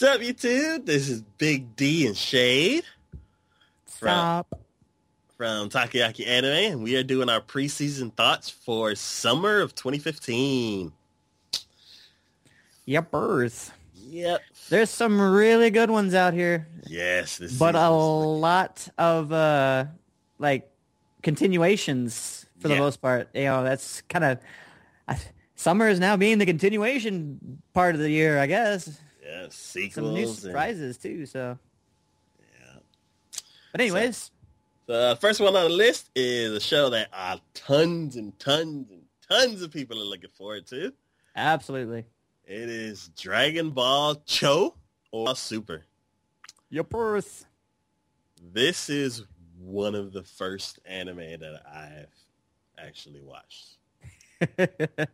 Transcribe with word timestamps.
What's 0.00 0.14
up, 0.14 0.22
YouTube? 0.22 0.86
This 0.86 1.10
is 1.10 1.20
Big 1.36 1.76
D 1.76 2.06
and 2.06 2.16
Shade 2.16 2.84
Stop. 3.84 4.58
from 5.36 5.68
Takoyaki 5.68 6.26
Anime, 6.26 6.72
and 6.72 6.82
we 6.82 6.96
are 6.96 7.02
doing 7.02 7.28
our 7.28 7.42
preseason 7.42 8.10
thoughts 8.14 8.48
for 8.48 8.94
summer 8.94 9.60
of 9.60 9.74
2015. 9.74 10.90
Yepers. 12.88 13.72
Yep. 14.06 14.40
There's 14.70 14.88
some 14.88 15.20
really 15.20 15.68
good 15.68 15.90
ones 15.90 16.14
out 16.14 16.32
here, 16.32 16.66
Yes. 16.86 17.36
This 17.36 17.58
but 17.58 17.74
a 17.74 17.90
lot 17.90 18.88
of 18.96 19.30
uh 19.30 19.84
like 20.38 20.66
continuations 21.22 22.46
for 22.58 22.68
the 22.68 22.74
Yeah. 22.74 22.80
most 22.80 23.02
part. 23.02 23.28
You 23.34 23.44
know, 23.44 23.64
that's 23.64 24.00
kind 24.08 24.24
of 24.24 24.38
summer 25.56 25.88
is 25.90 26.00
now 26.00 26.16
being 26.16 26.38
the 26.38 26.46
continuation 26.46 27.60
part 27.74 27.94
of 27.94 28.00
the 28.00 28.10
year, 28.10 28.38
I 28.38 28.46
guess. 28.46 28.98
Yeah, 29.30 29.46
sequels. 29.50 29.94
Some 30.06 30.14
new 30.14 30.26
and- 30.28 30.36
surprises 30.36 30.98
too. 30.98 31.26
So, 31.26 31.58
yeah. 32.40 32.80
but 33.72 33.80
anyways, 33.80 34.30
The 34.86 35.16
first 35.20 35.40
one 35.40 35.54
on 35.56 35.62
the 35.64 35.68
list 35.68 36.10
is 36.14 36.52
a 36.52 36.60
show 36.60 36.90
that 36.90 37.08
uh, 37.12 37.38
tons 37.54 38.16
and 38.16 38.36
tons 38.38 38.90
and 38.90 39.02
tons 39.28 39.62
of 39.62 39.70
people 39.70 40.00
are 40.00 40.04
looking 40.04 40.30
forward 40.30 40.66
to. 40.68 40.92
absolutely. 41.36 42.04
It 42.44 42.68
is 42.68 43.10
Dragon 43.16 43.70
Ball 43.70 44.16
Cho 44.26 44.74
or 45.12 45.36
Super. 45.36 45.84
Yepers. 46.72 47.44
This 48.52 48.88
is 48.90 49.24
one 49.58 49.94
of 49.94 50.12
the 50.12 50.24
first 50.24 50.80
anime 50.84 51.18
that 51.18 51.62
I've 51.72 52.08
actually 52.84 53.20
watched. 53.20 53.76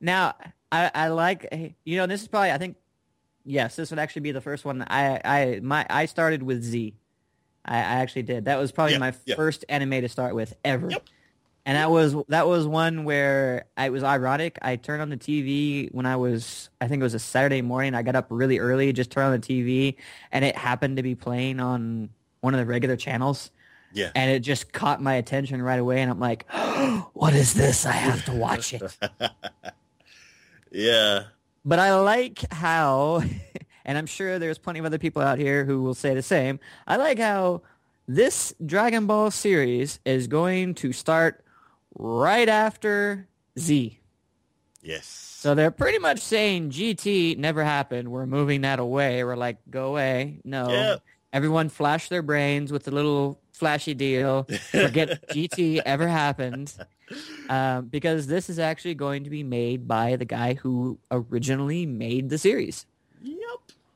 now, 0.00 0.34
I, 0.70 0.90
I 0.94 1.08
like 1.08 1.74
you 1.84 1.96
know 1.96 2.06
this 2.06 2.22
is 2.22 2.28
probably 2.28 2.50
I 2.52 2.58
think 2.58 2.76
yes 3.44 3.76
this 3.76 3.90
would 3.90 3.98
actually 3.98 4.22
be 4.22 4.32
the 4.32 4.40
first 4.40 4.64
one 4.64 4.82
I 4.88 5.20
I 5.24 5.60
my 5.62 5.86
I 5.90 6.06
started 6.06 6.42
with 6.42 6.62
Z. 6.62 6.94
I, 7.66 7.76
I 7.76 7.80
actually 7.80 8.24
did. 8.24 8.44
That 8.44 8.58
was 8.58 8.72
probably 8.72 8.92
Yeah, 8.94 8.98
my 8.98 9.14
yeah. 9.24 9.36
first 9.36 9.64
anime 9.68 9.92
to 10.02 10.08
start 10.08 10.34
with 10.34 10.54
ever. 10.64 10.90
Yep. 10.90 11.02
And 11.66 11.76
that 11.78 11.90
was 11.90 12.14
that 12.28 12.46
was 12.46 12.66
one 12.66 13.04
where 13.04 13.64
I 13.76 13.86
it 13.86 13.90
was 13.90 14.02
ironic. 14.02 14.58
I 14.60 14.76
turned 14.76 15.00
on 15.00 15.08
the 15.08 15.16
TV 15.16 15.88
when 15.94 16.04
I 16.04 16.16
was 16.16 16.68
I 16.80 16.88
think 16.88 17.00
it 17.00 17.04
was 17.04 17.14
a 17.14 17.18
Saturday 17.18 17.62
morning. 17.62 17.94
I 17.94 18.02
got 18.02 18.16
up 18.16 18.26
really 18.28 18.58
early, 18.58 18.92
just 18.92 19.10
turned 19.10 19.32
on 19.32 19.40
the 19.40 19.46
TV, 19.46 19.96
and 20.30 20.44
it 20.44 20.56
happened 20.56 20.98
to 20.98 21.02
be 21.02 21.14
playing 21.14 21.60
on 21.60 22.10
one 22.42 22.52
of 22.52 22.60
the 22.60 22.66
regular 22.66 22.96
channels 22.96 23.50
Yeah. 23.94 24.10
and 24.14 24.30
it 24.30 24.40
just 24.40 24.70
caught 24.74 25.00
my 25.00 25.14
attention 25.14 25.62
right 25.62 25.78
away 25.78 26.02
and 26.02 26.10
i'm 26.10 26.20
like 26.20 26.44
what 27.14 27.32
is 27.32 27.54
this 27.54 27.86
i 27.86 27.92
have 27.92 28.22
to 28.26 28.32
watch 28.34 28.74
it 28.74 28.98
yeah. 30.70 31.22
But 31.64 31.78
i 31.78 31.94
like 31.94 32.40
how 32.52 33.22
and 33.84 33.98
i'm 33.98 34.06
sure 34.06 34.38
there's 34.38 34.58
plenty 34.58 34.78
of 34.78 34.84
other 34.84 34.98
people 34.98 35.22
out 35.22 35.38
here 35.38 35.64
who 35.64 35.82
will 35.82 35.94
say 35.94 36.14
the 36.14 36.22
same 36.22 36.58
i 36.86 36.96
like 36.96 37.18
how 37.18 37.62
this 38.06 38.54
dragon 38.64 39.06
ball 39.06 39.30
series 39.30 39.98
is 40.04 40.26
going 40.26 40.74
to 40.74 40.92
start 40.92 41.42
right 41.94 42.48
after 42.48 43.26
z. 43.58 43.98
Yes. 44.82 45.06
so 45.06 45.54
they're 45.54 45.70
pretty 45.70 45.98
much 45.98 46.20
saying 46.20 46.68
gt 46.70 47.38
never 47.38 47.64
happened. 47.64 48.10
We're 48.10 48.26
moving 48.26 48.60
that 48.62 48.78
away. 48.78 49.24
We're 49.24 49.36
like 49.36 49.56
go 49.70 49.88
away. 49.88 50.40
No. 50.44 50.68
Yeah. 50.68 50.96
everyone 51.32 51.70
flash 51.70 52.10
their 52.10 52.20
brains 52.20 52.70
with 52.70 52.84
the 52.84 52.90
little 52.90 53.40
flashy 53.52 53.94
deal. 53.94 54.42
Forget 54.70 55.26
GT 55.30 55.80
ever 55.86 56.06
happened 56.06 56.74
um, 57.48 57.86
because 57.86 58.26
this 58.26 58.48
is 58.50 58.58
actually 58.58 58.94
going 58.94 59.24
to 59.24 59.30
be 59.30 59.42
made 59.42 59.86
by 59.86 60.16
the 60.16 60.24
guy 60.24 60.54
who 60.54 60.98
originally 61.10 61.86
made 61.86 62.28
the 62.30 62.38
series. 62.38 62.86
Yep. 63.22 63.38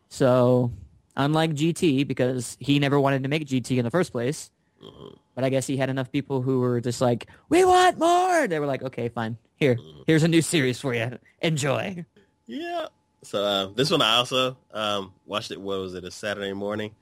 So 0.08 0.72
unlike 1.16 1.52
GT, 1.52 2.06
because 2.06 2.56
he 2.60 2.78
never 2.78 2.98
wanted 3.00 3.22
to 3.22 3.28
make 3.28 3.46
GT 3.46 3.78
in 3.78 3.84
the 3.84 3.90
first 3.90 4.12
place, 4.12 4.50
Mhm. 4.82 5.18
but 5.34 5.42
I 5.44 5.48
guess 5.48 5.66
he 5.66 5.76
had 5.76 5.90
enough 5.90 6.12
people 6.12 6.40
who 6.42 6.60
were 6.60 6.80
just 6.80 7.00
like, 7.00 7.26
we 7.48 7.64
want 7.64 7.98
more. 7.98 8.46
They 8.46 8.60
were 8.60 8.66
like, 8.66 8.82
okay, 8.82 9.08
fine. 9.08 9.36
Here, 9.56 9.76
here's 10.06 10.22
a 10.22 10.28
new 10.28 10.42
series 10.42 10.80
for 10.80 10.94
you. 10.94 11.18
Enjoy. 11.42 12.04
Yeah. 12.46 12.86
So 13.24 13.42
uh, 13.44 13.66
this 13.74 13.90
one 13.90 14.00
I 14.00 14.16
also 14.16 14.56
um, 14.72 15.12
watched 15.26 15.50
it. 15.50 15.60
What 15.60 15.80
was 15.80 15.94
it? 15.94 16.04
A 16.04 16.10
Saturday 16.12 16.52
morning. 16.52 16.94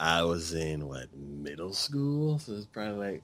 I 0.00 0.22
was 0.24 0.54
in 0.54 0.88
what 0.88 1.14
middle 1.14 1.74
school, 1.74 2.38
so 2.38 2.54
it's 2.54 2.64
probably 2.66 3.12
like 3.12 3.22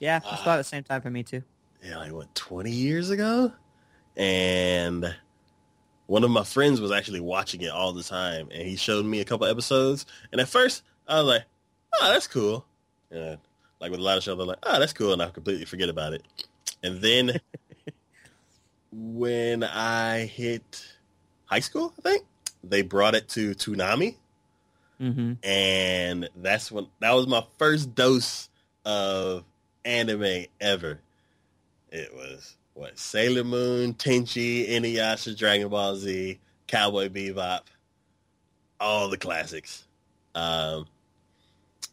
Yeah, 0.00 0.16
it's 0.24 0.42
about 0.42 0.56
the 0.56 0.64
same 0.64 0.82
time 0.82 1.02
for 1.02 1.10
me 1.10 1.22
too. 1.22 1.42
yeah, 1.84 1.98
like 1.98 2.12
what 2.12 2.34
twenty 2.34 2.72
years 2.72 3.10
ago, 3.10 3.52
and 4.16 5.14
one 6.06 6.24
of 6.24 6.30
my 6.30 6.42
friends 6.42 6.80
was 6.80 6.90
actually 6.90 7.20
watching 7.20 7.60
it 7.60 7.70
all 7.70 7.92
the 7.92 8.02
time, 8.02 8.48
and 8.50 8.66
he 8.66 8.76
showed 8.76 9.04
me 9.04 9.20
a 9.20 9.24
couple 9.24 9.46
episodes. 9.46 10.06
And 10.32 10.40
at 10.40 10.48
first, 10.48 10.82
I 11.06 11.18
was 11.18 11.26
like, 11.26 11.44
"Oh, 12.00 12.12
that's 12.12 12.26
cool." 12.26 12.64
Yeah, 13.12 13.36
like 13.80 13.90
with 13.90 14.00
a 14.00 14.02
lot 14.02 14.16
of 14.18 14.24
shows, 14.24 14.40
I'm 14.40 14.48
like, 14.48 14.58
"Oh, 14.64 14.80
that's 14.80 14.92
cool," 14.94 15.12
and 15.12 15.22
I 15.22 15.28
completely 15.30 15.66
forget 15.66 15.88
about 15.88 16.14
it. 16.14 16.22
And 16.82 17.00
then 17.00 17.38
when 18.92 19.62
I 19.62 20.20
hit 20.24 20.84
high 21.44 21.60
school, 21.60 21.92
I 21.98 22.02
think 22.02 22.24
they 22.64 22.82
brought 22.82 23.14
it 23.14 23.28
to 23.30 23.54
Toonami, 23.54 24.16
hmm 24.98 25.32
and 25.42 26.28
that's 26.36 26.70
when 26.72 26.86
that 27.00 27.12
was 27.12 27.26
my 27.26 27.44
first 27.58 27.94
dose 27.94 28.48
of 28.84 29.44
anime 29.84 30.46
ever. 30.60 31.00
It 31.90 32.14
was 32.14 32.56
what 32.74 32.98
Sailor 32.98 33.44
Moon, 33.44 33.94
Tenchi, 33.94 34.68
Inuyasha, 34.70 35.36
Dragon 35.36 35.68
Ball 35.68 35.96
Z, 35.96 36.38
Cowboy 36.66 37.08
Bebop, 37.08 37.62
all 38.78 39.08
the 39.08 39.16
classics. 39.16 39.84
Um, 40.34 40.86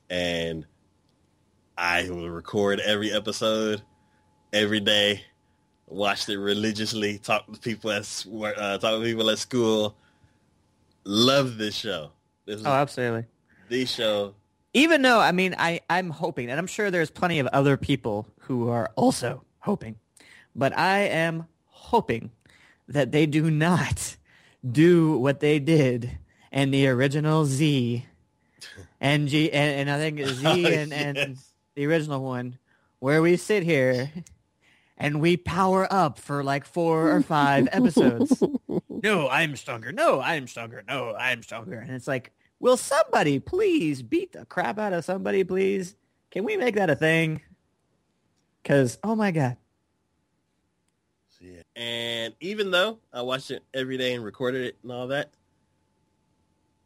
and 0.09 0.65
I 1.77 2.09
would 2.09 2.29
record 2.31 2.79
every 2.79 3.11
episode 3.11 3.81
every 4.53 4.79
day, 4.79 5.23
watched 5.87 6.29
it 6.29 6.37
religiously, 6.37 7.17
talked 7.17 7.53
to 7.53 7.59
people 7.59 7.91
at 7.91 8.25
uh, 8.31 8.77
talk 8.77 8.99
to 8.99 9.01
people 9.03 9.29
at 9.29 9.39
school. 9.39 9.95
Love 11.03 11.57
this 11.57 11.75
show. 11.75 12.11
This 12.45 12.61
Oh, 12.65 12.71
absolutely. 12.71 13.25
the 13.69 13.85
show. 13.85 14.33
Even 14.73 15.01
though 15.01 15.19
I 15.19 15.31
mean 15.31 15.55
I 15.57 15.81
I'm 15.89 16.09
hoping, 16.09 16.49
and 16.49 16.59
I'm 16.59 16.67
sure 16.67 16.91
there's 16.91 17.11
plenty 17.11 17.39
of 17.39 17.47
other 17.47 17.77
people 17.77 18.27
who 18.41 18.69
are 18.69 18.91
also 18.95 19.43
hoping, 19.59 19.97
but 20.55 20.77
I 20.77 20.99
am 20.99 21.47
hoping 21.65 22.31
that 22.87 23.11
they 23.11 23.25
do 23.25 23.51
not 23.51 24.17
do 24.69 25.17
what 25.17 25.39
they 25.39 25.59
did 25.59 26.17
in 26.51 26.71
the 26.71 26.87
original 26.87 27.45
Z 27.45 28.05
and 29.01 29.27
G 29.27 29.51
and, 29.51 29.89
and 29.89 29.91
I 29.91 29.97
think 29.97 30.19
Z 30.25 30.45
Oh, 30.45 30.69
and, 30.69 30.93
and 30.93 31.37
the 31.75 31.85
original 31.85 32.23
one 32.23 32.57
where 32.99 33.21
we 33.21 33.37
sit 33.37 33.63
here 33.63 34.11
and 34.97 35.21
we 35.21 35.37
power 35.37 35.87
up 35.91 36.17
for 36.19 36.43
like 36.43 36.65
four 36.65 37.11
or 37.11 37.21
five 37.21 37.67
episodes. 37.71 38.41
no, 38.89 39.29
I'm 39.29 39.55
stronger. 39.55 39.91
No, 39.91 40.19
I'm 40.19 40.47
stronger. 40.47 40.83
No, 40.87 41.15
I'm 41.15 41.43
stronger. 41.43 41.79
And 41.79 41.91
it's 41.91 42.07
like, 42.07 42.31
will 42.59 42.77
somebody 42.77 43.39
please 43.39 44.01
beat 44.01 44.33
the 44.33 44.45
crap 44.45 44.79
out 44.79 44.93
of 44.93 45.05
somebody, 45.05 45.43
please? 45.43 45.95
Can 46.31 46.43
we 46.43 46.57
make 46.57 46.75
that 46.75 46.89
a 46.89 46.95
thing? 46.95 47.41
Because, 48.61 48.97
oh 49.03 49.15
my 49.15 49.31
God. 49.31 49.57
Yeah. 51.39 51.61
And 51.75 52.33
even 52.39 52.71
though 52.71 52.99
I 53.13 53.21
watched 53.21 53.51
it 53.51 53.63
every 53.73 53.97
day 53.97 54.15
and 54.15 54.23
recorded 54.23 54.63
it 54.63 54.75
and 54.83 54.91
all 54.91 55.07
that, 55.07 55.29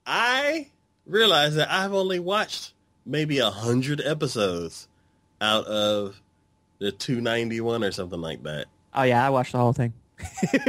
I 0.06 0.68
realized 1.06 1.56
that 1.56 1.72
I've 1.72 1.94
only 1.94 2.20
watched 2.20 2.74
maybe 3.06 3.40
a 3.40 3.50
hundred 3.50 4.02
episodes 4.02 4.88
out 5.40 5.66
of 5.66 6.22
the 6.80 6.92
291 6.92 7.84
or 7.84 7.92
something 7.92 8.22
like 8.22 8.44
that. 8.44 8.68
Oh 8.94 9.04
yeah, 9.04 9.26
I 9.26 9.30
watched 9.30 9.54
the 9.54 9.60
whole 9.60 9.74
thing. 9.74 9.94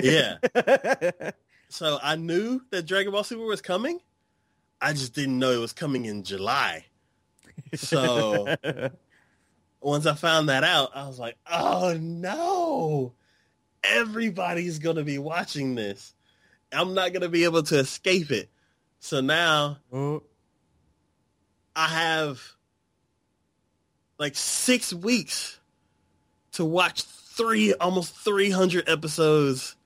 Yeah. 0.03 0.37
so 1.69 1.99
I 2.03 2.17
knew 2.17 2.63
that 2.71 2.87
Dragon 2.87 3.13
Ball 3.13 3.25
Super 3.25 3.45
was 3.45 3.61
coming. 3.61 4.01
I 4.83 4.93
just 4.93 5.15
didn't 5.15 5.39
know 5.39 5.53
it 5.53 5.61
was 5.61 5.73
coming 5.73 6.07
in 6.07 6.25
July. 6.25 6.85
So 7.75 8.53
once 9.81 10.07
I 10.07 10.15
found 10.15 10.49
that 10.49 10.65
out, 10.65 10.91
I 10.93 11.07
was 11.07 11.21
like, 11.21 11.37
oh 11.51 11.97
no, 12.01 13.13
everybody's 13.85 14.81
going 14.81 14.97
to 14.97 15.05
be 15.05 15.19
watching 15.19 15.77
this. 15.77 16.15
I'm 16.73 16.95
not 16.95 17.13
going 17.13 17.23
to 17.23 17.29
be 17.29 17.45
able 17.45 17.63
to 17.65 17.79
escape 17.79 18.33
it. 18.33 18.51
So 18.99 19.21
now 19.21 19.79
oh, 19.93 20.25
I 21.77 21.87
have 21.87 22.43
like 24.19 24.35
six 24.35 24.93
weeks 24.93 25.61
to 26.53 26.65
watch 26.65 27.03
three, 27.03 27.73
almost 27.75 28.17
300 28.17 28.89
episodes 28.89 29.77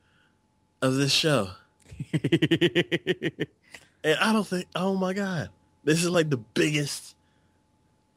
of 0.80 0.94
this 0.94 1.12
show. 1.12 1.50
And 4.06 4.18
I 4.20 4.32
don't 4.32 4.46
think, 4.46 4.66
oh 4.76 4.94
my 4.94 5.12
God, 5.12 5.50
this 5.84 6.02
is 6.02 6.08
like 6.08 6.30
the 6.30 6.36
biggest, 6.36 7.16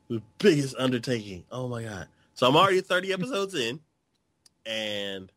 the 0.08 0.22
biggest 0.38 0.76
undertaking. 0.78 1.44
Oh 1.52 1.68
my 1.68 1.84
God. 1.84 2.08
So 2.36 2.48
I'm 2.48 2.56
already 2.56 2.82
30 2.82 3.12
episodes 3.20 3.56
in 3.56 3.80
and 4.66 5.32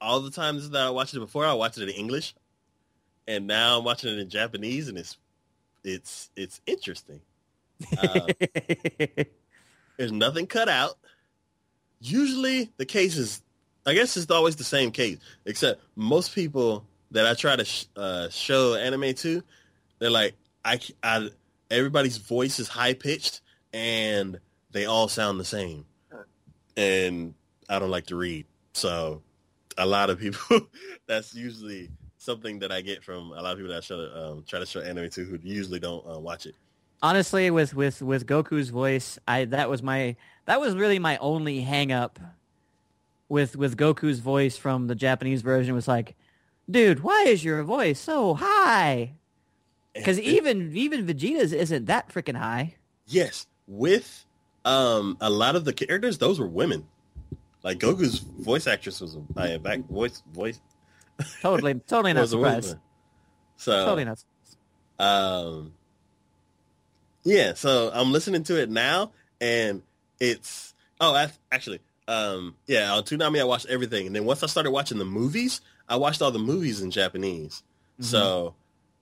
all 0.00 0.20
the 0.20 0.32
times 0.32 0.68
that 0.70 0.82
I 0.82 0.90
watched 0.90 1.14
it 1.14 1.20
before, 1.20 1.46
I 1.46 1.52
watched 1.52 1.78
it 1.78 1.88
in 1.88 1.94
English 1.94 2.34
and 3.26 3.46
now 3.46 3.78
I'm 3.78 3.84
watching 3.84 4.12
it 4.12 4.18
in 4.18 4.28
Japanese, 4.28 4.88
and 4.88 4.98
it's 4.98 5.16
it's 5.84 6.30
it's 6.36 6.60
interesting. 6.66 7.20
Uh, 7.98 8.26
there's 9.96 10.12
nothing 10.12 10.46
cut 10.46 10.68
out. 10.68 10.98
Usually, 12.00 12.72
the 12.76 12.84
case 12.84 13.16
is, 13.16 13.42
I 13.86 13.94
guess, 13.94 14.16
it's 14.16 14.30
always 14.30 14.56
the 14.56 14.64
same 14.64 14.90
case, 14.90 15.18
except 15.44 15.80
most 15.94 16.34
people 16.34 16.84
that 17.12 17.26
I 17.26 17.34
try 17.34 17.56
to 17.56 17.64
sh- 17.64 17.86
uh, 17.96 18.28
show 18.28 18.74
anime 18.74 19.14
to, 19.14 19.42
they're 19.98 20.10
like, 20.10 20.34
I, 20.64 20.80
I, 21.02 21.30
everybody's 21.70 22.16
voice 22.16 22.58
is 22.58 22.68
high 22.68 22.94
pitched 22.94 23.40
and 23.72 24.38
they 24.72 24.86
all 24.86 25.08
sound 25.08 25.38
the 25.38 25.44
same, 25.44 25.84
and 26.76 27.34
I 27.68 27.78
don't 27.78 27.90
like 27.90 28.06
to 28.06 28.16
read, 28.16 28.46
so 28.72 29.22
a 29.78 29.86
lot 29.86 30.10
of 30.10 30.18
people, 30.18 30.60
that's 31.06 31.34
usually 31.34 31.90
something 32.18 32.58
that 32.60 32.70
I 32.70 32.80
get 32.80 33.02
from 33.02 33.32
a 33.32 33.42
lot 33.42 33.52
of 33.52 33.58
people 33.58 33.72
that 33.72 33.78
I 33.78 33.80
show, 33.80 34.10
um, 34.14 34.44
try 34.46 34.58
to 34.60 34.66
show 34.66 34.80
anime 34.80 35.10
to 35.10 35.24
who 35.24 35.38
usually 35.42 35.80
don't 35.80 36.04
uh, 36.06 36.18
watch 36.18 36.46
it. 36.46 36.54
Honestly, 37.02 37.50
with 37.50 37.74
with 37.74 38.00
with 38.00 38.26
Goku's 38.26 38.68
voice, 38.70 39.18
I 39.26 39.46
that 39.46 39.68
was 39.68 39.82
my 39.82 40.14
that 40.44 40.60
was 40.60 40.76
really 40.76 41.00
my 41.00 41.16
only 41.16 41.60
hang 41.60 41.90
up 41.90 42.20
with 43.28 43.56
with 43.56 43.76
Goku's 43.76 44.20
voice 44.20 44.56
from 44.56 44.86
the 44.86 44.94
Japanese 44.94 45.42
version 45.42 45.74
was 45.74 45.88
like, 45.88 46.14
dude, 46.72 47.00
why 47.00 47.24
is 47.28 47.44
your 47.44 47.62
voice 47.62 48.00
so 48.00 48.34
high? 48.34 49.12
Because 49.94 50.18
even 50.18 50.74
even 50.74 51.06
Vegeta's 51.06 51.52
isn't 51.52 51.86
that 51.86 52.08
freaking 52.08 52.36
high. 52.36 52.76
Yes, 53.06 53.46
with 53.66 54.24
um 54.64 55.16
a 55.20 55.30
lot 55.30 55.54
of 55.56 55.64
the 55.64 55.72
characters, 55.72 56.18
those 56.18 56.40
were 56.40 56.46
women. 56.46 56.86
Like 57.62 57.78
Goku's 57.78 58.18
voice 58.18 58.66
actress 58.66 59.00
was 59.00 59.16
a 59.36 59.54
uh, 59.54 59.58
back 59.58 59.80
voice 59.80 60.22
voice 60.32 60.60
Totally, 61.40 61.74
totally 61.86 62.12
not 62.12 62.28
surprised. 62.28 62.76
So 63.56 63.84
Totally 63.84 64.04
not. 64.04 64.24
um 64.98 65.74
yeah, 67.24 67.54
so 67.54 67.90
I'm 67.94 68.10
listening 68.12 68.42
to 68.44 68.60
it 68.60 68.70
now 68.70 69.12
and 69.40 69.82
it's 70.18 70.74
oh 71.00 71.12
that's 71.12 71.38
actually 71.52 71.80
um 72.08 72.56
yeah, 72.66 72.92
on 72.94 73.04
Toonami 73.04 73.40
I 73.40 73.44
watched 73.44 73.66
everything 73.66 74.06
and 74.06 74.16
then 74.16 74.24
once 74.24 74.42
I 74.42 74.46
started 74.46 74.70
watching 74.72 74.98
the 74.98 75.04
movies, 75.04 75.60
I 75.92 75.96
watched 75.96 76.22
all 76.22 76.30
the 76.30 76.38
movies 76.38 76.80
in 76.80 76.90
Japanese. 76.90 77.62
Mhm. 78.00 78.04
So 78.06 78.54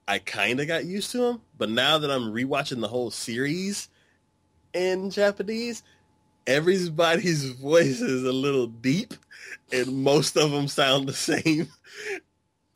I 0.09 0.19
kind 0.19 0.59
of 0.59 0.67
got 0.67 0.85
used 0.87 1.13
to 1.13 1.19
them, 1.19 1.43
but 1.57 1.71
now 1.71 1.99
that 1.99 2.11
I'm 2.11 2.33
rewatching 2.33 2.81
the 2.81 2.89
whole 2.89 3.13
series 3.13 3.89
in 4.75 5.09
Japanese, 5.11 5.85
everybody's 6.49 7.45
voice 7.61 8.01
is 8.01 8.25
a 8.25 8.33
little 8.33 8.67
deep, 8.67 9.15
and 9.73 10.03
most 10.03 10.37
of 10.37 10.51
them 10.51 10.67
sound 10.67 11.09
the 11.09 11.13
same. 11.31 11.69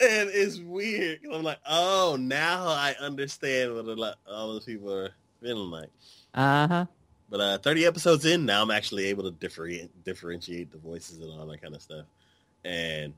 And 0.01 0.31
it's 0.31 0.61
weird. 0.61 1.21
I'm 1.33 1.43
like, 1.43 1.59
oh, 1.69 2.17
now 2.21 2.69
I 2.69 2.95
understand 3.01 3.75
what 3.75 3.87
a 3.87 3.95
lot, 3.95 4.19
all 4.31 4.53
those 4.53 4.65
people 4.65 4.93
are 4.93 5.11
feeling 5.43 5.73
like. 5.73 5.91
Uh 6.35 6.69
huh. 6.69 6.87
But 7.29 7.41
uh, 7.41 7.59
30 7.59 7.85
episodes 7.87 8.25
in, 8.27 8.47
now 8.47 8.63
I'm 8.63 8.71
actually 8.71 9.07
able 9.07 9.25
to 9.25 9.33
differentiate, 9.33 10.05
differentiate 10.05 10.71
the 10.71 10.79
voices 10.79 11.19
and 11.19 11.33
all 11.33 11.47
that 11.47 11.61
kind 11.61 11.75
of 11.75 11.83
stuff. 11.83 12.07
And 12.65 13.13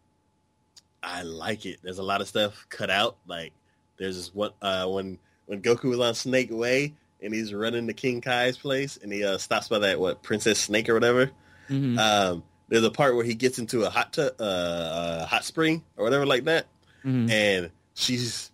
I 1.02 1.22
like 1.22 1.66
it. 1.66 1.78
There's 1.82 1.98
a 1.98 2.02
lot 2.02 2.20
of 2.20 2.28
stuff 2.28 2.66
cut 2.68 2.90
out. 2.90 3.16
Like 3.26 3.52
there's 3.98 4.16
this 4.16 4.34
one 4.34 4.50
uh, 4.62 4.86
when 4.88 5.18
when 5.46 5.62
Goku 5.62 5.84
was 5.90 6.00
on 6.00 6.14
Snake 6.14 6.48
Way 6.50 6.94
and 7.22 7.32
he's 7.32 7.54
running 7.54 7.86
to 7.86 7.92
King 7.92 8.20
Kai's 8.20 8.56
place 8.58 8.98
and 9.02 9.12
he 9.12 9.24
uh, 9.24 9.38
stops 9.38 9.68
by 9.68 9.78
that 9.80 10.00
what 10.00 10.22
Princess 10.22 10.58
Snake 10.58 10.88
or 10.88 10.94
whatever. 10.94 11.30
hmm 11.68 11.98
Um, 11.98 12.42
there's 12.68 12.84
a 12.84 12.90
part 12.90 13.14
where 13.14 13.24
he 13.24 13.34
gets 13.34 13.58
into 13.60 13.84
a 13.84 13.90
hot 13.90 14.12
tub, 14.12 14.32
uh, 14.40 14.42
uh, 14.42 15.26
hot 15.26 15.44
spring 15.44 15.84
or 15.96 16.04
whatever 16.04 16.26
like 16.26 16.44
that, 16.44 16.66
hmm 17.02 17.30
and 17.30 17.70
she's 17.94 18.50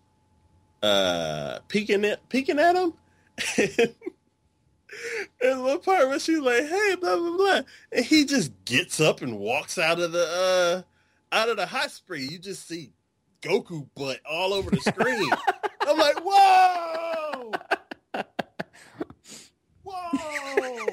uh 0.83 1.59
peeking 1.69 2.05
at 2.05 2.29
peeking 2.29 2.59
at 2.59 2.77
him. 2.77 2.93
and 5.41 5.62
one 5.62 5.81
part 5.81 6.09
where 6.09 6.19
she's 6.19 6.39
like, 6.39 6.67
"Hey, 6.67 6.97
blah 7.00 7.17
blah 7.17 7.37
blah," 7.37 7.61
and 7.93 8.05
he 8.05 8.25
just 8.25 8.53
gets 8.65 9.00
up 9.00 9.23
and 9.23 9.39
walks 9.39 9.79
out 9.79 9.99
of 10.00 10.12
the 10.12 10.27
uh 10.27 10.83
out 11.32 11.49
of 11.49 11.56
the 11.56 11.67
hot 11.67 11.90
spring. 11.90 12.29
You 12.31 12.38
just 12.38 12.69
see 12.69 12.93
Goku 13.40 13.88
butt 13.96 14.20
all 14.31 14.52
over 14.52 14.70
the 14.70 14.81
screen. 14.81 15.31
I'm 15.81 15.99
like, 15.99 16.20
whoa, 16.23 17.52
whoa. 19.82 20.93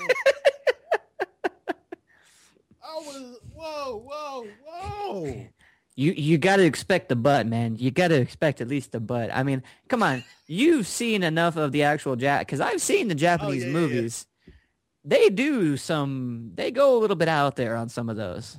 I 2.82 2.96
was 2.96 3.40
whoa, 3.54 4.04
whoa, 4.06 4.48
whoa. 4.66 5.48
You 5.96 6.14
you 6.14 6.38
got 6.38 6.56
to 6.58 6.64
expect 6.64 7.10
the 7.10 7.16
butt, 7.16 7.46
man. 7.46 7.76
You 7.78 7.92
got 7.92 8.08
to 8.08 8.16
expect 8.16 8.62
at 8.62 8.68
least 8.70 8.94
the 8.94 9.00
butt. 9.00 9.30
I 9.34 9.44
mean, 9.44 9.62
come 9.90 10.02
on. 10.02 10.24
You've 10.48 10.88
seen 10.88 11.24
enough 11.24 11.58
of 11.58 11.72
the 11.72 11.84
actual 11.84 12.16
Jap 12.16 12.40
because 12.40 12.62
I've 12.62 12.82
seen 12.82 13.10
the 13.10 13.16
oh, 13.16 13.18
Japanese 13.18 13.64
Oh, 13.64 13.68
yeah, 13.68 13.74
yeah, 13.74 13.80
yeah. 13.80 13.88
movies. 13.88 14.26
They 15.04 15.30
do 15.30 15.78
some. 15.78 16.52
They 16.56 16.72
go 16.72 16.98
a 16.98 17.00
little 17.00 17.16
bit 17.16 17.28
out 17.28 17.56
there 17.56 17.76
on 17.76 17.90
some 17.90 18.10
of 18.10 18.16
those. 18.16 18.58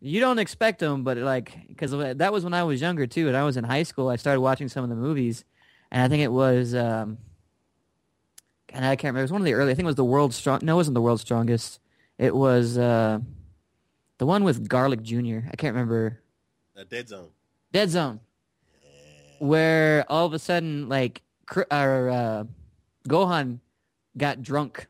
You 0.00 0.20
don't 0.20 0.38
expect 0.38 0.78
them, 0.80 1.04
but 1.04 1.16
like 1.18 1.66
because 1.68 1.90
that 2.16 2.32
was 2.32 2.44
when 2.44 2.54
I 2.54 2.64
was 2.64 2.80
younger 2.80 3.06
too, 3.06 3.28
and 3.28 3.36
I 3.36 3.44
was 3.44 3.56
in 3.56 3.64
high 3.64 3.82
school. 3.82 4.08
I 4.08 4.16
started 4.16 4.40
watching 4.40 4.68
some 4.68 4.84
of 4.84 4.90
the 4.90 4.96
movies, 4.96 5.44
and 5.90 6.02
I 6.02 6.08
think 6.08 6.22
it 6.22 6.32
was. 6.32 6.74
um 6.74 7.18
and 8.70 8.84
I 8.84 8.96
can't 8.96 9.12
remember. 9.12 9.20
It 9.20 9.24
was 9.24 9.32
one 9.32 9.40
of 9.40 9.44
the 9.46 9.54
early. 9.54 9.72
I 9.72 9.74
think 9.74 9.84
it 9.84 9.86
was 9.86 9.96
the 9.96 10.04
world's 10.04 10.36
strong. 10.36 10.60
No, 10.62 10.74
it 10.74 10.76
wasn't 10.76 10.94
the 10.94 11.00
world's 11.00 11.22
strongest. 11.22 11.80
It 12.18 12.34
was 12.34 12.76
uh, 12.76 13.20
the 14.18 14.26
one 14.26 14.44
with 14.44 14.68
Garlic 14.68 15.02
Jr. 15.02 15.38
I 15.50 15.56
can't 15.56 15.74
remember. 15.74 16.20
A 16.76 16.84
dead 16.84 17.08
zone. 17.08 17.28
Dead 17.72 17.90
Zone, 17.90 18.20
where 19.40 20.04
all 20.08 20.24
of 20.24 20.32
a 20.32 20.38
sudden, 20.38 20.88
like, 20.88 21.22
or, 21.70 22.08
uh, 22.08 22.44
Gohan 23.06 23.58
got 24.16 24.42
drunk. 24.42 24.86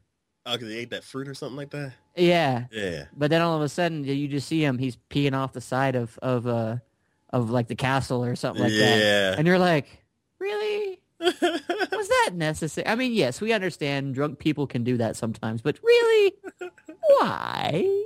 Oh, 0.47 0.53
because 0.53 0.69
he 0.69 0.79
ate 0.79 0.91
that 0.91 1.03
fruit 1.03 1.27
or 1.29 1.35
something 1.35 1.57
like 1.57 1.71
that. 1.71 1.93
Yeah, 2.19 2.65
Yeah. 2.73 3.05
but 3.17 3.31
then 3.31 3.41
all 3.43 3.57
of 3.57 3.63
a 3.63 3.69
sudden, 3.69 4.05
you 4.05 4.29
just 4.29 4.49
see 4.49 4.63
him. 4.65 4.79
He's 4.79 4.97
peeing 5.11 5.35
off 5.35 5.53
the 5.53 5.61
side 5.61 5.95
of 5.97 6.19
of 6.21 6.47
uh 6.47 6.77
of 7.31 7.51
like 7.51 7.69
the 7.69 7.75
castle 7.77 8.25
or 8.25 8.35
something 8.37 8.63
like 8.63 8.73
that, 8.73 8.99
yeah. 8.99 9.35
and 9.39 9.47
you're 9.47 9.59
like, 9.59 9.87
really? 10.39 11.01
Was 11.21 12.09
that 12.09 12.31
necessary? 12.35 12.87
I 12.87 12.95
mean, 12.95 13.13
yes, 13.13 13.41
we 13.41 13.53
understand 13.53 14.15
drunk 14.15 14.39
people 14.39 14.67
can 14.67 14.85
do 14.85 14.97
that 14.99 15.17
sometimes, 15.17 15.63
but 15.63 15.79
really, 15.83 16.33
why? 17.19 18.05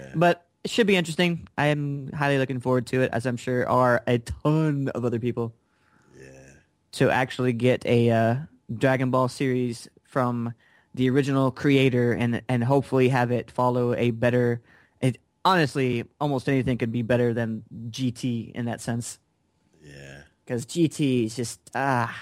Yeah. 0.00 0.12
But 0.14 0.46
it 0.62 0.70
should 0.70 0.86
be 0.86 0.96
interesting. 0.96 1.46
I 1.58 1.66
am 1.66 2.10
highly 2.12 2.38
looking 2.38 2.60
forward 2.60 2.86
to 2.88 3.02
it, 3.02 3.10
as 3.12 3.26
I'm 3.26 3.36
sure 3.36 3.68
are 3.68 4.02
a 4.06 4.18
ton 4.18 4.88
of 4.94 5.04
other 5.04 5.18
people. 5.18 5.54
yeah. 6.18 6.30
to 6.92 7.10
actually 7.10 7.52
get 7.52 7.84
a 7.86 8.10
uh, 8.10 8.36
Dragon 8.76 9.10
Ball 9.10 9.28
series 9.28 9.88
from 10.04 10.54
the 10.94 11.10
original 11.10 11.50
creator 11.50 12.12
and 12.12 12.40
and 12.48 12.62
hopefully 12.64 13.08
have 13.08 13.30
it 13.30 13.50
follow 13.50 13.94
a 13.94 14.10
better. 14.12 14.60
It 15.00 15.18
honestly, 15.44 16.04
almost 16.20 16.48
anything 16.48 16.78
could 16.78 16.92
be 16.92 17.02
better 17.02 17.34
than 17.34 17.64
GT 17.90 18.52
in 18.52 18.66
that 18.66 18.80
sense 18.80 19.18
Yeah. 19.82 20.22
because 20.44 20.64
GT 20.66 21.24
is 21.26 21.36
just 21.36 21.60
ah. 21.74 22.14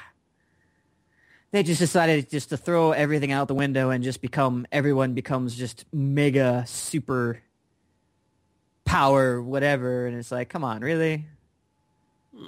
They 1.52 1.62
just 1.62 1.80
decided 1.80 2.30
just 2.30 2.48
to 2.48 2.56
throw 2.56 2.92
everything 2.92 3.30
out 3.30 3.46
the 3.46 3.54
window 3.54 3.90
and 3.90 4.02
just 4.02 4.22
become 4.22 4.66
everyone 4.72 5.12
becomes 5.12 5.54
just 5.54 5.84
mega 5.92 6.64
super 6.66 7.42
power 8.86 9.40
whatever 9.40 10.06
and 10.06 10.16
it's 10.16 10.32
like 10.32 10.48
come 10.48 10.64
on 10.64 10.80
really 10.80 11.26
Hmm. 12.34 12.46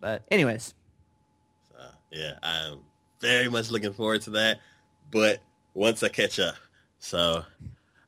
but 0.00 0.22
anyways 0.30 0.74
So, 1.70 1.76
yeah, 2.10 2.32
I'm 2.42 2.78
very 3.20 3.48
much 3.48 3.70
looking 3.70 3.92
forward 3.92 4.22
to 4.22 4.30
that. 4.30 4.60
But 5.10 5.40
once 5.78 6.02
I 6.02 6.08
catch 6.08 6.38
up, 6.40 6.56
so 6.98 7.44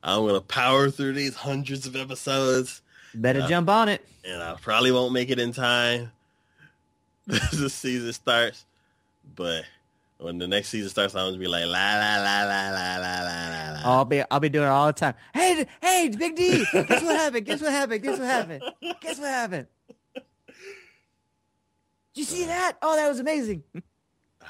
I'm 0.03 0.25
gonna 0.25 0.41
power 0.41 0.89
through 0.89 1.13
these 1.13 1.35
hundreds 1.35 1.87
of 1.87 1.95
episodes, 1.95 2.81
better 3.15 3.41
Uh, 3.41 3.47
jump 3.47 3.69
on 3.69 3.89
it 3.89 4.05
and 4.25 4.41
I 4.41 4.55
probably 4.61 4.91
won't 4.91 5.13
make 5.13 5.29
it 5.29 5.39
in 5.39 5.51
time. 5.51 6.11
the 7.27 7.69
season 7.69 8.11
starts, 8.13 8.65
but 9.35 9.63
when 10.17 10.37
the 10.37 10.47
next 10.47 10.69
season 10.69 10.89
starts, 10.89 11.15
I'm 11.15 11.27
gonna 11.27 11.37
be 11.37 11.47
like 11.47 11.65
la 11.65 11.69
la 11.69 12.17
la 12.17 12.43
la 12.43 12.69
la 12.69 12.97
la 12.97 13.21
la 13.21 13.73
la. 13.73 13.81
I'll 13.85 14.05
be 14.05 14.23
I'll 14.29 14.39
be 14.39 14.49
doing 14.49 14.65
it 14.65 14.69
all 14.69 14.87
the 14.87 14.93
time. 14.93 15.13
Hey, 15.33 15.65
hey, 15.81 16.09
Big 16.09 16.35
D, 16.35 16.65
guess 16.73 17.03
what 17.03 17.15
happened? 17.15 17.45
Guess 17.45 17.61
what 17.61 17.71
happened? 17.71 18.03
Guess 18.03 18.19
what 18.19 18.27
happened? 18.27 18.63
Guess 19.01 19.19
what 19.19 19.29
happened? 19.29 19.67
Did 20.13 20.23
you 22.15 22.23
see 22.25 22.45
that? 22.45 22.77
Oh, 22.81 22.95
that 22.95 23.07
was 23.07 23.19
amazing. 23.19 23.63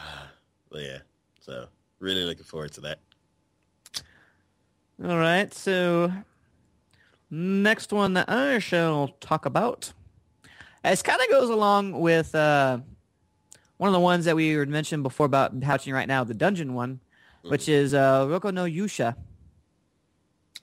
But 0.72 0.84
yeah, 0.84 1.00
so 1.42 1.68
really 2.00 2.24
looking 2.24 2.46
forward 2.46 2.72
to 2.74 2.82
that. 2.82 3.00
All 5.04 5.18
right, 5.18 5.52
so 5.52 6.12
next 7.32 7.92
one 7.92 8.14
that 8.14 8.30
I 8.30 8.60
shall 8.60 9.08
talk 9.20 9.48
about. 9.48 9.94
It 10.84 11.04
kind 11.04 11.20
of 11.20 11.28
goes 11.30 11.50
along 11.50 12.00
with 12.00 12.36
uh, 12.36 12.80
one 13.78 13.88
of 13.88 13.94
the 13.94 14.00
ones 14.00 14.26
that 14.26 14.36
we 14.36 14.50
had 14.50 14.70
mentioned 14.70 15.02
before 15.02 15.26
about 15.26 15.54
hatching 15.64 15.94
right 15.94 16.08
now, 16.08 16.24
the 16.24 16.36
dungeon 16.36 16.76
one, 16.76 17.00
which 17.42 17.68
is 17.68 17.96
uh, 17.96 18.28
Rokka 18.28 18.54
no 18.54 18.66
Yusha. 18.66 19.16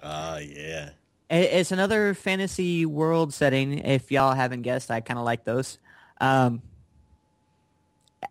Oh 0.05 0.37
yeah, 0.37 0.91
It's 1.29 1.73
another 1.73 2.15
fantasy 2.15 2.87
world 2.87 3.35
setting. 3.35 3.79
If 3.81 4.13
y'all 4.13 4.35
haven't 4.35 4.63
guessed, 4.63 4.89
I 4.93 5.01
kind 5.01 5.19
of 5.19 5.25
like 5.25 5.45
those. 5.45 5.79
Um, 6.21 6.63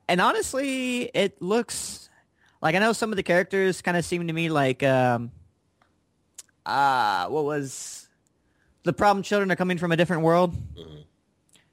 and 0.08 0.22
honestly, 0.22 1.04
it 1.14 1.42
looks 1.42 2.10
like 2.62 2.76
I 2.76 2.80
know 2.80 2.94
some 2.94 3.12
of 3.12 3.18
the 3.18 3.24
characters 3.24 3.82
kind 3.82 3.98
of 3.98 4.06
seem 4.06 4.26
to 4.28 4.34
me 4.34 4.48
like 4.50 4.84
um, 4.84 5.32
uh, 6.68 7.28
what 7.30 7.46
was 7.46 8.08
the 8.84 8.94
problem? 8.94 9.24
Children 9.24 9.52
are 9.52 9.56
coming 9.56 9.78
from 9.78 9.92
a 9.92 9.98
different 9.98 10.22
world. 10.24 10.54
Mhm. 10.76 11.04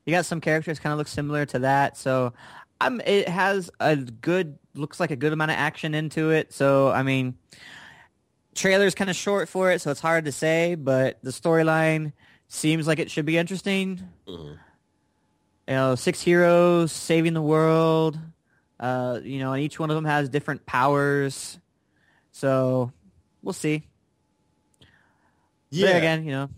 You 0.06 0.10
got 0.12 0.26
some 0.26 0.40
characters 0.40 0.78
kind 0.78 0.92
of 0.92 0.98
look 0.98 1.08
similar 1.08 1.44
to 1.46 1.60
that, 1.60 1.96
so 1.96 2.32
I'm. 2.80 3.00
It 3.00 3.28
has 3.28 3.70
a 3.80 3.96
good 3.96 4.58
looks 4.74 4.98
like 5.00 5.10
a 5.10 5.16
good 5.16 5.32
amount 5.32 5.50
of 5.50 5.56
action 5.56 5.94
into 5.94 6.30
it. 6.30 6.52
So 6.52 6.90
I 6.90 7.02
mean, 7.02 7.36
trailer's 8.54 8.94
kind 8.94 9.08
of 9.10 9.16
short 9.16 9.48
for 9.48 9.70
it, 9.70 9.80
so 9.80 9.90
it's 9.90 10.00
hard 10.00 10.26
to 10.26 10.32
say. 10.32 10.74
But 10.74 11.18
the 11.22 11.30
storyline 11.30 12.12
seems 12.48 12.86
like 12.86 12.98
it 12.98 13.10
should 13.10 13.24
be 13.26 13.36
interesting. 13.38 14.00
Mhm. 14.28 14.58
You 15.68 15.74
know, 15.74 15.94
six 15.94 16.20
heroes 16.20 16.92
saving 16.92 17.32
the 17.34 17.42
world. 17.42 18.18
Uh, 18.78 19.20
you 19.22 19.38
know, 19.38 19.52
and 19.54 19.62
each 19.62 19.78
one 19.78 19.88
of 19.88 19.94
them 19.96 20.04
has 20.04 20.28
different 20.28 20.66
powers. 20.66 21.58
So 22.32 22.92
we'll 23.42 23.54
see. 23.54 23.84
Yeah. 25.74 25.86
There 25.88 25.98
again, 25.98 26.24
you 26.24 26.30
know. 26.32 26.50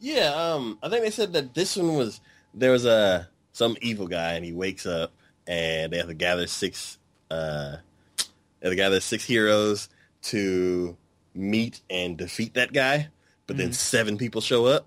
Yeah, 0.00 0.28
um, 0.34 0.78
I 0.82 0.88
think 0.88 1.02
they 1.04 1.10
said 1.10 1.32
that 1.32 1.54
this 1.54 1.76
one 1.76 1.96
was 1.96 2.20
there 2.54 2.70
was 2.70 2.84
a 2.86 3.28
some 3.52 3.76
evil 3.82 4.06
guy 4.06 4.34
and 4.34 4.44
he 4.44 4.52
wakes 4.52 4.86
up 4.86 5.12
and 5.46 5.92
they 5.92 5.96
have 5.98 6.06
to 6.06 6.14
gather 6.14 6.46
six 6.46 6.98
uh 7.30 7.76
they 8.60 8.68
have 8.68 8.72
to 8.72 8.76
gather 8.76 9.00
six 9.00 9.24
heroes 9.24 9.88
to 10.22 10.96
meet 11.34 11.80
and 11.90 12.16
defeat 12.16 12.54
that 12.54 12.72
guy, 12.72 13.08
but 13.46 13.56
then 13.56 13.70
Mhm. 13.70 13.74
seven 13.74 14.18
people 14.18 14.40
show 14.40 14.66
up. 14.66 14.86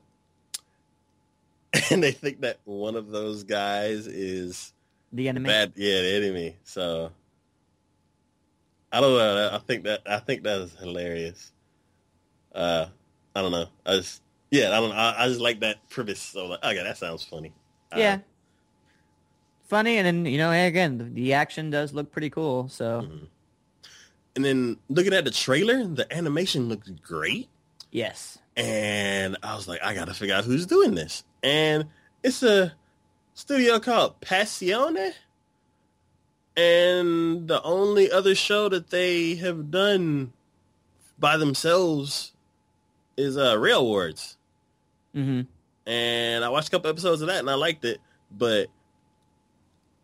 And 1.92 2.02
they 2.04 2.12
think 2.12 2.42
that 2.42 2.58
one 2.66 2.96
of 2.96 3.10
those 3.10 3.44
guys 3.44 4.08
is 4.08 4.74
The 5.14 5.28
enemy. 5.30 5.48
bad 5.48 5.74
yeah, 5.76 6.02
the 6.02 6.16
enemy. 6.16 6.56
So 6.64 7.12
I 8.92 9.00
don't 9.02 9.14
know. 9.18 9.50
I 9.54 9.58
think 9.60 9.84
that 9.84 10.02
I 10.06 10.20
think 10.20 10.44
that 10.44 10.60
is 10.62 10.74
hilarious. 10.76 11.52
Uh 12.54 12.88
I 13.36 13.42
don't 13.42 13.52
know. 13.52 13.68
I 13.86 13.98
just 13.98 14.22
yeah, 14.52 14.78
I 14.78 14.82
don't. 14.82 14.92
I, 14.92 15.24
I 15.24 15.28
just 15.28 15.40
like 15.40 15.62
that 15.62 15.90
premise. 15.90 16.22
So 16.22 16.48
like, 16.48 16.64
okay, 16.64 16.84
that 16.84 16.98
sounds 16.98 17.24
funny. 17.24 17.54
Yeah. 17.96 18.20
Funny, 19.68 19.98
and 19.98 20.06
then 20.06 20.26
you 20.26 20.38
know, 20.38 20.52
hey, 20.52 20.68
again, 20.68 20.98
the, 20.98 21.04
the 21.06 21.34
action 21.34 21.70
does 21.70 21.94
look 21.94 22.12
pretty 22.12 22.30
cool. 22.30 22.68
So 22.68 23.04
mhm. 23.04 23.28
And 24.36 24.46
then 24.46 24.78
looking 24.90 25.14
at 25.14 25.26
the 25.26 25.32
trailer, 25.32 25.86
the 25.86 26.14
animation 26.16 26.70
looked 26.70 27.02
great, 27.02 27.50
yes, 27.92 28.38
and 28.56 29.38
I 29.44 29.56
was 29.56 29.68
like, 29.68 29.82
I 29.84 29.94
gotta 29.94 30.14
figure 30.14 30.36
out 30.36 30.46
who's 30.46 30.66
doing 30.66 30.96
this. 30.96 31.24
And 31.44 31.88
it's 32.24 32.44
a 32.44 32.74
studio 33.34 33.80
called 33.80 34.22
Passione, 34.22 35.14
and 36.56 37.48
the 37.48 37.62
only 37.64 38.10
other 38.12 38.36
show 38.36 38.70
that 38.70 38.90
they 38.90 39.36
have 39.36 39.70
done 39.70 40.32
by 41.20 41.36
themselves 41.38 42.34
is 43.18 43.38
uh, 43.38 43.58
Rail 43.58 43.86
Wars. 43.86 44.38
hmm 45.14 45.42
and 45.86 46.46
I 46.46 46.50
watched 46.50 46.68
a 46.68 46.72
couple 46.72 46.90
episodes 46.90 47.22
of 47.22 47.28
that 47.28 47.40
and 47.40 47.50
I 47.50 47.56
liked 47.56 47.84
it, 47.86 48.00
but 48.30 48.68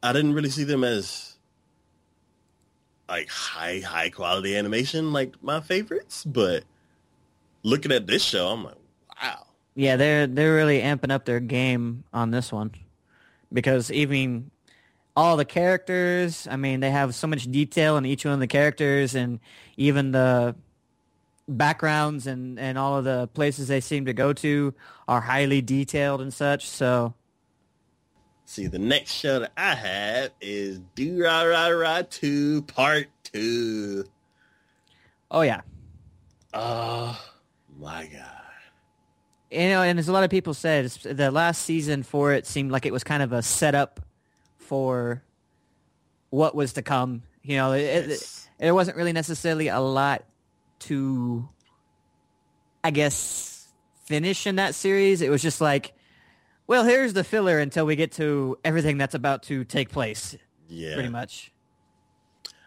I 0.02 0.12
didn't 0.12 0.34
really 0.34 0.50
see 0.50 0.64
them 0.64 0.84
as 0.84 1.38
like 3.08 3.30
high 3.30 3.80
high 3.80 4.10
quality 4.10 4.56
animation 4.58 5.14
like 5.14 5.42
my 5.42 5.62
favorites. 5.62 6.26
But 6.26 6.64
looking 7.64 7.92
at 7.92 8.08
this 8.08 8.24
show, 8.24 8.48
I'm 8.48 8.64
like, 8.64 8.76
wow. 9.22 9.46
yeah, 9.76 9.96
they're 9.96 10.28
they're 10.28 10.56
really 10.56 10.82
amping 10.82 11.12
up 11.12 11.26
their 11.26 11.40
game 11.40 12.04
on 12.12 12.32
this 12.32 12.52
one 12.52 12.72
because 13.54 13.92
even 13.92 14.52
all 15.16 15.38
the 15.38 15.46
characters, 15.46 16.48
I 16.50 16.58
mean, 16.58 16.80
they 16.80 16.92
have 16.92 17.16
so 17.16 17.28
much 17.28 17.50
detail 17.52 17.98
in 17.98 18.06
each 18.06 18.26
one 18.26 18.34
of 18.36 18.40
the 18.40 18.48
characters, 18.48 19.16
and 19.16 19.40
even 19.78 20.12
the 20.12 20.56
backgrounds 21.48 22.28
and 22.28 22.60
and 22.60 22.78
all 22.78 22.98
of 22.98 23.06
the 23.06 23.28
places 23.34 23.68
they 23.70 23.80
seem 23.82 24.06
to 24.06 24.14
go 24.14 24.34
to 24.34 24.74
are 25.08 25.22
highly 25.22 25.62
detailed 25.62 26.22
and 26.22 26.34
such. 26.34 26.68
So 26.68 27.14
See, 28.46 28.68
the 28.68 28.80
next 28.80 29.12
show 29.12 29.40
that 29.40 29.52
I 29.58 29.76
have 29.76 30.32
is 30.40 30.80
Durarara 30.96 32.10
Two 32.10 32.62
Part 32.64 33.08
Two. 33.24 34.06
oh 35.32 35.42
yeah, 35.42 35.62
Oh 36.54 37.20
my 37.78 38.06
god. 38.08 38.24
you 39.52 39.68
know, 39.70 39.82
and 39.82 40.00
as 40.00 40.08
a 40.08 40.14
lot 40.14 40.24
of 40.24 40.30
people 40.30 40.54
said, 40.54 40.86
the 40.90 41.30
last 41.32 41.64
season 41.64 42.04
for 42.04 42.34
it 42.34 42.48
seemed 42.48 42.72
like 42.72 42.86
it 42.86 42.94
was 42.94 43.04
kind 43.04 43.22
of 43.22 43.34
a 43.34 43.42
setup 43.42 44.00
for 44.58 45.22
what 46.30 46.56
was 46.56 46.74
to 46.74 46.82
come. 46.82 47.24
You 47.44 47.58
know, 47.58 47.72
it, 47.74 47.82
it, 47.82 48.10
Yes. 48.10 48.50
there 48.60 48.74
wasn't 48.74 48.98
really 48.98 49.14
necessarily 49.14 49.68
a 49.68 49.80
lot 49.80 50.24
to, 50.80 51.48
I 52.84 52.92
guess, 52.92 53.68
finish 54.06 54.48
in 54.48 54.56
that 54.56 54.76
series. 54.76 55.22
It 55.22 55.30
was 55.30 55.42
just 55.42 55.62
like, 55.62 55.94
well, 56.68 56.84
here's 56.84 57.14
the 57.14 57.24
filler 57.24 57.60
until 57.60 57.86
we 57.86 57.96
get 57.96 58.12
to 58.14 58.58
everything 58.64 58.98
that's 58.98 59.16
about 59.16 59.44
to 59.44 59.64
take 59.64 59.90
place, 59.90 60.36
yeah. 60.68 60.94
pretty 60.94 61.10
much. 61.10 61.52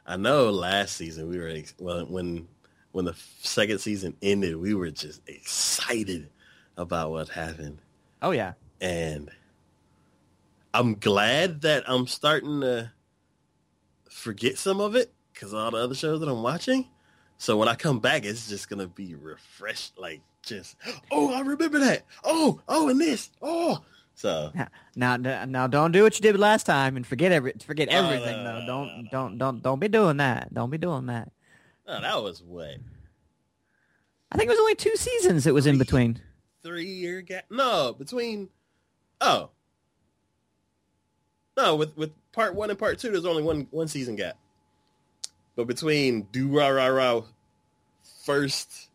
I 0.06 0.16
know 0.16 0.50
last 0.50 0.96
season 0.96 1.28
we 1.28 1.38
were 1.38 1.54
well 1.78 2.06
when 2.06 2.48
when 2.92 3.04
the 3.04 3.14
second 3.42 3.78
season 3.78 4.16
ended, 4.20 4.56
we 4.56 4.74
were 4.74 4.90
just 4.90 5.20
excited 5.28 6.30
about 6.76 7.10
what 7.10 7.28
happened, 7.28 7.78
Oh 8.22 8.32
yeah, 8.32 8.54
and 8.80 9.30
I'm 10.74 10.94
glad 10.94 11.60
that 11.62 11.84
I'm 11.86 12.06
starting 12.06 12.62
to 12.62 12.90
forget 14.10 14.58
some 14.58 14.80
of 14.80 14.96
it 14.96 15.12
because 15.32 15.54
all 15.54 15.70
the 15.70 15.78
other 15.78 15.94
shows 15.94 16.20
that 16.20 16.28
I'm 16.28 16.42
watching. 16.42 16.88
So 17.40 17.56
when 17.56 17.68
I 17.68 17.74
come 17.74 18.00
back, 18.00 18.26
it's 18.26 18.50
just 18.50 18.68
gonna 18.68 18.86
be 18.86 19.14
refreshed, 19.14 19.98
like 19.98 20.20
just 20.42 20.76
oh, 21.10 21.32
I 21.32 21.40
remember 21.40 21.78
that. 21.78 22.02
Oh, 22.22 22.60
oh, 22.68 22.90
and 22.90 23.00
this. 23.00 23.30
Oh, 23.40 23.82
so 24.14 24.52
now 24.94 25.16
now 25.16 25.66
don't 25.66 25.90
do 25.90 26.02
what 26.02 26.14
you 26.16 26.20
did 26.20 26.38
last 26.38 26.64
time 26.64 26.98
and 26.98 27.06
forget 27.06 27.32
every 27.32 27.54
forget 27.64 27.88
Oh, 27.90 27.96
everything 27.96 28.44
no, 28.44 28.60
though. 28.60 28.66
Don't 28.66 29.08
don't 29.10 29.38
don't 29.38 29.62
don't 29.62 29.78
be 29.80 29.88
doing 29.88 30.18
that. 30.18 30.52
Don't 30.52 30.68
be 30.68 30.76
doing 30.76 31.06
that. 31.06 31.32
No, 31.88 32.02
that 32.02 32.22
was 32.22 32.42
what 32.42 32.76
I 34.30 34.36
think 34.36 34.48
it 34.48 34.52
was 34.52 34.58
only 34.58 34.74
two 34.74 34.94
seasons 34.96 35.46
it 35.46 35.54
was 35.54 35.66
in 35.66 35.78
between. 35.78 36.20
three 36.62 36.84
year 36.84 37.22
gap? 37.22 37.46
No, 37.48 37.94
between 37.98 38.50
oh 39.22 39.48
no, 41.56 41.74
with 41.74 41.96
with 41.96 42.10
part 42.32 42.54
one 42.54 42.68
and 42.68 42.78
part 42.78 42.98
two, 42.98 43.10
there's 43.10 43.24
only 43.24 43.42
one 43.42 43.66
one 43.70 43.88
season 43.88 44.14
gap. 44.16 44.36
But 45.60 45.66
between 45.66 46.24
Durarara 46.32 47.22
first 48.24 48.88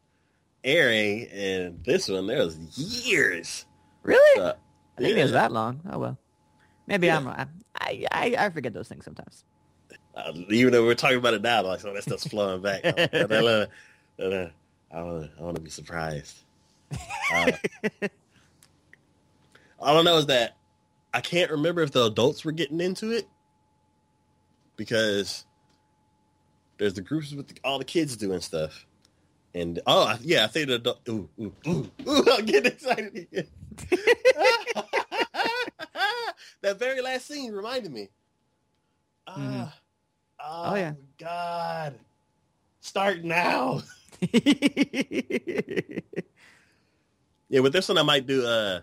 airing 0.63 1.27
and 1.27 1.83
this 1.83 2.09
one, 2.09 2.25
there 2.25 2.39
was 2.39 2.57
years. 2.75 3.67
Really? 4.01 4.41
Uh, 4.41 4.53
I 4.97 5.01
think 5.01 5.15
it 5.15 5.21
was 5.21 5.33
that 5.33 5.51
long. 5.51 5.81
Oh 5.91 5.99
well. 5.99 6.17
Maybe 6.87 7.05
Yeah. 7.05 7.17
I'm 7.17 7.27
wrong. 7.27 7.47
I, 7.79 8.03
I 8.11 8.35
I 8.39 8.49
forget 8.49 8.73
those 8.73 8.87
things 8.87 9.05
sometimes. 9.05 9.43
Uh, 10.15 10.33
even 10.49 10.73
though 10.73 10.83
we're 10.83 10.95
talking 10.95 11.19
about 11.19 11.35
it 11.35 11.43
now, 11.43 11.61
like 11.61 11.81
so 11.81 11.93
that 11.93 12.01
stuff's 12.01 12.25
flowing 12.25 12.63
back. 12.63 12.81
I 12.83 13.69
want 15.03 15.29
I 15.37 15.41
want 15.43 15.55
to 15.57 15.61
be 15.61 15.69
surprised. 15.69 16.35
Uh, 17.31 17.51
all 19.79 19.99
I 19.99 20.01
know 20.01 20.17
is 20.17 20.25
that 20.25 20.57
I 21.13 21.21
can't 21.21 21.51
remember 21.51 21.83
if 21.83 21.91
the 21.91 22.05
adults 22.05 22.43
were 22.43 22.53
getting 22.53 22.81
into 22.81 23.11
it 23.11 23.27
because 24.77 25.45
there's 26.77 26.93
the 26.93 27.01
groups 27.01 27.31
with 27.31 27.47
the, 27.47 27.55
all 27.63 27.79
the 27.79 27.85
kids 27.85 28.15
doing 28.17 28.41
stuff, 28.41 28.85
and 29.53 29.79
oh 29.87 30.17
yeah, 30.21 30.43
I 30.43 30.47
think 30.47 30.67
the 30.67 30.75
adult. 30.75 30.99
Ooh, 31.09 31.29
ooh, 31.39 31.53
ooh, 31.67 31.91
ooh, 32.07 32.25
I'm 32.31 32.45
getting 32.45 32.71
excited 32.71 33.15
again. 33.15 33.47
that 36.61 36.77
very 36.79 37.01
last 37.01 37.27
scene 37.27 37.51
reminded 37.53 37.91
me. 37.91 38.09
Ah, 39.27 39.73
oh, 40.39 40.71
Oh, 40.71 40.75
yeah. 40.75 40.93
God! 41.17 41.95
Start 42.81 43.23
now. 43.23 43.81
Yeah, 47.47 47.59
with 47.59 47.73
this 47.73 47.87
one 47.87 47.97
I 47.97 48.01
might 48.03 48.25
do 48.25 48.45
uh 48.45 48.81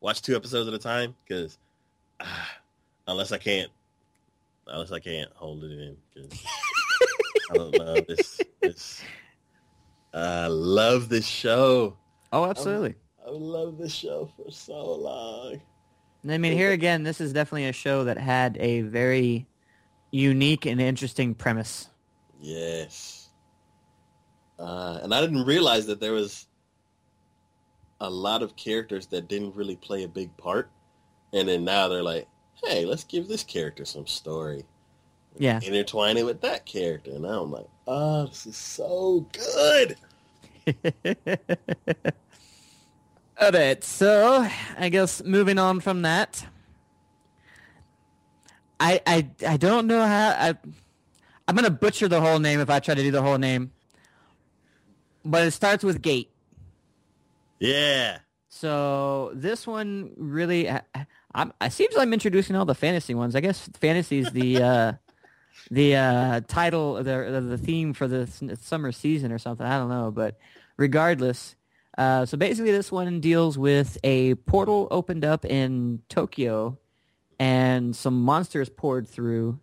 watch 0.00 0.22
two 0.22 0.36
episodes 0.36 0.68
at 0.68 0.74
a 0.74 0.78
time 0.78 1.14
because 1.26 1.58
ah, 2.20 2.50
unless 3.08 3.32
I 3.32 3.38
can't 3.38 3.70
unless 4.66 4.92
I 4.92 5.00
can't 5.00 5.30
hold 5.34 5.64
it 5.64 5.72
in 5.72 5.96
I 7.50 7.54
don't 7.54 8.06
this 8.06 8.40
this 8.60 9.02
I 10.12 10.46
love 10.46 11.08
this 11.08 11.26
show. 11.26 11.96
oh, 12.32 12.44
absolutely. 12.44 12.94
I 13.26 13.30
love 13.30 13.78
this 13.78 13.92
show 13.92 14.30
for 14.36 14.50
so 14.50 14.94
long. 14.94 15.60
And 16.22 16.32
I 16.32 16.38
mean, 16.38 16.52
here 16.52 16.70
again, 16.70 17.02
this 17.02 17.20
is 17.20 17.32
definitely 17.32 17.66
a 17.66 17.72
show 17.72 18.04
that 18.04 18.16
had 18.16 18.56
a 18.58 18.82
very 18.82 19.46
unique 20.10 20.66
and 20.66 20.80
interesting 20.80 21.34
premise. 21.34 21.88
Yes. 22.40 23.28
Uh, 24.58 25.00
and 25.02 25.12
I 25.12 25.20
didn't 25.20 25.44
realize 25.44 25.86
that 25.86 26.00
there 26.00 26.12
was 26.12 26.46
a 28.00 28.08
lot 28.08 28.42
of 28.42 28.54
characters 28.54 29.06
that 29.08 29.28
didn't 29.28 29.56
really 29.56 29.76
play 29.76 30.04
a 30.04 30.08
big 30.08 30.34
part. 30.36 30.70
And 31.32 31.48
then 31.48 31.64
now 31.64 31.88
they're 31.88 32.02
like, 32.02 32.28
hey, 32.64 32.84
let's 32.84 33.04
give 33.04 33.26
this 33.26 33.42
character 33.42 33.84
some 33.84 34.06
story. 34.06 34.64
Yeah. 35.38 35.60
intertwine 35.60 36.16
it 36.16 36.24
with 36.24 36.40
that 36.42 36.66
character, 36.66 37.10
and 37.12 37.26
I'm 37.26 37.50
like, 37.50 37.66
oh, 37.86 38.26
this 38.26 38.46
is 38.46 38.56
so 38.56 39.28
good. 39.32 39.96
All 43.40 43.50
right, 43.50 43.82
so 43.82 44.48
I 44.78 44.88
guess 44.90 45.22
moving 45.24 45.58
on 45.58 45.80
from 45.80 46.02
that, 46.02 46.46
I 48.80 49.00
I 49.06 49.30
I 49.46 49.56
don't 49.56 49.86
know 49.86 50.04
how 50.06 50.28
I 50.30 50.54
I'm 51.48 51.54
gonna 51.56 51.70
butcher 51.70 52.08
the 52.08 52.20
whole 52.20 52.38
name 52.38 52.60
if 52.60 52.70
I 52.70 52.80
try 52.80 52.94
to 52.94 53.02
do 53.02 53.10
the 53.10 53.22
whole 53.22 53.38
name, 53.38 53.72
but 55.24 55.46
it 55.46 55.50
starts 55.52 55.84
with 55.84 56.02
gate. 56.02 56.30
Yeah, 57.58 58.18
So 58.48 59.32
this 59.34 59.66
one 59.66 60.12
really, 60.16 60.70
I, 60.70 60.82
I'm, 61.34 61.52
it 61.60 61.72
seems 61.72 61.94
like 61.94 62.02
I'm 62.02 62.12
introducing 62.12 62.56
all 62.56 62.64
the 62.64 62.74
fantasy 62.74 63.14
ones. 63.14 63.34
I 63.34 63.40
guess 63.40 63.68
fantasy 63.80 64.18
is 64.18 64.32
the 64.32 64.62
uh, 64.62 64.92
the 65.70 65.96
uh, 65.96 66.40
title, 66.46 66.94
the 66.94 67.44
the 67.46 67.58
theme 67.58 67.92
for 67.92 68.08
the 68.08 68.26
summer 68.60 68.92
season 68.92 69.32
or 69.32 69.38
something. 69.38 69.66
I 69.66 69.78
don't 69.78 69.88
know, 69.88 70.10
but 70.10 70.38
regardless, 70.76 71.56
uh, 71.96 72.26
so 72.26 72.36
basically 72.36 72.72
this 72.72 72.90
one 72.90 73.20
deals 73.20 73.56
with 73.56 73.98
a 74.04 74.34
portal 74.34 74.88
opened 74.90 75.24
up 75.24 75.44
in 75.44 76.02
Tokyo, 76.08 76.78
and 77.38 77.94
some 77.94 78.22
monsters 78.22 78.68
poured 78.68 79.08
through. 79.08 79.60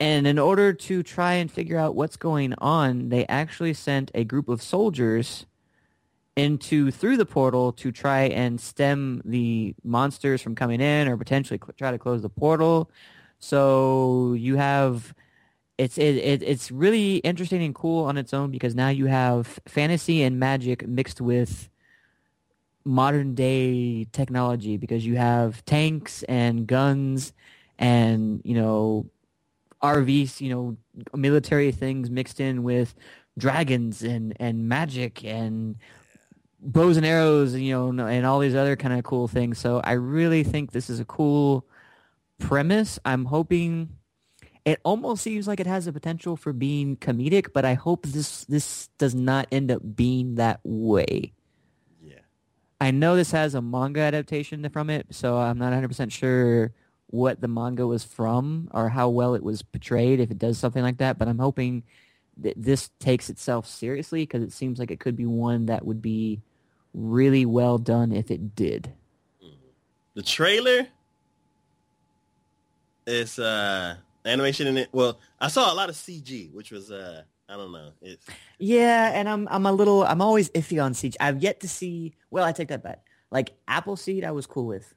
And 0.00 0.28
in 0.28 0.38
order 0.38 0.72
to 0.72 1.02
try 1.02 1.34
and 1.34 1.50
figure 1.50 1.76
out 1.76 1.96
what's 1.96 2.16
going 2.16 2.54
on, 2.58 3.08
they 3.08 3.26
actually 3.26 3.74
sent 3.74 4.12
a 4.14 4.22
group 4.22 4.48
of 4.48 4.62
soldiers 4.62 5.46
into 6.36 6.92
through 6.92 7.16
the 7.16 7.26
portal 7.26 7.72
to 7.72 7.90
try 7.90 8.22
and 8.22 8.60
stem 8.60 9.20
the 9.24 9.74
monsters 9.82 10.40
from 10.40 10.54
coming 10.54 10.80
in 10.80 11.08
or 11.08 11.16
potentially 11.16 11.58
cl- 11.60 11.74
try 11.76 11.90
to 11.90 11.98
close 11.98 12.22
the 12.22 12.28
portal. 12.28 12.88
So 13.38 14.34
you 14.34 14.56
have 14.56 15.14
it's 15.78 15.96
it, 15.96 16.16
it 16.16 16.42
it's 16.42 16.70
really 16.70 17.16
interesting 17.18 17.62
and 17.62 17.74
cool 17.74 18.04
on 18.04 18.16
its 18.16 18.34
own 18.34 18.50
because 18.50 18.74
now 18.74 18.88
you 18.88 19.06
have 19.06 19.60
fantasy 19.66 20.22
and 20.22 20.38
magic 20.38 20.86
mixed 20.86 21.20
with 21.20 21.70
modern 22.84 23.34
day 23.34 24.04
technology 24.12 24.76
because 24.76 25.04
you 25.06 25.16
have 25.16 25.64
tanks 25.64 26.22
and 26.24 26.66
guns 26.66 27.32
and 27.78 28.40
you 28.44 28.54
know 28.54 29.08
RVs, 29.82 30.40
you 30.40 30.50
know, 30.50 30.76
military 31.14 31.70
things 31.70 32.10
mixed 32.10 32.40
in 32.40 32.62
with 32.62 32.94
dragons 33.38 34.02
and 34.02 34.34
and 34.40 34.68
magic 34.68 35.24
and 35.24 35.76
bows 36.60 36.96
and 36.96 37.06
arrows, 37.06 37.54
you 37.54 37.72
know, 37.72 38.06
and 38.06 38.26
all 38.26 38.40
these 38.40 38.54
other 38.54 38.76
kind 38.76 38.98
of 38.98 39.04
cool 39.04 39.28
things. 39.28 39.58
So 39.58 39.80
I 39.84 39.92
really 39.92 40.42
think 40.42 40.72
this 40.72 40.90
is 40.90 40.98
a 40.98 41.04
cool 41.04 41.64
premise. 42.38 42.98
I'm 43.04 43.26
hoping 43.26 43.90
it 44.64 44.80
almost 44.84 45.22
seems 45.22 45.48
like 45.48 45.60
it 45.60 45.66
has 45.66 45.86
a 45.86 45.92
potential 45.92 46.36
for 46.36 46.52
being 46.52 46.96
comedic, 46.96 47.52
but 47.52 47.64
I 47.64 47.74
hope 47.74 48.06
this 48.06 48.44
this 48.46 48.88
does 48.98 49.14
not 49.14 49.48
end 49.50 49.70
up 49.70 49.82
being 49.96 50.36
that 50.36 50.60
way. 50.62 51.32
yeah. 52.02 52.20
I 52.80 52.90
know 52.90 53.16
this 53.16 53.30
has 53.30 53.54
a 53.54 53.62
manga 53.62 54.00
adaptation 54.00 54.68
from 54.70 54.90
it, 54.90 55.06
so 55.10 55.36
I'm 55.36 55.58
not 55.58 55.72
100% 55.72 56.12
sure 56.12 56.72
what 57.06 57.40
the 57.40 57.48
manga 57.48 57.86
was 57.86 58.04
from 58.04 58.68
or 58.72 58.90
how 58.90 59.08
well 59.08 59.34
it 59.34 59.42
was 59.42 59.62
portrayed 59.62 60.20
if 60.20 60.30
it 60.30 60.38
does 60.38 60.58
something 60.58 60.82
like 60.82 60.98
that, 60.98 61.16
but 61.18 61.28
I'm 61.28 61.38
hoping 61.38 61.84
that 62.36 62.54
this 62.56 62.90
takes 63.00 63.30
itself 63.30 63.66
seriously 63.66 64.22
because 64.22 64.42
it 64.42 64.52
seems 64.52 64.78
like 64.78 64.90
it 64.90 65.00
could 65.00 65.16
be 65.16 65.26
one 65.26 65.66
that 65.66 65.84
would 65.84 66.02
be 66.02 66.42
really 66.92 67.46
well 67.46 67.78
done 67.78 68.12
if 68.12 68.30
it 68.30 68.54
did. 68.54 68.92
The 70.14 70.22
trailer 70.22 70.88
is 73.08 73.38
uh 73.38 73.96
animation 74.24 74.66
in 74.66 74.76
it. 74.78 74.88
Well, 74.92 75.18
I 75.40 75.48
saw 75.48 75.72
a 75.72 75.74
lot 75.74 75.88
of 75.88 75.94
CG, 75.94 76.52
which 76.52 76.70
was 76.70 76.90
uh 76.90 77.22
I 77.48 77.56
don't 77.56 77.72
know. 77.72 77.90
It's 78.02 78.26
Yeah, 78.58 79.10
and 79.14 79.28
I'm 79.28 79.48
I'm 79.50 79.66
a 79.66 79.72
little 79.72 80.04
I'm 80.04 80.20
always 80.20 80.50
iffy 80.50 80.82
on 80.82 80.92
CG. 80.92 81.16
I've 81.20 81.42
yet 81.42 81.60
to 81.60 81.68
see 81.68 82.14
well, 82.30 82.44
I 82.44 82.52
take 82.52 82.68
that 82.68 82.82
back. 82.82 83.04
Like 83.30 83.52
Appleseed 83.66 84.24
I 84.24 84.30
was 84.32 84.46
cool 84.46 84.66
with. 84.66 84.94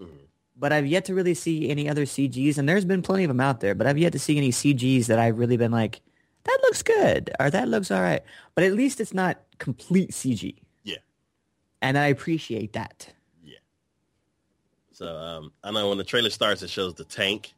Mhm. 0.00 0.08
But 0.56 0.72
I've 0.72 0.86
yet 0.86 1.06
to 1.06 1.14
really 1.14 1.34
see 1.34 1.70
any 1.70 1.88
other 1.88 2.04
CGs 2.04 2.58
and 2.58 2.68
there's 2.68 2.84
been 2.84 3.02
plenty 3.02 3.24
of 3.24 3.28
them 3.28 3.40
out 3.40 3.60
there, 3.60 3.74
but 3.74 3.86
I've 3.86 3.98
yet 3.98 4.12
to 4.12 4.18
see 4.18 4.36
any 4.36 4.50
CGs 4.50 5.06
that 5.06 5.18
I've 5.18 5.38
really 5.38 5.56
been 5.56 5.72
like 5.72 6.00
that 6.44 6.58
looks 6.62 6.82
good 6.82 7.30
or 7.40 7.50
that 7.50 7.68
looks 7.68 7.90
all 7.90 8.00
right. 8.02 8.22
But 8.54 8.64
at 8.64 8.72
least 8.72 9.00
it's 9.00 9.14
not 9.14 9.38
complete 9.58 10.10
CG. 10.10 10.56
Yeah. 10.84 10.96
And 11.80 11.96
I 11.96 12.06
appreciate 12.06 12.72
that. 12.74 13.12
So 14.92 15.06
um 15.06 15.52
I 15.64 15.70
know 15.70 15.88
when 15.88 15.98
the 15.98 16.04
trailer 16.04 16.30
starts 16.30 16.62
it 16.62 16.70
shows 16.70 16.94
the 16.94 17.04
tank 17.04 17.54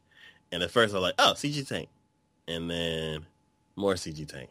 and 0.51 0.63
at 0.63 0.71
first 0.71 0.93
I 0.93 0.97
was 0.97 1.03
like, 1.03 1.15
oh 1.19 1.33
CG 1.35 1.67
tank. 1.67 1.89
And 2.47 2.69
then 2.69 3.25
more 3.75 3.95
CG 3.95 4.27
tank. 4.27 4.49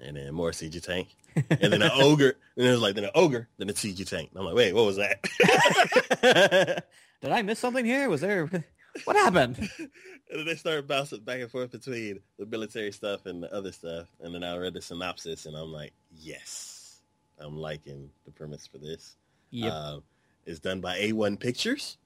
And 0.00 0.16
then 0.16 0.34
more 0.34 0.50
CG 0.50 0.82
tank. 0.82 1.08
And 1.36 1.72
then 1.72 1.82
an 1.82 1.90
ogre. 1.94 2.34
And 2.56 2.66
it 2.66 2.70
was 2.70 2.80
like 2.80 2.94
then 2.94 3.04
an 3.04 3.10
ogre, 3.14 3.48
then 3.58 3.70
a 3.70 3.72
CG 3.72 4.08
tank. 4.08 4.30
And 4.30 4.40
I'm 4.40 4.46
like, 4.46 4.54
wait, 4.54 4.74
what 4.74 4.86
was 4.86 4.96
that? 4.96 6.84
Did 7.20 7.30
I 7.30 7.42
miss 7.42 7.58
something 7.58 7.84
here? 7.84 8.08
Was 8.08 8.20
there 8.20 8.46
what 9.04 9.16
happened? 9.16 9.58
and 9.78 9.90
then 10.30 10.44
they 10.46 10.56
started 10.56 10.88
bouncing 10.88 11.20
back 11.20 11.40
and 11.40 11.50
forth 11.50 11.70
between 11.70 12.20
the 12.38 12.46
military 12.46 12.90
stuff 12.90 13.26
and 13.26 13.42
the 13.42 13.54
other 13.54 13.72
stuff. 13.72 14.08
And 14.20 14.34
then 14.34 14.42
I 14.42 14.56
read 14.56 14.74
the 14.74 14.82
synopsis 14.82 15.46
and 15.46 15.56
I'm 15.56 15.70
like, 15.70 15.92
yes, 16.10 17.00
I'm 17.38 17.56
liking 17.56 18.10
the 18.24 18.32
premise 18.32 18.66
for 18.66 18.78
this. 18.78 19.16
Yep. 19.50 19.72
Um, 19.72 20.02
it's 20.46 20.60
done 20.60 20.80
by 20.80 20.98
A1 20.98 21.38
Pictures, 21.38 21.98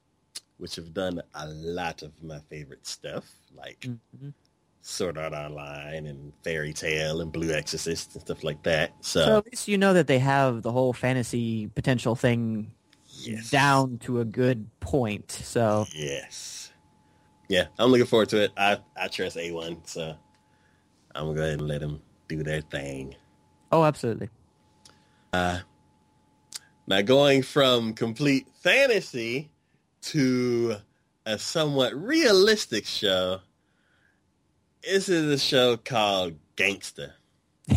which 0.58 0.76
have 0.76 0.92
done 0.94 1.22
a 1.34 1.46
lot 1.48 2.02
of 2.02 2.12
my 2.22 2.38
favorite 2.50 2.86
stuff, 2.86 3.24
like 3.54 3.80
Mhm. 4.18 4.32
Sword 4.82 5.18
Art 5.18 5.32
Online 5.32 6.06
and 6.06 6.32
Fairy 6.44 6.72
Tail 6.72 7.20
and 7.20 7.32
Blue 7.32 7.50
Exorcist 7.52 8.14
and 8.14 8.22
stuff 8.22 8.44
like 8.44 8.62
that. 8.62 8.92
So, 9.00 9.24
So 9.24 9.36
at 9.38 9.46
least 9.46 9.66
you 9.68 9.78
know 9.78 9.92
that 9.94 10.06
they 10.06 10.20
have 10.20 10.62
the 10.62 10.70
whole 10.70 10.92
fantasy 10.92 11.66
potential 11.68 12.14
thing 12.14 12.70
yes. 13.18 13.50
down 13.50 13.98
to 14.00 14.20
a 14.20 14.24
good 14.24 14.68
point. 14.80 15.32
So 15.32 15.86
Yes. 15.92 16.72
Yeah, 17.48 17.66
I'm 17.78 17.90
looking 17.90 18.06
forward 18.06 18.28
to 18.30 18.42
it. 18.44 18.52
I, 18.56 18.78
I 18.96 19.08
trust 19.08 19.36
A1, 19.36 19.88
so 19.88 20.16
I'm 21.14 21.24
going 21.24 21.36
to 21.36 21.40
go 21.40 21.46
ahead 21.46 21.58
and 21.60 21.68
let 21.68 21.80
them 21.80 22.00
do 22.28 22.42
their 22.42 22.60
thing. 22.60 23.14
oh, 23.72 23.84
absolutely. 23.84 24.28
Uh, 25.32 25.60
now 26.86 27.02
going 27.02 27.42
from 27.42 27.94
complete 27.94 28.46
fantasy 28.60 29.50
to 30.02 30.76
a 31.24 31.38
somewhat 31.38 31.94
realistic 31.94 32.86
show, 32.86 33.40
this 34.82 35.08
is 35.08 35.26
a 35.26 35.38
show 35.38 35.76
called 35.76 36.34
Gangsta. 36.56 37.12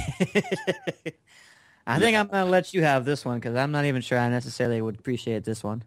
I 1.87 1.97
think 1.97 2.15
I'm 2.15 2.27
going 2.27 2.45
to 2.45 2.51
let 2.51 2.73
you 2.75 2.83
have 2.83 3.03
this 3.03 3.25
one 3.25 3.39
because 3.39 3.55
I'm 3.55 3.71
not 3.71 3.85
even 3.85 4.01
sure 4.03 4.19
I 4.19 4.29
necessarily 4.29 4.79
would 4.79 4.99
appreciate 4.99 5.43
this 5.43 5.63
one. 5.63 5.83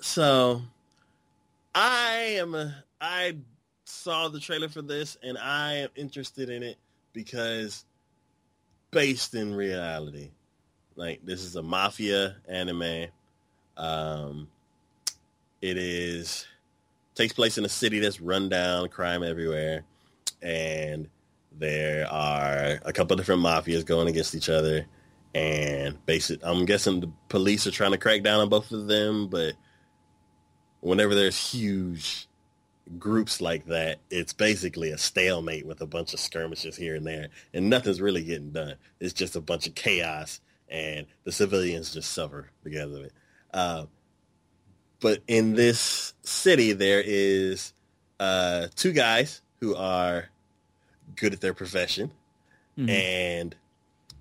So 0.00 0.60
I 1.74 2.36
am 2.38 2.54
a, 2.54 2.84
I 3.00 3.36
saw 3.84 4.28
the 4.28 4.40
trailer 4.40 4.68
for 4.68 4.82
this 4.82 5.16
and 5.22 5.38
I 5.38 5.76
am 5.76 5.88
interested 5.96 6.50
in 6.50 6.62
it 6.62 6.76
because 7.14 7.86
based 8.90 9.34
in 9.34 9.54
reality. 9.54 10.30
Like 10.96 11.20
this 11.24 11.42
is 11.42 11.56
a 11.56 11.62
mafia 11.62 12.36
anime. 12.48 13.06
Um 13.76 14.48
it 15.60 15.78
is 15.78 16.46
takes 17.14 17.32
place 17.32 17.58
in 17.58 17.64
a 17.64 17.68
city 17.68 17.98
that's 17.98 18.20
run 18.20 18.48
down, 18.48 18.88
crime 18.88 19.22
everywhere, 19.22 19.84
and 20.40 21.08
there 21.58 22.10
are 22.10 22.80
a 22.84 22.92
couple 22.92 23.16
different 23.16 23.42
mafias 23.42 23.84
going 23.84 24.08
against 24.08 24.34
each 24.34 24.48
other. 24.48 24.86
And 25.34 26.04
basic, 26.04 26.40
I'm 26.42 26.66
guessing 26.66 27.00
the 27.00 27.10
police 27.28 27.66
are 27.66 27.70
trying 27.70 27.92
to 27.92 27.98
crack 27.98 28.22
down 28.22 28.40
on 28.40 28.48
both 28.48 28.70
of 28.70 28.86
them, 28.86 29.28
but 29.28 29.54
whenever 30.80 31.14
there's 31.14 31.52
huge 31.52 32.28
groups 32.98 33.40
like 33.40 33.66
that, 33.66 33.98
it's 34.10 34.32
basically 34.32 34.90
a 34.90 34.98
stalemate 34.98 35.66
with 35.66 35.80
a 35.80 35.86
bunch 35.86 36.12
of 36.12 36.20
skirmishes 36.20 36.76
here 36.76 36.96
and 36.96 37.06
there, 37.06 37.28
and 37.54 37.70
nothing's 37.70 38.00
really 38.00 38.22
getting 38.22 38.50
done. 38.50 38.74
It's 39.00 39.14
just 39.14 39.36
a 39.36 39.40
bunch 39.40 39.66
of 39.66 39.74
chaos, 39.74 40.40
and 40.72 41.06
the 41.24 41.30
civilians 41.30 41.92
just 41.92 42.10
suffer 42.12 42.48
because 42.64 42.92
of 42.94 43.02
it. 43.04 43.12
Uh, 43.52 43.84
but 45.00 45.20
in 45.28 45.54
this 45.54 46.14
city, 46.22 46.72
there 46.72 47.02
is 47.04 47.74
uh, 48.18 48.68
two 48.74 48.92
guys 48.92 49.42
who 49.60 49.74
are 49.76 50.30
good 51.16 51.32
at 51.34 51.40
their 51.40 51.52
profession, 51.54 52.10
Mhm. 52.78 52.88
and 52.88 53.56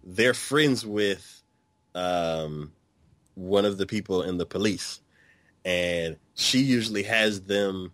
they're 0.03 0.33
friends 0.33 0.85
with 0.85 1.41
um, 1.95 2.71
one 3.35 3.65
of 3.65 3.77
the 3.77 3.85
people 3.85 4.21
in 4.23 4.37
the 4.37 4.45
police, 4.45 4.99
and 5.65 6.17
she 6.35 6.59
usually 6.59 7.03
has 7.03 7.41
them. 7.41 7.91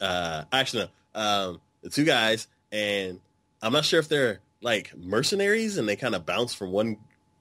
Uh, 0.00 0.44
actually, 0.52 0.88
no, 1.14 1.20
um, 1.20 1.60
the 1.82 1.90
two 1.90 2.04
guys, 2.04 2.46
and 2.70 3.20
I'm 3.62 3.72
not 3.72 3.84
sure 3.84 3.98
if 4.00 4.08
they're 4.08 4.40
like 4.66 4.92
mercenaries, 4.96 5.78
and 5.78 5.88
they 5.88 5.94
kind 5.94 6.16
of 6.16 6.26
bounce 6.26 6.52
from 6.52 6.72
one 6.72 6.96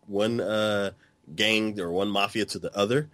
one 0.06 0.40
uh, 0.40 0.92
gang 1.36 1.78
or 1.80 1.92
one 1.92 2.08
mafia 2.08 2.46
to 2.46 2.60
the 2.60 2.74
other. 2.78 3.10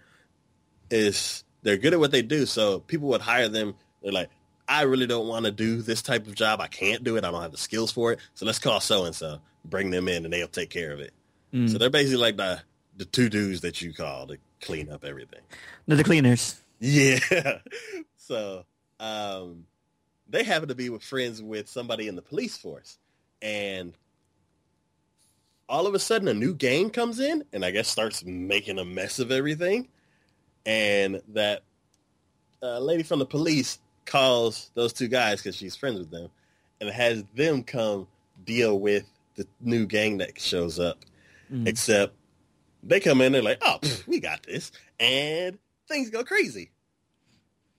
Is 0.90 1.44
they're 1.62 1.78
good 1.78 1.94
at 1.94 1.98
what 1.98 2.10
they 2.10 2.20
do, 2.20 2.44
so 2.44 2.80
people 2.80 3.08
would 3.08 3.22
hire 3.22 3.48
them. 3.48 3.74
They're 4.02 4.12
like, 4.12 4.28
I 4.68 4.82
really 4.82 5.06
don't 5.06 5.28
want 5.28 5.46
to 5.46 5.50
do 5.50 5.80
this 5.80 6.02
type 6.02 6.26
of 6.26 6.34
job. 6.34 6.60
I 6.60 6.66
can't 6.66 7.02
do 7.02 7.16
it. 7.16 7.24
I 7.24 7.30
don't 7.30 7.40
have 7.40 7.52
the 7.52 7.56
skills 7.56 7.90
for 7.90 8.12
it. 8.12 8.18
So 8.34 8.44
let's 8.44 8.58
call 8.58 8.80
so 8.80 9.06
and 9.06 9.14
so, 9.14 9.38
bring 9.64 9.90
them 9.90 10.08
in, 10.08 10.24
and 10.26 10.32
they'll 10.32 10.46
take 10.46 10.68
care 10.68 10.92
of 10.92 11.00
it. 11.00 11.14
Mm. 11.54 11.70
So 11.70 11.78
they're 11.78 11.88
basically 11.88 12.20
like 12.20 12.36
the 12.36 12.60
the 12.98 13.06
two 13.06 13.30
dudes 13.30 13.62
that 13.62 13.80
you 13.80 13.94
call 13.94 14.26
to 14.26 14.36
clean 14.60 14.90
up 14.90 15.06
everything. 15.06 15.40
They're 15.86 15.96
the 15.96 16.04
cleaners. 16.04 16.60
Yeah. 16.80 17.18
so 18.18 18.66
um, 19.00 19.64
they 20.28 20.44
happen 20.44 20.68
to 20.68 20.74
be 20.74 20.90
with 20.90 21.02
friends 21.02 21.40
with 21.42 21.66
somebody 21.70 22.08
in 22.08 22.14
the 22.14 22.22
police 22.22 22.58
force, 22.58 22.98
and 23.40 23.96
all 25.68 25.86
of 25.86 25.94
a 25.94 25.98
sudden 25.98 26.28
a 26.28 26.34
new 26.34 26.54
gang 26.54 26.90
comes 26.90 27.20
in, 27.20 27.44
and 27.52 27.64
I 27.64 27.70
guess 27.70 27.88
starts 27.88 28.24
making 28.24 28.78
a 28.78 28.84
mess 28.84 29.18
of 29.18 29.30
everything, 29.30 29.88
and 30.66 31.20
that 31.28 31.62
uh, 32.62 32.78
lady 32.78 33.02
from 33.02 33.18
the 33.18 33.26
police 33.26 33.78
calls 34.04 34.70
those 34.74 34.92
two 34.92 35.08
guys 35.08 35.42
because 35.42 35.56
she's 35.56 35.76
friends 35.76 35.98
with 35.98 36.10
them, 36.10 36.28
and 36.80 36.90
has 36.90 37.24
them 37.34 37.62
come 37.62 38.06
deal 38.44 38.78
with 38.78 39.04
the 39.36 39.46
new 39.60 39.86
gang 39.86 40.18
that 40.18 40.40
shows 40.40 40.78
up. 40.78 40.98
Mm. 41.50 41.66
Except 41.66 42.14
they 42.82 43.00
come 43.00 43.20
in, 43.20 43.32
they're 43.32 43.42
like, 43.42 43.62
"Oh, 43.62 43.78
pff, 43.80 44.06
we 44.06 44.20
got 44.20 44.42
this," 44.42 44.72
and 45.00 45.58
things 45.88 46.10
go 46.10 46.24
crazy. 46.24 46.70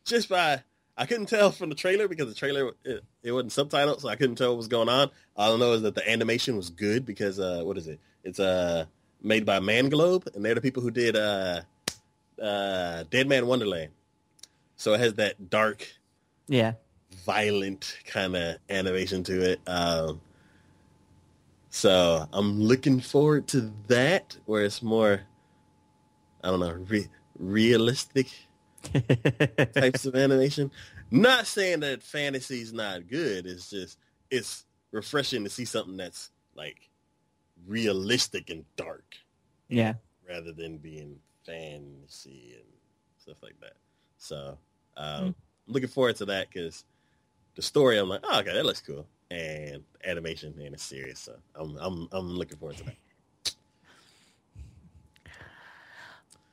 Just 0.05 0.29
by 0.29 0.61
I 0.95 1.05
couldn't 1.07 1.25
tell 1.27 1.51
from 1.51 1.69
the 1.69 1.75
trailer 1.75 2.07
because 2.07 2.27
the 2.29 2.35
trailer 2.35 2.71
it, 2.83 3.03
it 3.23 3.31
wasn't 3.31 3.51
subtitled, 3.51 4.01
so 4.01 4.09
I 4.09 4.15
couldn't 4.15 4.35
tell 4.35 4.49
what 4.49 4.57
was 4.57 4.67
going 4.67 4.89
on. 4.89 5.09
All 5.35 5.55
I 5.55 5.57
know 5.57 5.73
is 5.73 5.81
that 5.81 5.95
the 5.95 6.07
animation 6.09 6.55
was 6.55 6.69
good 6.69 7.05
because 7.05 7.39
uh, 7.39 7.61
what 7.63 7.77
is 7.77 7.87
it? 7.87 7.99
It's 8.23 8.39
uh 8.39 8.85
made 9.21 9.45
by 9.45 9.59
Manglobe, 9.59 10.27
and 10.35 10.43
they're 10.45 10.53
the 10.55 10.61
people 10.61 10.83
who 10.83 10.91
did 10.91 11.15
uh, 11.15 11.61
uh, 12.41 13.03
Deadman 13.09 13.47
Wonderland. 13.47 13.91
So 14.75 14.93
it 14.93 14.99
has 14.99 15.13
that 15.15 15.49
dark, 15.49 15.87
Yeah. 16.47 16.73
violent 17.25 17.97
kind 18.05 18.35
of 18.35 18.57
animation 18.69 19.23
to 19.23 19.51
it. 19.51 19.61
Um, 19.65 20.19
so 21.69 22.27
I'm 22.33 22.59
looking 22.61 22.99
forward 22.99 23.47
to 23.49 23.71
that, 23.87 24.37
where 24.45 24.63
it's 24.63 24.83
more, 24.83 25.21
I 26.43 26.49
don't 26.49 26.59
know, 26.59 26.73
re- 26.89 27.07
realistic 27.39 28.27
types 29.73 30.05
of 30.05 30.15
animation. 30.15 30.71
Not 31.11 31.47
saying 31.47 31.81
that 31.81 32.03
fantasy's 32.03 32.73
not 32.73 33.07
good. 33.07 33.45
It's 33.45 33.69
just 33.69 33.97
it's 34.29 34.65
refreshing 34.91 35.43
to 35.43 35.49
see 35.49 35.65
something 35.65 35.97
that's 35.97 36.29
like 36.55 36.89
realistic 37.67 38.49
and 38.49 38.65
dark 38.75 39.15
yeah. 39.69 39.93
rather 40.27 40.51
than 40.51 40.77
being 40.77 41.17
fantasy 41.45 42.55
and 42.55 42.67
stuff 43.17 43.37
like 43.41 43.59
that. 43.61 43.73
So 44.17 44.57
um, 44.97 45.23
Mm. 45.23 45.35
I'm 45.67 45.73
looking 45.73 45.89
forward 45.89 46.15
to 46.17 46.25
that 46.25 46.49
because 46.51 46.83
the 47.55 47.61
story 47.61 47.97
I'm 47.97 48.09
like, 48.09 48.21
oh, 48.23 48.39
okay, 48.39 48.53
that 48.53 48.65
looks 48.65 48.81
cool, 48.81 49.07
and 49.31 49.83
animation 50.03 50.53
and 50.59 50.73
it's 50.73 50.83
serious. 50.83 51.19
So 51.19 51.35
I'm 51.55 51.77
I'm 51.77 52.07
I'm 52.11 52.29
looking 52.35 52.57
forward 52.57 52.77
to 52.77 52.83
that. 52.85 52.95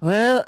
Well, 0.00 0.44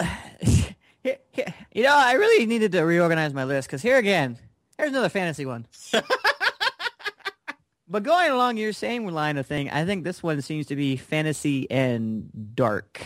here- 1.03 1.19
here- 1.33 1.55
you 1.73 1.83
know, 1.83 1.95
I 1.95 2.13
really 2.15 2.47
needed 2.47 2.73
to 2.73 2.83
reorganize 2.83 3.33
my 3.35 3.45
list 3.45 3.69
because 3.69 3.83
here 3.83 3.97
again, 3.99 4.39
here's 4.79 4.91
another 4.91 5.09
fantasy 5.09 5.47
one. 5.47 5.67
but 7.89 8.03
going 8.03 8.31
along 8.31 8.57
your 8.57 8.73
same 8.73 9.07
line 9.07 9.37
of 9.37 9.47
thing, 9.47 9.71
I 9.71 9.85
think 9.85 10.05
this 10.05 10.23
one 10.23 10.41
seems 10.43 10.67
to 10.67 10.77
be 10.77 10.97
fantasy 10.97 11.71
and 11.71 12.31
dark, 12.55 13.01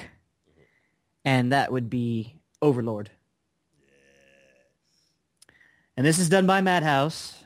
and 1.24 1.52
that 1.52 1.72
would 1.72 1.90
be 1.90 2.34
Overlord. 2.62 3.10
And 5.96 6.04
this 6.04 6.18
is 6.18 6.28
done 6.28 6.46
by 6.46 6.60
Madhouse, 6.60 7.42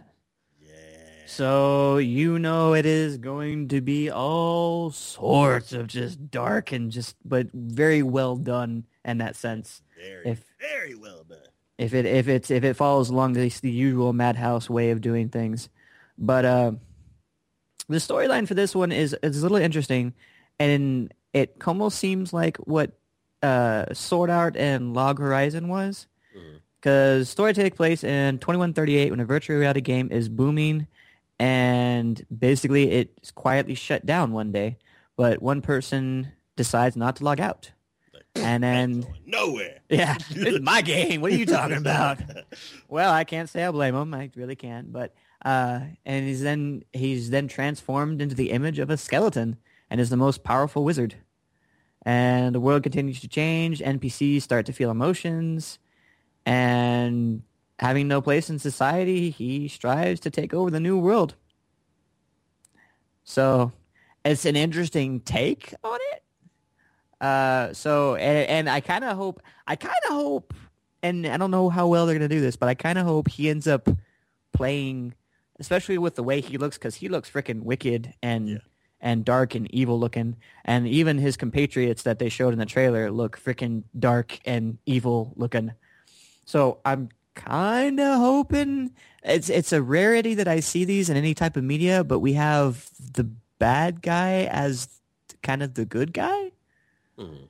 so 1.26 1.98
you 1.98 2.40
know 2.40 2.74
it 2.74 2.84
is 2.84 3.16
going 3.16 3.68
to 3.68 3.80
be 3.80 4.10
all 4.10 4.90
sorts 4.90 5.72
of 5.72 5.86
just 5.86 6.30
dark 6.32 6.72
and 6.72 6.90
just, 6.90 7.14
but 7.24 7.46
very 7.54 8.02
well 8.02 8.34
done 8.34 8.86
in 9.04 9.18
that 9.18 9.36
sense. 9.36 9.82
Very 10.00 10.26
If 10.26 10.44
very 10.60 10.94
well 10.94 11.24
done. 11.28 11.38
if 11.78 11.94
it 11.94 12.06
if 12.06 12.28
it's 12.28 12.50
if 12.50 12.64
it 12.64 12.74
follows 12.74 13.10
along 13.10 13.34
the, 13.34 13.48
the 13.62 13.70
usual 13.70 14.12
Madhouse 14.12 14.68
way 14.70 14.90
of 14.90 15.00
doing 15.00 15.28
things, 15.28 15.68
but 16.18 16.44
uh, 16.44 16.72
the 17.88 17.96
storyline 17.96 18.46
for 18.48 18.54
this 18.54 18.74
one 18.74 18.92
is 18.92 19.14
is 19.22 19.38
a 19.38 19.42
little 19.42 19.58
interesting, 19.58 20.14
and 20.58 21.12
it 21.32 21.56
almost 21.66 21.98
seems 21.98 22.32
like 22.32 22.56
what 22.58 22.92
uh, 23.42 23.86
Sword 23.92 24.30
Art 24.30 24.56
and 24.56 24.94
Log 24.94 25.18
Horizon 25.18 25.68
was, 25.68 26.06
because 26.80 27.28
story 27.28 27.52
takes 27.52 27.76
place 27.76 28.04
in 28.04 28.38
2138 28.38 29.10
when 29.10 29.20
a 29.20 29.24
virtual 29.24 29.56
reality 29.58 29.80
game 29.80 30.08
is 30.10 30.28
booming, 30.28 30.86
and 31.38 32.24
basically 32.36 32.90
it's 32.90 33.30
quietly 33.30 33.74
shut 33.74 34.04
down 34.06 34.32
one 34.32 34.52
day, 34.52 34.76
but 35.16 35.40
one 35.42 35.62
person 35.62 36.32
decides 36.56 36.96
not 36.96 37.16
to 37.16 37.24
log 37.24 37.40
out, 37.40 37.70
and 38.34 38.62
then 38.62 39.06
nowhere. 39.26 39.80
yeah, 39.88 40.16
this 40.30 40.54
is 40.54 40.60
my 40.60 40.82
game. 40.82 41.20
What 41.20 41.32
are 41.32 41.36
you 41.36 41.46
talking 41.46 41.76
about? 41.76 42.18
Well, 42.88 43.12
I 43.12 43.24
can't 43.24 43.48
say 43.48 43.64
I 43.64 43.70
blame 43.70 43.94
him. 43.94 44.14
I 44.14 44.30
really 44.34 44.56
can't. 44.56 44.92
But 44.92 45.14
uh, 45.44 45.80
and 46.04 46.26
he's 46.26 46.42
then 46.42 46.84
he's 46.92 47.30
then 47.30 47.48
transformed 47.48 48.20
into 48.20 48.34
the 48.34 48.50
image 48.50 48.78
of 48.78 48.90
a 48.90 48.96
skeleton 48.96 49.56
and 49.88 50.00
is 50.00 50.10
the 50.10 50.16
most 50.16 50.44
powerful 50.44 50.84
wizard. 50.84 51.16
And 52.02 52.54
the 52.54 52.60
world 52.60 52.82
continues 52.82 53.20
to 53.20 53.28
change. 53.28 53.80
NPCs 53.80 54.42
start 54.42 54.66
to 54.66 54.72
feel 54.72 54.90
emotions, 54.90 55.78
and 56.46 57.42
having 57.78 58.08
no 58.08 58.22
place 58.22 58.48
in 58.48 58.58
society, 58.58 59.30
he 59.30 59.68
strives 59.68 60.20
to 60.20 60.30
take 60.30 60.54
over 60.54 60.70
the 60.70 60.80
new 60.80 60.98
world. 60.98 61.34
So, 63.24 63.72
it's 64.24 64.46
an 64.46 64.56
interesting 64.56 65.20
take 65.20 65.74
on 65.84 65.98
it. 66.12 66.22
Uh, 67.20 67.72
so 67.72 68.14
and, 68.16 68.48
and 68.48 68.70
I 68.70 68.80
kind 68.80 69.04
of 69.04 69.16
hope 69.16 69.42
I 69.66 69.76
kind 69.76 69.94
of 70.08 70.14
hope, 70.14 70.54
and 71.02 71.26
I 71.26 71.36
don't 71.36 71.50
know 71.50 71.68
how 71.68 71.86
well 71.86 72.06
they're 72.06 72.14
gonna 72.14 72.28
do 72.28 72.40
this, 72.40 72.56
but 72.56 72.68
I 72.68 72.74
kind 72.74 72.98
of 72.98 73.04
hope 73.06 73.28
he 73.28 73.48
ends 73.50 73.66
up 73.66 73.88
playing, 74.52 75.14
especially 75.58 75.98
with 75.98 76.14
the 76.14 76.22
way 76.22 76.40
he 76.40 76.56
looks, 76.58 76.78
because 76.78 76.96
he 76.96 77.08
looks 77.08 77.30
freaking 77.30 77.62
wicked 77.62 78.14
and 78.22 78.48
Yeah. 78.48 78.58
and 79.02 79.24
dark 79.24 79.54
and 79.54 79.72
evil 79.74 79.98
looking, 79.98 80.36
and 80.64 80.86
even 80.88 81.18
his 81.18 81.36
compatriots 81.36 82.02
that 82.04 82.18
they 82.18 82.28
showed 82.28 82.52
in 82.52 82.58
the 82.58 82.66
trailer 82.66 83.10
look 83.10 83.38
freaking 83.38 83.84
dark 83.98 84.38
and 84.44 84.78
evil 84.86 85.32
looking. 85.36 85.72
So 86.46 86.78
I'm 86.84 87.10
kind 87.34 88.00
of 88.00 88.18
hoping 88.18 88.90
it's 89.22 89.48
it's 89.48 89.72
a 89.72 89.80
rarity 89.82 90.34
that 90.34 90.48
I 90.48 90.60
see 90.60 90.84
these 90.84 91.08
in 91.10 91.16
any 91.16 91.34
type 91.34 91.56
of 91.56 91.64
media, 91.64 92.02
but 92.02 92.18
we 92.20 92.32
have 92.32 92.88
the 93.12 93.24
bad 93.58 94.02
guy 94.02 94.44
as 94.50 94.88
kind 95.42 95.62
of 95.62 95.74
the 95.74 95.84
good 95.84 96.12
guy. 96.12 96.52
Mhm. 97.20 97.48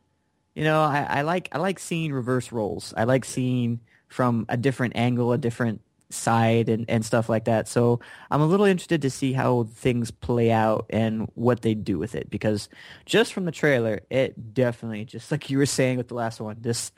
You 0.54 0.64
know, 0.64 0.82
I, 0.82 1.06
I 1.08 1.22
like 1.22 1.48
I 1.52 1.58
like 1.58 1.78
seeing 1.78 2.12
reverse 2.12 2.52
roles. 2.52 2.92
I 2.96 3.04
like 3.04 3.24
seeing 3.24 3.80
from 4.08 4.46
a 4.48 4.56
different 4.56 4.96
angle, 4.96 5.32
a 5.32 5.38
different 5.38 5.80
side, 6.10 6.68
and, 6.68 6.84
and 6.90 7.04
stuff 7.04 7.28
like 7.28 7.44
that. 7.44 7.68
So 7.68 8.00
I'm 8.30 8.40
a 8.40 8.46
little 8.46 8.66
interested 8.66 9.02
to 9.02 9.10
see 9.10 9.32
how 9.32 9.64
things 9.74 10.10
play 10.10 10.50
out 10.50 10.86
and 10.90 11.30
what 11.34 11.62
they 11.62 11.74
do 11.74 11.98
with 11.98 12.16
it. 12.16 12.30
Because 12.30 12.68
just 13.06 13.32
from 13.32 13.44
the 13.44 13.52
trailer, 13.52 14.00
it 14.10 14.52
definitely, 14.54 15.04
just 15.04 15.30
like 15.30 15.48
you 15.50 15.58
were 15.58 15.66
saying 15.66 15.98
with 15.98 16.08
the 16.08 16.14
last 16.14 16.40
one, 16.40 16.56
this 16.60 16.90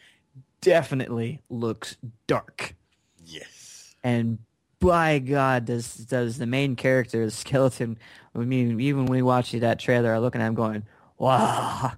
definitely 0.63 1.43
looks 1.51 1.97
dark. 2.27 2.75
Yes. 3.25 3.95
And 4.03 4.39
by 4.81 5.19
God, 5.19 5.67
does 5.67 5.95
does 5.95 6.39
the 6.39 6.47
main 6.47 6.75
character, 6.77 7.25
the 7.25 7.31
skeleton? 7.31 7.99
I 8.35 8.39
mean, 8.39 8.81
even 8.81 9.05
when 9.05 9.13
we 9.13 9.23
watch 9.23 9.53
that 9.53 9.79
trailer, 9.79 10.15
I 10.15 10.19
look 10.19 10.35
at 10.35 10.41
him 10.41 10.55
going, 10.55 10.85
"Wow, 11.19 11.93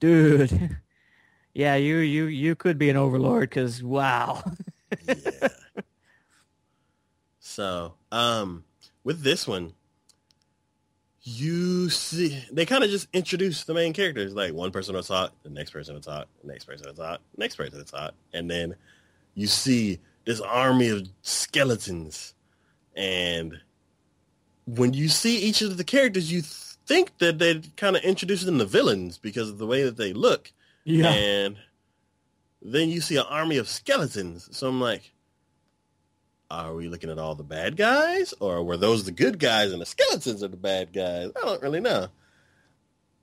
dude, 0.00 0.78
yeah, 1.54 1.74
you 1.76 1.96
you 1.96 2.24
you 2.26 2.54
could 2.54 2.78
be 2.78 2.90
an 2.90 2.96
overlord." 2.96 3.50
Because 3.50 3.82
wow, 3.82 4.42
yeah. 5.06 5.48
So, 7.58 7.94
um, 8.12 8.62
with 9.02 9.22
this 9.22 9.48
one, 9.48 9.72
you 11.22 11.90
see, 11.90 12.44
they 12.52 12.64
kind 12.64 12.84
of 12.84 12.90
just 12.90 13.08
introduce 13.12 13.64
the 13.64 13.74
main 13.74 13.92
characters. 13.92 14.32
Like 14.32 14.54
one 14.54 14.70
person 14.70 14.94
will 14.94 15.02
talk, 15.02 15.32
the 15.42 15.50
next 15.50 15.70
person 15.70 15.94
will 15.94 16.00
talk, 16.00 16.28
the 16.42 16.46
next 16.52 16.66
person 16.66 16.94
talk, 16.94 17.20
the 17.34 17.40
next 17.40 17.56
person 17.56 17.78
will 17.78 17.84
talk, 17.84 18.14
and 18.32 18.50
then 18.50 18.76
you 19.34 19.46
see 19.46 19.98
this 20.24 20.40
army 20.40 20.88
of 20.88 21.08
skeletons. 21.22 22.34
And 22.94 23.58
when 24.66 24.94
you 24.94 25.08
see 25.08 25.38
each 25.38 25.62
of 25.62 25.76
the 25.78 25.84
characters, 25.84 26.30
you 26.30 26.42
think 26.88 27.18
that 27.18 27.38
they 27.38 27.60
kind 27.76 27.96
of 27.96 28.02
introduced 28.02 28.46
them 28.46 28.58
to 28.58 28.64
villains 28.64 29.18
because 29.18 29.50
of 29.50 29.58
the 29.58 29.66
way 29.66 29.84
that 29.84 29.98
they 29.98 30.12
look. 30.14 30.50
yeah, 30.84 31.10
And 31.10 31.56
then 32.62 32.88
you 32.88 33.00
see 33.02 33.16
an 33.16 33.26
army 33.28 33.58
of 33.58 33.68
skeletons. 33.68 34.48
So 34.56 34.68
I'm 34.68 34.80
like, 34.80 35.12
are 36.50 36.74
we 36.74 36.88
looking 36.88 37.10
at 37.10 37.18
all 37.18 37.34
the 37.34 37.44
bad 37.44 37.76
guys? 37.76 38.32
Or 38.40 38.64
were 38.64 38.78
those 38.78 39.04
the 39.04 39.12
good 39.12 39.38
guys 39.38 39.70
and 39.70 39.82
the 39.82 39.86
skeletons 39.86 40.42
are 40.42 40.48
the 40.48 40.56
bad 40.56 40.92
guys? 40.94 41.30
I 41.36 41.40
don't 41.44 41.62
really 41.62 41.80
know. 41.80 42.08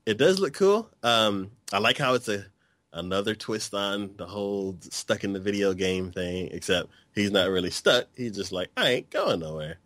It 0.05 0.19
does 0.19 0.39
look 0.39 0.53
cool. 0.53 0.89
Um, 1.01 1.49
I 1.73 1.79
like 1.79 1.97
how 1.97 2.13
it's 2.13 2.29
a 2.29 2.45
another 2.93 3.35
twist 3.35 3.73
on 3.73 4.11
the 4.15 4.25
whole 4.25 4.77
stuck 4.79 5.23
in 5.23 5.33
the 5.33 5.39
video 5.39 5.73
game 5.73 6.11
thing, 6.11 6.49
except 6.51 6.89
he's 7.15 7.31
not 7.31 7.49
really 7.49 7.71
stuck. 7.71 8.05
He's 8.15 8.35
just 8.35 8.51
like, 8.51 8.69
I 8.77 8.89
ain't 8.89 9.09
going 9.09 9.39
nowhere. 9.39 9.79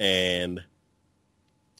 And 0.00 0.60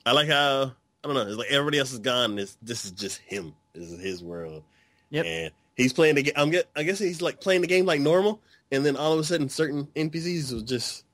I 0.06 0.12
like 0.12 0.28
how 0.28 0.72
I 1.02 1.08
don't 1.08 1.14
know. 1.14 1.26
It's 1.26 1.36
like 1.36 1.50
everybody 1.50 1.78
else 1.78 1.92
is 1.92 1.98
gone. 1.98 2.36
This 2.36 2.56
this 2.62 2.84
is 2.84 2.92
just 2.92 3.18
him. 3.18 3.54
This 3.74 3.90
is 3.90 4.00
his 4.00 4.22
world. 4.22 4.62
Yep. 5.10 5.26
And 5.26 5.52
he's 5.76 5.92
playing 5.92 6.14
the 6.14 6.22
game. 6.22 6.34
I'm 6.36 6.50
get. 6.50 6.68
I 6.76 6.82
guess 6.82 6.98
he's 6.98 7.20
like 7.20 7.40
playing 7.40 7.60
the 7.60 7.66
game 7.66 7.86
like 7.86 8.00
normal. 8.00 8.40
And 8.70 8.86
then 8.86 8.96
all 8.96 9.12
of 9.12 9.18
a 9.18 9.24
sudden, 9.24 9.48
certain 9.48 9.86
NPCs 9.94 10.52
will 10.52 10.60
just 10.62 11.04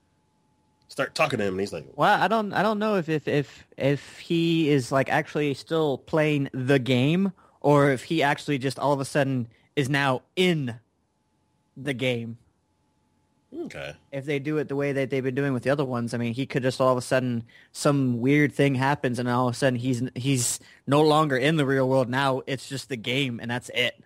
start 0.87 1.15
talking 1.15 1.39
to 1.39 1.45
him, 1.45 1.53
and 1.53 1.59
he's 1.59 1.73
like, 1.73 1.85
Well, 1.95 2.21
I 2.21 2.27
don't 2.27 2.53
I 2.53 2.61
don't 2.61 2.79
know 2.79 2.95
if 2.95 3.09
if 3.09 3.27
if 3.27 3.65
if 3.77 4.19
he 4.19 4.69
is 4.69 4.91
like 4.91 5.09
actually 5.09 5.53
still 5.53 5.97
playing 5.97 6.49
the 6.53 6.79
game 6.79 7.31
or 7.61 7.91
if 7.91 8.03
he 8.03 8.23
actually 8.23 8.57
just 8.57 8.79
all 8.79 8.93
of 8.93 8.99
a 8.99 9.05
sudden 9.05 9.47
is 9.75 9.89
now 9.89 10.21
in 10.35 10.79
the 11.77 11.93
game. 11.93 12.37
"Okay, 13.55 13.93
If 14.11 14.25
they 14.25 14.39
do 14.39 14.57
it 14.57 14.67
the 14.67 14.75
way 14.75 14.91
that 14.91 15.09
they've 15.09 15.23
been 15.23 15.35
doing 15.35 15.53
with 15.53 15.63
the 15.63 15.69
other 15.69 15.85
ones, 15.85 16.13
I 16.13 16.17
mean, 16.17 16.33
he 16.33 16.45
could 16.45 16.63
just 16.63 16.79
all 16.79 16.91
of 16.91 16.97
a 16.97 17.01
sudden 17.01 17.43
some 17.71 18.19
weird 18.19 18.53
thing 18.53 18.75
happens 18.75 19.19
and 19.19 19.27
all 19.27 19.47
of 19.47 19.55
a 19.55 19.57
sudden 19.57 19.79
he's 19.79 20.03
he's 20.15 20.59
no 20.85 21.01
longer 21.01 21.37
in 21.37 21.57
the 21.57 21.65
real 21.65 21.89
world. 21.89 22.09
Now 22.09 22.41
it's 22.45 22.69
just 22.69 22.89
the 22.89 22.97
game 22.97 23.39
and 23.41 23.49
that's 23.49 23.69
it. 23.73 23.99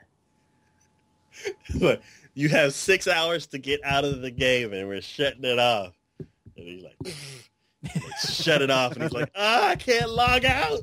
Look, 1.76 2.02
you 2.34 2.50
have 2.50 2.74
six 2.74 3.08
hours 3.08 3.48
to 3.48 3.58
get 3.58 3.82
out 3.84 4.06
of 4.06 4.22
the 4.22 4.32
game, 4.32 4.74
and 4.74 4.88
we're 4.88 5.02
shutting 5.02 5.44
it 5.44 5.60
off." 5.60 5.94
And 6.20 6.30
he's 6.56 6.84
like, 6.84 6.96
like, 7.04 8.04
"Shut 8.20 8.62
it 8.62 8.70
off," 8.70 8.94
and 8.94 9.04
he's 9.04 9.12
like, 9.12 9.32
"Ah, 9.36 9.70
I 9.70 9.76
can't 9.76 10.10
log 10.10 10.46
out." 10.46 10.80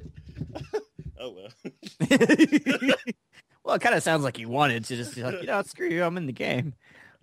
oh 1.20 1.34
well. 1.34 1.48
well, 3.64 3.74
it 3.76 3.80
kind 3.80 3.94
of 3.94 4.02
sounds 4.02 4.24
like 4.24 4.36
he 4.36 4.46
wanted 4.46 4.84
to 4.86 4.96
just 4.96 5.14
be 5.14 5.22
like, 5.22 5.40
you 5.40 5.46
know, 5.46 5.62
screw 5.62 5.88
you, 5.88 6.04
I'm 6.04 6.16
in 6.16 6.26
the 6.26 6.32
game. 6.32 6.74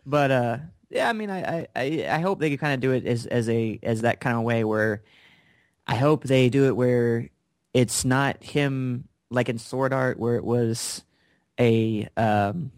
But 0.06 0.32
uh, 0.32 0.58
yeah, 0.90 1.10
I 1.10 1.14
mean, 1.14 1.30
I 1.30 1.68
I, 1.76 2.06
I 2.10 2.20
hope 2.20 2.40
they 2.40 2.50
could 2.50 2.60
kind 2.60 2.74
of 2.74 2.80
do 2.80 2.92
it 2.92 3.06
as 3.06 3.26
as 3.26 3.50
a 3.50 3.80
as 3.84 4.02
that 4.02 4.20
kind 4.20 4.38
of 4.38 4.44
way 4.44 4.64
where 4.64 5.04
I 5.86 5.96
hope 5.96 6.24
they 6.24 6.50
do 6.50 6.66
it 6.66 6.76
where 6.76 7.30
it's 7.74 8.06
not 8.06 8.44
him 8.44 9.08
like 9.30 9.50
in 9.50 9.58
Sword 9.58 9.94
Art 9.94 10.20
where 10.20 10.36
it 10.36 10.44
was 10.44 11.04
a 11.60 12.08
um 12.18 12.72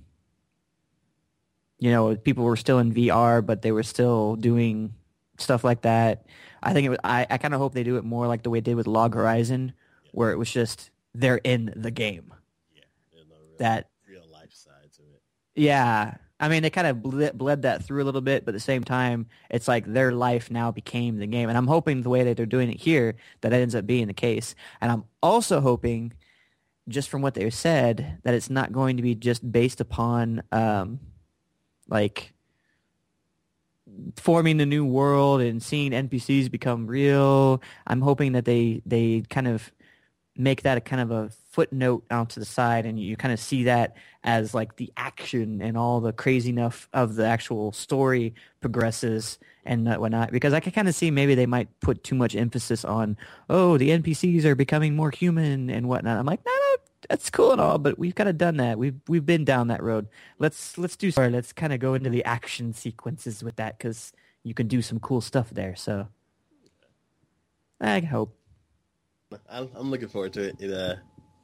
you 1.79 1.91
know 1.91 2.15
people 2.15 2.43
were 2.43 2.55
still 2.57 2.79
in 2.79 2.93
VR 2.93 3.45
but 3.45 3.61
they 3.61 3.71
were 3.71 3.83
still 3.83 4.35
doing 4.35 4.93
stuff 5.37 5.63
like 5.63 5.81
that. 5.81 6.25
I 6.61 6.73
think 6.73 6.85
it 6.85 6.89
was, 6.89 6.99
I 7.03 7.25
I 7.29 7.37
kind 7.37 7.53
of 7.53 7.59
hope 7.59 7.73
they 7.73 7.83
do 7.83 7.97
it 7.97 8.03
more 8.03 8.27
like 8.27 8.43
the 8.43 8.49
way 8.49 8.59
they 8.59 8.71
did 8.71 8.75
with 8.75 8.87
Log 8.87 9.13
Horizon 9.13 9.73
where 10.11 10.31
it 10.31 10.37
was 10.37 10.51
just 10.51 10.91
they're 11.13 11.37
in 11.43 11.73
the 11.75 11.91
game. 11.91 12.33
Yeah, 12.75 12.81
no 13.13 13.35
real, 13.35 13.57
That 13.59 13.89
real 14.07 14.23
life 14.31 14.53
side 14.53 14.91
to 14.97 15.01
it. 15.03 15.21
yeah, 15.55 16.15
I 16.39 16.47
mean 16.47 16.63
they 16.63 16.69
kind 16.69 16.87
of 16.87 17.01
bled, 17.01 17.37
bled 17.37 17.63
that 17.63 17.83
through 17.83 18.03
a 18.03 18.05
little 18.05 18.21
bit, 18.21 18.45
but 18.45 18.51
at 18.51 18.57
the 18.57 18.59
same 18.59 18.83
time, 18.83 19.27
it's 19.49 19.67
like 19.67 19.85
their 19.85 20.11
life 20.11 20.49
now 20.49 20.71
became 20.71 21.17
the 21.17 21.27
game, 21.27 21.49
and 21.49 21.57
I'm 21.57 21.67
hoping 21.67 22.01
the 22.01 22.09
way 22.09 22.23
that 22.23 22.37
they're 22.37 22.45
doing 22.45 22.71
it 22.71 22.79
here 22.79 23.15
that 23.41 23.53
ends 23.53 23.75
up 23.75 23.85
being 23.85 24.07
the 24.07 24.13
case, 24.13 24.55
and 24.81 24.91
I'm 24.91 25.03
also 25.21 25.61
hoping, 25.61 26.13
just 26.87 27.09
from 27.09 27.21
what 27.21 27.33
they 27.33 27.49
said, 27.49 28.19
that 28.23 28.33
it's 28.33 28.49
not 28.49 28.71
going 28.71 28.97
to 28.97 29.03
be 29.03 29.15
just 29.15 29.49
based 29.51 29.81
upon 29.81 30.43
um, 30.51 30.99
like 31.87 32.33
forming 34.15 34.57
the 34.57 34.65
new 34.65 34.85
world 34.85 35.41
and 35.41 35.61
seeing 35.61 35.91
NPCs 35.91 36.49
become 36.49 36.87
real. 36.87 37.61
I'm 37.87 38.01
hoping 38.01 38.33
that 38.33 38.45
they 38.45 38.81
they 38.85 39.23
kind 39.29 39.47
of 39.47 39.71
make 40.39 40.61
that 40.61 40.77
a 40.77 40.81
kind 40.81 41.01
of 41.01 41.11
a 41.11 41.29
footnote 41.51 42.05
out 42.09 42.29
to 42.29 42.39
the 42.39 42.45
side 42.45 42.85
and 42.85 42.97
you 42.97 43.17
kind 43.17 43.33
of 43.33 43.39
see 43.39 43.63
that 43.63 43.97
as 44.23 44.53
like 44.53 44.77
the 44.77 44.91
action 44.95 45.61
and 45.61 45.77
all 45.77 45.99
the 45.99 46.13
enough 46.47 46.87
of 46.93 47.15
the 47.15 47.25
actual 47.25 47.73
story 47.73 48.33
progresses 48.61 49.37
and 49.65 49.85
whatnot 49.99 50.31
because 50.31 50.53
I 50.53 50.61
can 50.61 50.71
kind 50.71 50.87
of 50.87 50.95
see 50.95 51.11
maybe 51.11 51.35
they 51.35 51.45
might 51.45 51.67
put 51.81 52.05
too 52.05 52.15
much 52.15 52.35
emphasis 52.35 52.85
on 52.85 53.17
oh 53.49 53.77
the 53.77 53.89
NPCs 53.89 54.45
are 54.45 54.55
becoming 54.55 54.95
more 54.95 55.11
human 55.11 55.69
and 55.69 55.89
whatnot. 55.89 56.17
I'm 56.17 56.25
like 56.25 56.45
no 56.45 56.51
no 56.51 56.75
that's 57.09 57.29
cool 57.29 57.51
and 57.51 57.59
all 57.59 57.77
but 57.77 57.99
we've 57.99 58.15
kind 58.15 58.29
of 58.29 58.37
done 58.37 58.57
that 58.57 58.77
we've 58.77 58.99
we've 59.09 59.25
been 59.25 59.43
down 59.43 59.67
that 59.67 59.83
road. 59.83 60.07
Let's 60.37 60.77
let's 60.77 60.95
do 60.95 61.11
sorry 61.11 61.31
let's 61.31 61.51
kind 61.51 61.73
of 61.73 61.81
go 61.81 61.95
into 61.95 62.09
the 62.09 62.23
action 62.23 62.71
sequences 62.71 63.43
with 63.43 63.57
that 63.57 63.77
because 63.77 64.13
you 64.43 64.53
can 64.53 64.67
do 64.67 64.81
some 64.81 64.99
cool 64.99 65.19
stuff 65.19 65.49
there. 65.49 65.75
So 65.75 66.07
I 67.81 67.99
hope. 67.99 68.38
I'm, 69.49 69.69
I'm 69.75 69.91
looking 69.91 70.07
forward 70.07 70.33
to 70.33 70.49
it. 70.49 70.55
It 70.59 70.73
uh, 70.73 70.95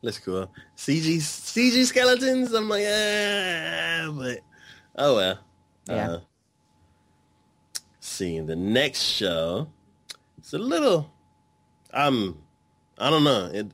looks 0.02 0.18
cool. 0.20 0.52
CG 0.76 1.18
CG 1.18 1.86
skeletons. 1.86 2.52
I'm 2.54 2.68
like, 2.68 2.86
ah, 2.88 4.12
but 4.18 4.40
oh 4.96 5.16
well. 5.16 5.40
Yeah. 5.88 6.10
Uh, 6.10 6.20
seeing 8.00 8.48
the 8.48 8.56
next 8.56 9.02
show, 9.02 9.68
it's 10.38 10.54
a 10.54 10.58
little. 10.58 11.12
I'm. 11.94 12.38
I 12.98 13.10
don't 13.10 13.24
know. 13.24 13.52
It. 13.54 13.68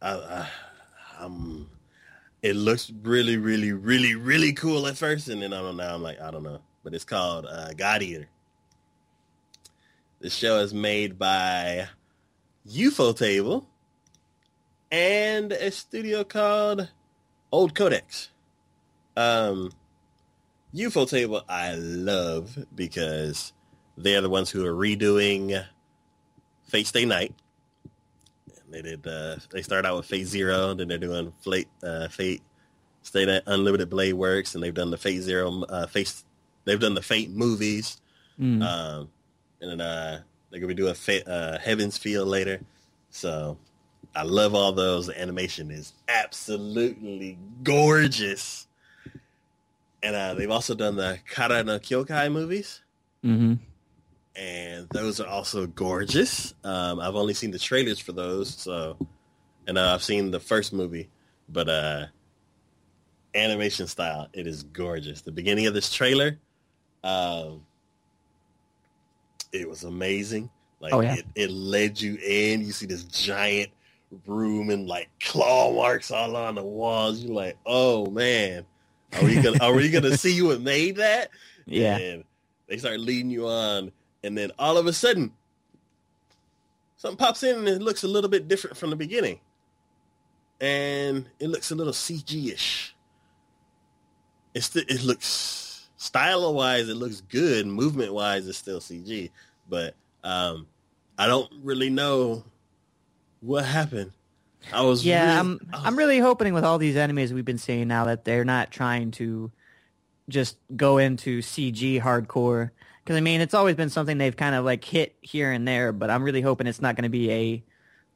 I. 0.00 0.12
I 0.12 0.48
I'm. 1.20 1.68
It 2.42 2.54
looks 2.54 2.92
really, 3.02 3.36
really, 3.36 3.72
really, 3.72 4.14
really 4.14 4.52
cool 4.52 4.86
at 4.86 4.96
first, 4.96 5.28
and 5.28 5.42
then 5.42 5.52
I 5.52 5.60
don't 5.60 5.76
know. 5.76 5.94
I'm 5.94 6.02
like, 6.02 6.20
I 6.20 6.30
don't 6.30 6.42
know, 6.42 6.60
but 6.84 6.94
it's 6.94 7.04
called 7.04 7.44
uh, 7.46 7.72
God 7.74 8.02
Eater. 8.02 8.28
The 10.20 10.30
show 10.30 10.58
is 10.60 10.72
made 10.72 11.18
by 11.18 11.88
Ufotable 12.68 13.66
and 14.90 15.52
a 15.52 15.70
studio 15.70 16.24
called 16.24 16.88
Old 17.52 17.74
Codex. 17.74 18.30
Um, 19.16 19.72
Ufotable 20.74 21.42
I 21.48 21.74
love 21.74 22.66
because 22.74 23.52
they're 23.96 24.20
the 24.20 24.28
ones 24.28 24.50
who 24.50 24.64
are 24.64 24.74
redoing 24.74 25.64
Fate 26.68 26.86
Stay 26.86 27.04
Night. 27.04 27.34
And 28.46 28.74
they 28.74 28.82
did. 28.82 29.06
Uh, 29.06 29.36
they 29.50 29.62
started 29.62 29.88
out 29.88 29.96
with 29.96 30.06
Fate 30.06 30.26
Zero, 30.26 30.74
then 30.74 30.88
they're 30.88 30.98
doing 30.98 31.32
Fate 31.42 31.68
uh, 31.82 32.08
Fate 32.08 32.42
Stay 33.02 33.24
Night 33.24 33.42
Unlimited 33.46 33.88
Blade 33.88 34.14
Works, 34.14 34.54
and 34.54 34.62
they've 34.62 34.74
done 34.74 34.90
the 34.90 34.98
Fate 34.98 35.22
Zero 35.22 35.62
uh, 35.62 35.86
Fate. 35.86 36.12
They've 36.64 36.80
done 36.80 36.94
the 36.94 37.02
Fate 37.02 37.30
movies. 37.30 38.00
Mm. 38.40 38.62
Um, 38.62 39.08
and 39.60 39.70
then 39.70 39.80
uh, 39.80 40.20
they're 40.50 40.60
gonna 40.60 40.68
be 40.68 40.74
doing 40.74 40.94
Fa- 40.94 41.28
uh, 41.28 41.58
Heaven's 41.58 41.98
Feel 41.98 42.24
later. 42.24 42.60
So 43.10 43.58
I 44.14 44.22
love 44.22 44.54
all 44.54 44.72
those. 44.72 45.06
The 45.06 45.20
animation 45.20 45.70
is 45.70 45.92
absolutely 46.08 47.38
gorgeous. 47.62 48.66
And 50.02 50.14
uh, 50.14 50.34
they've 50.34 50.50
also 50.50 50.74
done 50.74 50.96
the 50.96 51.18
Kara 51.28 51.64
no 51.64 51.78
Kyokai 51.78 52.30
movies, 52.32 52.82
hmm 53.22 53.54
and 54.36 54.86
those 54.90 55.18
are 55.18 55.26
also 55.26 55.66
gorgeous. 55.66 56.52
Um, 56.62 57.00
I've 57.00 57.14
only 57.16 57.32
seen 57.34 57.50
the 57.50 57.58
trailers 57.58 57.98
for 57.98 58.12
those, 58.12 58.54
so 58.54 58.98
and 59.66 59.78
uh, 59.78 59.94
I've 59.94 60.02
seen 60.02 60.30
the 60.30 60.38
first 60.40 60.72
movie, 60.72 61.08
but 61.48 61.68
uh, 61.68 62.06
animation 63.34 63.86
style, 63.86 64.28
it 64.32 64.46
is 64.46 64.62
gorgeous. 64.62 65.22
The 65.22 65.32
beginning 65.32 65.66
of 65.66 65.74
this 65.74 65.92
trailer, 65.92 66.38
um, 67.02 67.62
it 69.60 69.68
was 69.68 69.84
amazing. 69.84 70.50
Like 70.80 70.92
Oh, 70.92 71.00
yeah. 71.00 71.14
it, 71.16 71.26
it 71.34 71.50
led 71.50 72.00
you 72.00 72.18
in. 72.24 72.60
You 72.64 72.72
see 72.72 72.86
this 72.86 73.04
giant 73.04 73.70
room 74.26 74.70
and 74.70 74.86
like 74.86 75.08
claw 75.20 75.72
marks 75.72 76.10
all 76.10 76.36
on 76.36 76.54
the 76.54 76.62
walls. 76.62 77.20
You're 77.20 77.34
like, 77.34 77.56
oh 77.66 78.06
man, 78.06 78.64
are 79.14 79.24
we 79.24 79.40
gonna 79.40 79.58
are 79.62 79.72
we 79.74 79.90
gonna 79.90 80.16
see 80.16 80.40
what 80.42 80.60
made 80.60 80.96
that? 80.96 81.30
Yeah. 81.68 81.96
And 81.98 82.24
they 82.68 82.76
start 82.78 83.00
leading 83.00 83.28
you 83.28 83.48
on, 83.48 83.90
and 84.22 84.38
then 84.38 84.52
all 84.56 84.78
of 84.78 84.86
a 84.86 84.92
sudden, 84.92 85.32
something 86.96 87.16
pops 87.18 87.42
in 87.42 87.56
and 87.58 87.68
it 87.68 87.82
looks 87.82 88.04
a 88.04 88.08
little 88.08 88.30
bit 88.30 88.46
different 88.46 88.76
from 88.76 88.90
the 88.90 88.96
beginning, 88.96 89.40
and 90.60 91.26
it 91.40 91.48
looks 91.48 91.72
a 91.72 91.74
little 91.74 91.92
CG-ish. 91.92 92.94
It's 94.54 94.66
st- 94.70 94.88
it 94.88 95.02
looks 95.02 95.88
style 95.96 96.54
wise, 96.54 96.88
it 96.88 96.96
looks 96.96 97.20
good. 97.20 97.66
Movement 97.66 98.14
wise, 98.14 98.46
it's 98.46 98.58
still 98.58 98.78
CG, 98.78 99.30
but 99.68 99.94
um, 100.24 100.66
I 101.18 101.26
don't 101.26 101.50
really 101.62 101.90
know 101.90 102.44
what 103.40 103.64
happened. 103.64 104.12
I 104.72 104.82
was 104.82 105.04
Yeah, 105.04 105.26
really- 105.26 105.38
I'm 105.38 105.52
was- 105.72 105.82
I'm 105.84 105.96
really 105.96 106.18
hoping 106.18 106.52
with 106.54 106.64
all 106.64 106.78
these 106.78 106.96
enemies 106.96 107.32
we've 107.32 107.44
been 107.44 107.58
seeing 107.58 107.86
now 107.88 108.04
that 108.06 108.24
they're 108.24 108.44
not 108.44 108.70
trying 108.70 109.10
to 109.12 109.52
just 110.28 110.56
go 110.76 110.98
into 110.98 111.40
CG 111.40 112.00
hardcore. 112.00 112.70
Because 113.04 113.16
I 113.16 113.20
mean, 113.20 113.40
it's 113.40 113.54
always 113.54 113.76
been 113.76 113.90
something 113.90 114.18
they've 114.18 114.36
kind 114.36 114.56
of 114.56 114.64
like 114.64 114.82
hit 114.82 115.14
here 115.20 115.52
and 115.52 115.68
there, 115.68 115.92
but 115.92 116.10
I'm 116.10 116.24
really 116.24 116.40
hoping 116.40 116.66
it's 116.66 116.80
not 116.82 116.96
going 116.96 117.04
to 117.04 117.08
be 117.08 117.30
a 117.30 117.64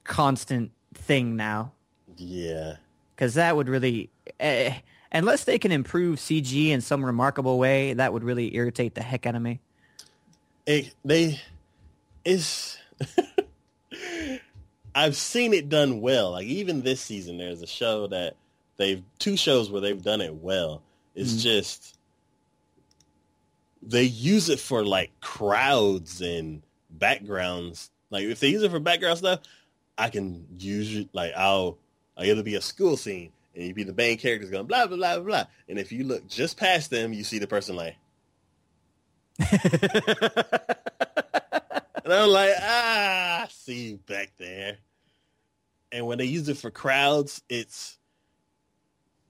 constant 0.05 0.73
thing 0.95 1.37
now. 1.37 1.73
yeah. 2.17 2.77
Because 3.15 3.35
that 3.35 3.55
would 3.55 3.69
really, 3.69 4.09
eh, 4.41 4.75
unless 5.13 5.45
they 5.45 5.59
can 5.59 5.71
improve 5.73 6.19
CG 6.19 6.71
in 6.71 6.81
some 6.81 7.05
remarkable 7.05 7.59
way, 7.59 7.93
that 7.93 8.15
would 8.15 8.25
really 8.25 8.57
irritate 8.57 8.95
the 8.95 9.03
heck 9.03 9.27
out 9.27 9.35
of 9.35 9.43
me. 9.43 9.61
It, 10.79 10.95
they 11.05 11.41
it's 12.25 12.79
I've 14.95 15.17
seen 15.17 15.53
it 15.55 15.69
done 15.69 16.01
well. 16.01 16.33
Like 16.33 16.47
even 16.47 16.83
this 16.83 17.01
season, 17.01 17.39
there's 17.39 17.63
a 17.63 17.67
show 17.67 18.07
that 18.09 18.37
they've 18.77 19.03
two 19.19 19.37
shows 19.37 19.71
where 19.71 19.81
they've 19.81 20.03
done 20.03 20.21
it 20.21 20.35
well. 20.35 20.83
It's 21.15 21.35
Mhm. 21.35 21.43
just 21.43 21.97
they 23.83 24.05
use 24.05 24.49
it 24.49 24.61
for 24.61 24.85
like 24.85 25.11
crowds 25.21 26.21
and 26.21 26.63
backgrounds. 26.91 27.91
Like 28.11 28.25
if 28.25 28.41
they 28.41 28.49
use 28.49 28.63
it 28.63 28.71
for 28.71 28.81
background 28.81 29.19
stuff, 29.19 29.41
I 29.97 30.09
can 30.11 30.47
use 30.59 30.95
it 30.97 31.09
like 31.13 31.33
I'll 31.37 31.79
like 32.17 32.29
it'll 32.29 32.43
be 32.43 32.57
a 32.57 32.61
school 32.61 32.97
scene 32.97 33.33
and 33.55 33.65
you 33.67 33.75
be 33.75 33.85
the 33.85 33.95
main 33.95 34.19
characters 34.19 34.51
going 34.51 34.67
blah 34.67 34.87
blah 34.87 34.97
blah 34.97 35.21
blah. 35.21 35.45
And 35.69 35.79
if 35.79 35.93
you 35.93 36.05
look 36.05 36.27
just 36.29 36.57
past 36.57 36.91
them, 36.91 37.13
you 37.13 37.25
see 37.25 37.39
the 37.39 37.47
person 37.47 37.77
like 37.77 37.97
and 42.05 42.13
I'm 42.13 42.29
like, 42.31 42.53
ah, 42.61 43.43
I 43.45 43.49
see 43.51 43.91
you 43.91 43.97
back 44.07 44.33
there. 44.39 44.79
And 45.93 46.07
when 46.07 46.19
they 46.19 46.25
use 46.27 46.49
it 46.49 46.57
for 46.59 46.71
crowds, 46.71 47.43
it's 47.49 47.99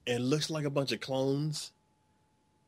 it 0.05 0.19
looks 0.19 0.49
like 0.49 0.65
a 0.65 0.69
bunch 0.69 0.91
of 0.91 0.99
clones. 0.99 1.71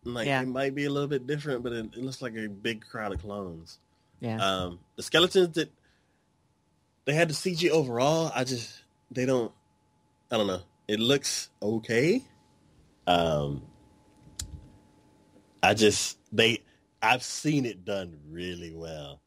Like 0.04 0.28
Yeah. 0.28 0.42
it 0.42 0.48
might 0.48 0.76
be 0.76 0.86
a 0.86 0.90
little 0.90 1.08
bit 1.08 1.26
different, 1.28 1.64
but 1.64 1.74
it, 1.74 1.86
it 1.98 2.04
looks 2.04 2.22
like 2.22 2.36
a 2.36 2.48
big 2.48 2.86
crowd 2.86 3.14
of 3.14 3.22
clones. 3.22 3.80
yeah. 4.20 4.38
Um, 4.38 4.80
the 4.96 5.04
skeletons 5.04 5.56
that 5.56 5.72
they 7.06 7.14
had 7.14 7.30
the 7.30 7.34
CG 7.34 7.70
overall, 7.70 8.32
I 8.34 8.44
just 8.44 8.82
they 9.12 9.26
don't. 9.26 9.52
I 10.32 10.38
don't 10.38 10.48
know. 10.48 10.62
It 10.88 11.00
looks 11.00 11.50
okay. 11.62 12.24
Um, 13.06 13.62
I 15.62 15.74
just 15.74 16.18
they 16.32 16.62
I've 17.04 17.24
seen 17.24 17.66
it 17.66 17.84
done 17.86 18.18
really 18.30 18.72
well. 18.74 19.20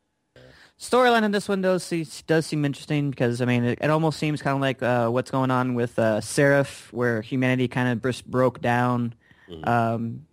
Storyline 0.78 1.22
in 1.22 1.30
this 1.30 1.48
one 1.48 1.62
does 1.62 1.88
does 2.26 2.46
seem 2.46 2.64
interesting 2.64 3.10
because 3.10 3.40
I 3.40 3.44
mean 3.46 3.64
it, 3.64 3.78
it 3.80 3.90
almost 3.90 4.18
seems 4.18 4.42
kind 4.42 4.54
of 4.54 4.60
like 4.60 4.82
uh, 4.82 5.08
what's 5.08 5.30
going 5.30 5.50
on 5.50 5.74
with 5.74 5.98
uh, 5.98 6.20
Seraph, 6.20 6.92
where 6.92 7.22
humanity 7.22 7.68
kind 7.68 7.88
of 7.88 8.02
just 8.02 8.30
broke 8.30 8.60
down. 8.60 9.14
Mhm. 9.48 9.66
Um, 9.66 10.26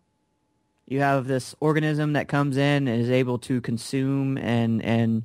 you 0.85 0.99
have 0.99 1.27
this 1.27 1.55
organism 1.61 2.13
that 2.13 2.27
comes 2.27 2.57
in 2.57 2.87
and 2.87 3.01
is 3.01 3.09
able 3.09 3.37
to 3.39 3.61
consume 3.61 4.37
and 4.37 4.83
and 4.83 5.23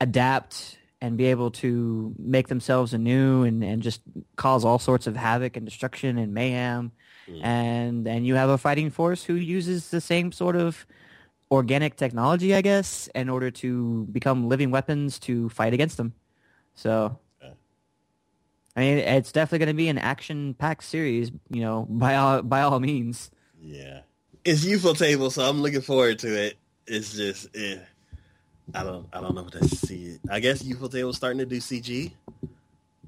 adapt 0.00 0.78
and 1.00 1.16
be 1.16 1.26
able 1.26 1.50
to 1.50 2.14
make 2.18 2.48
themselves 2.48 2.92
anew 2.92 3.44
and, 3.44 3.64
and 3.64 3.82
just 3.82 4.02
cause 4.36 4.64
all 4.64 4.78
sorts 4.78 5.06
of 5.06 5.16
havoc 5.16 5.56
and 5.56 5.64
destruction 5.64 6.18
and 6.18 6.34
mayhem. 6.34 6.92
Mhm. 7.28 7.44
And 7.44 8.06
and 8.06 8.26
you 8.26 8.34
have 8.34 8.50
a 8.50 8.58
fighting 8.58 8.90
force 8.90 9.24
who 9.24 9.34
uses 9.34 9.88
the 9.88 10.02
same 10.02 10.32
sort 10.32 10.56
of 10.56 10.86
organic 11.50 11.96
technology, 11.96 12.54
I 12.54 12.62
guess, 12.62 13.08
in 13.14 13.28
order 13.28 13.50
to 13.50 14.04
become 14.06 14.48
living 14.48 14.70
weapons 14.70 15.18
to 15.20 15.48
fight 15.50 15.72
against 15.74 15.96
them. 15.96 16.14
So, 16.74 17.18
I 18.76 18.80
mean, 18.80 18.98
it's 18.98 19.30
definitely 19.30 19.58
going 19.58 19.68
to 19.68 19.74
be 19.74 19.88
an 19.88 19.98
action-packed 19.98 20.82
series, 20.82 21.30
you 21.50 21.60
know, 21.62 21.86
by 21.90 22.16
all 22.16 22.42
by 22.42 22.62
all 22.62 22.80
means. 22.80 23.30
Yeah, 23.62 24.00
it's 24.44 24.64
Ufotable, 24.64 25.30
so 25.30 25.48
I'm 25.48 25.62
looking 25.62 25.80
forward 25.80 26.18
to 26.20 26.28
it. 26.28 26.56
It's 26.86 27.14
just, 27.14 27.48
eh, 27.54 27.78
I 28.74 28.82
don't, 28.82 29.06
I 29.12 29.20
don't 29.20 29.34
know 29.34 29.44
what 29.44 29.52
to 29.52 29.68
see. 29.68 30.18
I 30.28 30.40
guess 30.40 30.62
Ufotable's 30.62 31.16
starting 31.16 31.38
to 31.38 31.46
do 31.46 31.56
CG, 31.58 32.12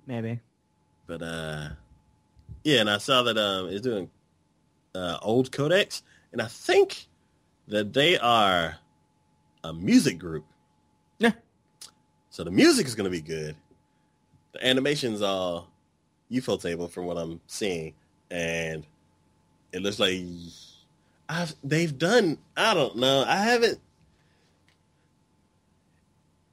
Maybe. 0.07 0.40
but 1.07 1.22
uh, 1.22 1.68
yeah, 2.64 2.81
and 2.81 2.88
I 2.90 2.99
saw 2.99 3.22
that 3.25 3.37
um, 3.37 3.68
it's 3.68 3.83
doing 3.83 4.09
uh, 4.94 5.18
OLDCODEX, 5.20 6.03
and 6.33 6.40
I 6.40 6.46
think 6.46 7.07
that 7.68 7.92
they 7.92 8.18
are 8.18 8.76
a 9.64 9.72
music 9.72 10.18
group. 10.18 10.44
Yeah. 11.18 11.33
So 12.31 12.44
the 12.44 12.50
music 12.50 12.87
is 12.87 12.94
going 12.94 13.05
to 13.05 13.11
be 13.11 13.20
good. 13.20 13.57
The 14.52 14.66
animation's 14.66 15.22
all 15.22 15.68
Ufotable 16.31 16.90
from 16.90 17.07
what 17.07 17.16
I'm 17.16 17.40
seeing, 17.46 17.94
and 18.31 18.85
it 19.72 19.83
looks 19.83 19.98
like 19.98 20.20
I've 21.29 21.55
they've 21.62 21.96
done. 21.96 22.38
I 22.57 22.74
don't 22.74 22.96
know. 22.96 23.24
I 23.26 23.37
haven't. 23.37 23.79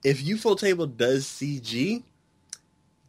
If 0.04 0.23
Ufotable 0.23 0.95
does 0.97 1.26
CG, 1.26 2.04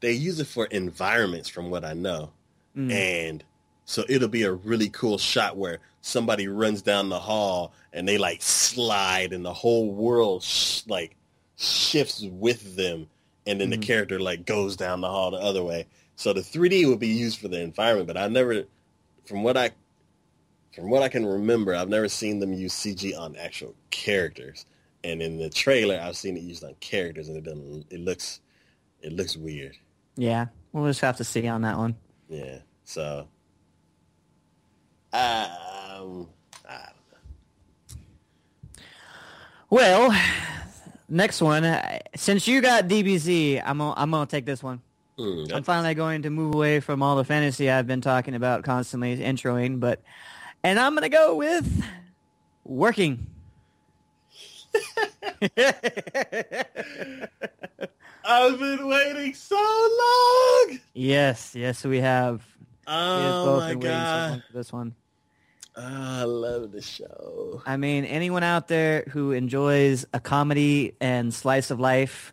they 0.00 0.12
use 0.12 0.38
it 0.40 0.46
for 0.46 0.66
environments, 0.66 1.48
from 1.48 1.70
what 1.70 1.84
I 1.84 1.92
know, 1.94 2.30
Mm. 2.76 2.92
and 2.92 3.44
so 3.84 4.04
it'll 4.08 4.28
be 4.28 4.42
a 4.42 4.52
really 4.52 4.88
cool 4.88 5.18
shot 5.18 5.56
where 5.56 5.80
somebody 6.06 6.46
runs 6.48 6.82
down 6.82 7.08
the 7.08 7.18
hall 7.18 7.72
and 7.94 8.06
they 8.06 8.18
like 8.18 8.42
slide, 8.42 9.32
and 9.32 9.42
the 9.44 9.52
whole 9.54 9.90
world 9.90 10.42
sh- 10.42 10.82
like 10.86 11.16
shifts 11.56 12.22
with 12.30 12.76
them, 12.76 13.08
and 13.46 13.58
then 13.60 13.68
Mhm. 13.68 13.80
the 13.80 13.86
character 13.86 14.20
like 14.20 14.44
goes 14.44 14.76
down 14.76 15.00
the 15.00 15.08
hall 15.08 15.30
the 15.30 15.38
other 15.38 15.64
way. 15.64 15.86
So 16.16 16.32
the 16.34 16.42
3D 16.42 16.84
would 16.86 16.98
be 16.98 17.08
used 17.08 17.38
for 17.40 17.48
the 17.48 17.60
environment, 17.60 18.06
but 18.06 18.18
I 18.18 18.28
never, 18.28 18.64
from 19.24 19.42
what 19.42 19.56
I, 19.56 19.70
from 20.74 20.90
what 20.90 21.02
I 21.02 21.08
can 21.08 21.24
remember, 21.24 21.74
I've 21.74 21.88
never 21.88 22.08
seen 22.08 22.38
them 22.38 22.52
use 22.52 22.74
CG 22.74 23.14
on 23.14 23.34
actual 23.36 23.74
characters. 23.90 24.66
And 25.04 25.22
in 25.22 25.38
the 25.38 25.48
trailer, 25.48 25.98
I've 26.00 26.16
seen 26.16 26.36
it 26.36 26.42
used 26.42 26.64
on 26.64 26.74
characters, 26.80 27.28
and 27.28 27.36
it 27.38 27.44
doesn't. 27.44 27.86
It 27.90 28.00
looks, 28.00 28.40
it 29.00 29.12
looks 29.12 29.36
weird. 29.36 29.76
Yeah, 30.16 30.46
we'll 30.72 30.86
just 30.86 31.00
have 31.00 31.16
to 31.18 31.24
see 31.24 31.46
on 31.48 31.62
that 31.62 31.78
one. 31.78 31.96
Yeah. 32.28 32.58
So, 32.84 33.26
um, 35.94 36.28
I 36.68 36.72
don't 36.72 37.12
know. 38.76 38.83
Well, 39.70 40.14
next 41.09 41.40
one. 41.40 41.64
Since 42.16 42.46
you 42.48 42.61
got 42.61 42.88
DBZ, 42.88 43.62
I'm 43.64 43.78
gonna, 43.78 43.94
I'm 43.96 44.11
gonna 44.11 44.26
take 44.26 44.44
this 44.46 44.62
one. 44.62 44.80
Hmm, 45.18 45.44
I'm 45.54 45.62
finally 45.62 45.94
going 45.94 46.22
to 46.22 46.30
move 46.30 46.54
away 46.54 46.80
from 46.80 47.02
all 47.02 47.16
the 47.16 47.24
fantasy 47.24 47.70
I've 47.70 47.87
been 47.87 48.00
talking 48.00 48.35
about 48.35 48.64
constantly 48.64 49.16
introing, 49.16 49.78
but 49.80 50.02
and 50.64 50.78
I'm 50.78 50.94
gonna 50.94 51.09
go 51.09 51.37
with 51.37 51.85
working. 52.64 53.26
I've 58.26 58.59
been 58.59 58.88
waiting 58.88 59.35
so 59.35 59.57
long. 59.57 60.80
yes, 60.94 61.54
yes, 61.54 61.85
we 61.85 62.00
have. 62.00 62.42
We 62.87 62.92
have 62.92 63.33
Oh 63.35 63.61
my 63.61 63.74
god! 63.74 64.42
for 64.46 64.52
this 64.52 64.72
one. 64.72 64.94
Ah, 65.76 66.20
I 66.20 66.24
love 66.24 66.70
the 66.72 66.80
show. 66.82 67.62
I 67.66 67.76
mean, 67.76 68.04
anyone 68.04 68.42
out 68.44 68.68
there 68.68 69.04
who 69.10 69.32
enjoys 69.32 70.06
a 70.12 70.20
comedy 70.20 70.96
and 71.00 71.34
slice 71.34 71.70
of 71.70 71.80
life 71.80 72.32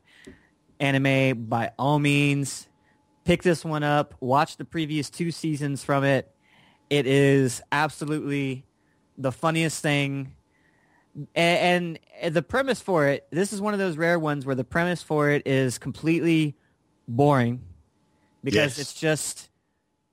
anime, 0.79 1.45
by 1.45 1.71
all 1.79 1.97
means, 1.99 2.67
pick 3.25 3.41
this 3.43 3.65
one 3.65 3.83
up. 3.83 4.13
Watch 4.19 4.57
the 4.57 4.65
previous 4.65 5.09
two 5.09 5.31
seasons 5.31 5.83
from 5.83 6.03
it. 6.03 6.31
It 6.89 7.07
is 7.07 7.61
absolutely 7.71 8.65
the 9.17 9.31
funniest 9.31 9.81
thing. 9.81 10.35
And, 11.35 11.99
and 12.21 12.33
the 12.35 12.41
premise 12.41 12.79
for 12.81 13.07
it, 13.07 13.27
this 13.31 13.53
is 13.53 13.59
one 13.59 13.73
of 13.73 13.79
those 13.79 13.97
rare 13.97 14.19
ones 14.19 14.45
where 14.45 14.55
the 14.55 14.63
premise 14.63 15.01
for 15.03 15.29
it 15.29 15.45
is 15.47 15.77
completely 15.77 16.55
boring 17.07 17.61
because 18.43 18.77
Yes. 18.77 18.79
it's 18.79 18.93
just 18.93 19.49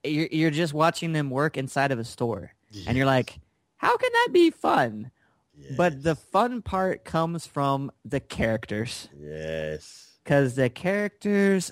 you're, 0.03 0.27
you're 0.31 0.51
just 0.51 0.73
watching 0.73 1.13
them 1.13 1.29
work 1.29 1.57
inside 1.57 1.91
of 1.91 1.99
a 1.99 2.03
store 2.03 2.53
and 2.87 2.97
you're 2.97 3.05
like, 3.05 3.39
how 3.77 3.95
can 3.97 4.09
that 4.11 4.29
be 4.31 4.51
fun? 4.51 5.11
But 5.75 6.03
the 6.03 6.15
fun 6.15 6.61
part 6.61 7.03
comes 7.03 7.45
from 7.45 7.91
the 8.05 8.19
characters 8.19 9.09
yes, 9.19 10.17
because 10.23 10.55
the 10.55 10.69
characters, 10.69 11.71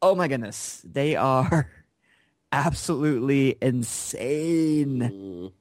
oh 0.00 0.14
my 0.14 0.28
goodness, 0.28 0.82
they 0.84 1.14
are 1.14 1.70
absolutely 2.52 3.56
insane. 3.60 5.00
Mm, 5.00 5.52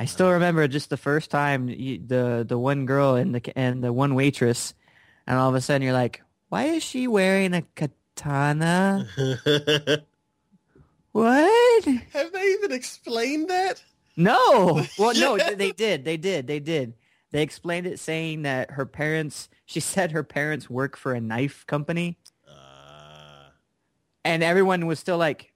I 0.00 0.04
still 0.06 0.30
remember 0.30 0.66
just 0.66 0.90
the 0.90 0.96
first 0.96 1.30
time 1.30 1.68
you, 1.68 2.00
the 2.04 2.44
the 2.48 2.58
one 2.58 2.86
girl 2.86 3.14
and 3.14 3.34
the 3.34 3.58
and 3.58 3.84
the 3.84 3.92
one 3.92 4.14
waitress, 4.14 4.74
and 5.26 5.38
all 5.38 5.48
of 5.48 5.54
a 5.54 5.60
sudden 5.60 5.82
you're 5.82 5.92
like, 5.92 6.22
why 6.48 6.64
is 6.64 6.82
she 6.82 7.06
wearing 7.06 7.52
a 7.52 7.62
katana? 7.74 9.06
What? 11.12 11.84
Have 12.12 12.32
they 12.32 12.44
even 12.52 12.72
explained 12.72 13.48
that? 13.48 13.82
No. 14.16 14.84
Well, 14.98 15.14
no, 15.14 15.38
they 15.38 15.72
did. 15.72 16.04
They 16.04 16.16
did. 16.16 16.46
They 16.46 16.60
did. 16.60 16.94
They 17.30 17.42
explained 17.42 17.86
it 17.86 17.98
saying 18.00 18.42
that 18.42 18.72
her 18.72 18.86
parents, 18.86 19.48
she 19.66 19.80
said 19.94 20.12
her 20.12 20.24
parents 20.24 20.68
work 20.70 20.96
for 20.96 21.12
a 21.14 21.20
knife 21.20 21.66
company 21.66 22.18
Uh, 22.48 23.50
and 24.24 24.42
everyone 24.42 24.86
was 24.86 24.98
still 24.98 25.18
like, 25.18 25.52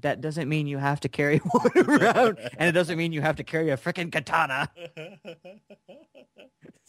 that 0.00 0.20
doesn't 0.22 0.48
mean 0.48 0.66
you 0.66 0.78
have 0.78 1.00
to 1.00 1.08
carry 1.08 1.38
one 1.50 1.72
around 1.76 2.38
and 2.56 2.68
it 2.68 2.72
doesn't 2.72 2.96
mean 2.96 3.12
you 3.12 3.20
have 3.20 3.36
to 3.36 3.44
carry 3.44 3.68
a 3.70 3.76
freaking 3.76 4.10
katana. 4.10 4.70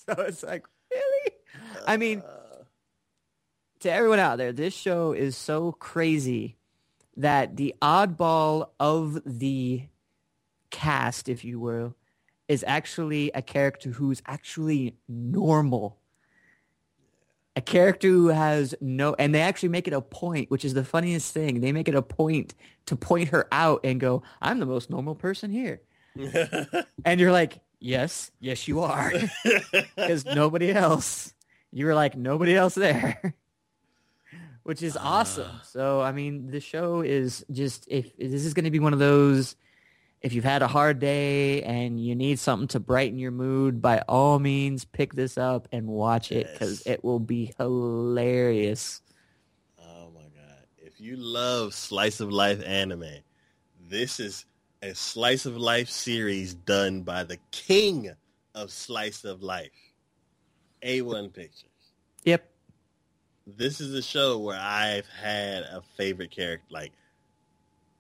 So 0.07 0.13
it's 0.23 0.43
like, 0.43 0.65
really? 0.91 1.31
I 1.85 1.97
mean, 1.97 2.21
uh, 2.21 2.63
to 3.81 3.91
everyone 3.91 4.19
out 4.19 4.37
there, 4.37 4.51
this 4.53 4.73
show 4.73 5.11
is 5.11 5.35
so 5.35 5.73
crazy 5.73 6.57
that 7.17 7.57
the 7.57 7.75
oddball 7.81 8.69
of 8.79 9.21
the 9.25 9.83
cast, 10.71 11.29
if 11.29 11.43
you 11.43 11.59
will, 11.59 11.95
is 12.47 12.63
actually 12.67 13.31
a 13.33 13.41
character 13.41 13.91
who's 13.91 14.21
actually 14.25 14.95
normal. 15.07 15.97
a 17.55 17.61
character 17.61 18.07
who 18.07 18.27
has 18.29 18.73
no 18.79 19.13
and 19.19 19.35
they 19.35 19.41
actually 19.41 19.69
make 19.69 19.87
it 19.87 19.93
a 19.93 20.01
point 20.01 20.49
which 20.49 20.63
is 20.63 20.73
the 20.73 20.83
funniest 20.85 21.33
thing. 21.33 21.59
They 21.61 21.71
make 21.73 21.87
it 21.89 21.95
a 21.95 22.01
point 22.01 22.53
to 22.85 22.95
point 22.95 23.29
her 23.29 23.47
out 23.51 23.81
and 23.83 23.99
go 23.99 24.23
i'm 24.41 24.59
the 24.59 24.65
most 24.65 24.89
normal 24.89 25.15
person 25.15 25.51
here. 25.51 25.81
And 27.05 27.19
you're 27.19 27.31
like 27.31 27.59
yes 27.79 28.31
yes 28.39 28.67
you 28.67 28.79
are. 28.81 29.11
Because 29.95 30.25
nobody 30.25 30.71
else. 30.71 31.33
You 31.71 31.85
were 31.87 31.95
like 31.95 32.15
nobody 32.17 32.55
else 32.55 32.75
there 32.75 33.35
which 34.71 34.81
is 34.81 34.95
awesome 34.95 35.51
Ah. 35.51 35.61
so 35.65 36.01
i 36.01 36.11
mean 36.13 36.49
the 36.49 36.61
show 36.61 37.01
is 37.01 37.43
just 37.51 37.87
if 37.89 38.15
this 38.17 38.45
is 38.45 38.53
going 38.53 38.63
to 38.63 38.71
be 38.71 38.79
one 38.79 38.93
of 38.93 38.99
those 38.99 39.57
if 40.21 40.33
you've 40.33 40.43
had 40.45 40.61
a 40.61 40.67
hard 40.67 40.99
day 40.99 41.63
and 41.63 41.99
you 41.99 42.15
need 42.15 42.37
something 42.39 42.67
to 42.69 42.79
brighten 42.79 43.17
your 43.17 43.31
mood, 43.31 43.81
by 43.81 44.03
all 44.07 44.37
means, 44.37 44.85
pick 44.85 45.13
this 45.15 45.35
up 45.35 45.67
and 45.71 45.87
watch 45.87 46.31
it 46.31 46.47
because 46.53 46.85
it 46.85 47.03
will 47.03 47.19
be 47.19 47.53
hilarious. 47.57 49.01
Oh 49.79 50.11
my 50.13 50.21
god! 50.21 50.65
If 50.77 51.01
you 51.01 51.15
love 51.17 51.73
slice 51.73 52.19
of 52.19 52.31
life 52.31 52.61
anime, 52.63 53.23
this 53.89 54.19
is 54.19 54.45
a 54.83 54.93
slice 54.93 55.47
of 55.47 55.57
life 55.57 55.89
series 55.89 56.53
done 56.53 57.01
by 57.01 57.23
the 57.23 57.39
king 57.49 58.11
of 58.53 58.71
slice 58.71 59.23
of 59.23 59.41
life, 59.41 59.71
A1 60.83 61.33
Pictures. 61.33 61.70
This 63.47 63.81
is 63.81 63.93
a 63.93 64.01
show 64.01 64.37
where 64.37 64.59
I've 64.59 65.07
had 65.07 65.63
a 65.63 65.81
favorite 65.97 66.31
character, 66.31 66.65
like 66.69 66.91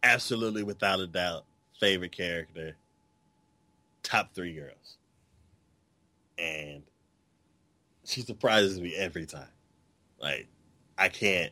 absolutely 0.03 0.63
without 0.63 0.99
a 0.99 1.07
doubt, 1.07 1.45
favorite 1.79 2.11
character, 2.11 2.75
top 4.03 4.33
three 4.33 4.53
girls, 4.53 4.97
and 6.37 6.83
she 8.05 8.21
surprises 8.21 8.79
me 8.79 8.95
every 8.95 9.25
time. 9.25 9.47
Like 10.19 10.47
I 10.97 11.09
can't. 11.09 11.51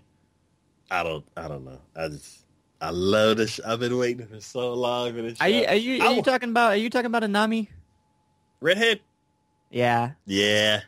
I 0.91 1.03
don't. 1.03 1.25
I 1.35 1.47
don't 1.47 1.65
know. 1.65 1.81
I 1.95 2.09
just. 2.09 2.45
I 2.81 2.91
love 2.91 3.37
this. 3.37 3.59
I've 3.59 3.79
been 3.81 3.97
waiting 3.97 4.25
for 4.27 4.39
so 4.39 4.73
long 4.73 5.13
for 5.13 5.21
this. 5.21 5.37
Show. 5.37 5.45
Are 5.45 5.49
you 5.49 5.65
are 5.65 5.75
you, 5.75 6.03
are 6.03 6.13
you 6.13 6.21
talking 6.21 6.49
about 6.49 6.71
are 6.71 6.77
you 6.77 6.89
talking 6.89 7.07
about 7.07 7.23
Anami? 7.23 7.67
redhead? 8.61 9.01
Yeah. 9.69 10.11
Yeah. 10.25 10.81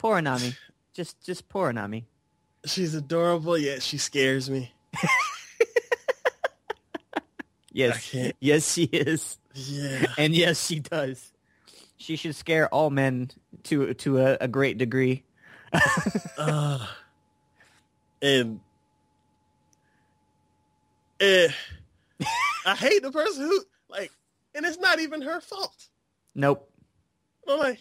Poor 0.00 0.16
Anami. 0.16 0.56
Just 0.94 1.24
just 1.24 1.48
poor 1.48 1.72
Anami. 1.72 2.04
She's 2.64 2.94
adorable, 2.94 3.56
yet 3.56 3.82
she 3.82 3.98
scares 3.98 4.50
me. 4.50 4.72
Yes. 7.72 8.14
Yes, 8.40 8.72
she 8.72 8.84
is. 8.84 9.38
Yeah. 9.54 10.06
And 10.18 10.34
yes, 10.34 10.66
she 10.66 10.80
does. 10.80 11.32
She 11.96 12.16
should 12.16 12.34
scare 12.34 12.68
all 12.68 12.90
men 12.90 13.30
to 13.64 13.94
to 13.94 14.18
a, 14.18 14.38
a 14.40 14.48
great 14.48 14.78
degree. 14.78 15.24
Uh, 16.36 16.84
and 18.22 18.60
eh, 21.20 21.48
I 22.66 22.74
hate 22.74 23.02
the 23.02 23.12
person 23.12 23.42
who 23.44 23.60
like, 23.88 24.10
and 24.54 24.64
it's 24.64 24.78
not 24.78 24.98
even 24.98 25.20
her 25.22 25.40
fault. 25.40 25.88
Nope. 26.34 26.68
I'm 27.46 27.58
like, 27.58 27.78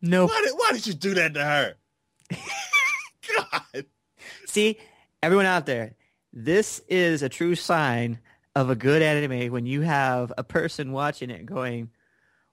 Nope. 0.00 0.30
why 0.30 0.42
did 0.44 0.52
why 0.56 0.70
did 0.72 0.86
you 0.86 0.94
do 0.94 1.14
that 1.14 1.34
to 1.34 1.44
her? 1.44 1.74
God. 3.36 3.84
See, 4.46 4.78
everyone 5.22 5.46
out 5.46 5.66
there, 5.66 5.94
this 6.32 6.80
is 6.88 7.22
a 7.22 7.28
true 7.28 7.54
sign 7.54 8.18
of 8.54 8.70
a 8.70 8.74
good 8.76 9.02
anime 9.02 9.52
when 9.52 9.66
you 9.66 9.82
have 9.82 10.32
a 10.38 10.44
person 10.44 10.92
watching 10.92 11.30
it 11.30 11.46
going, 11.46 11.90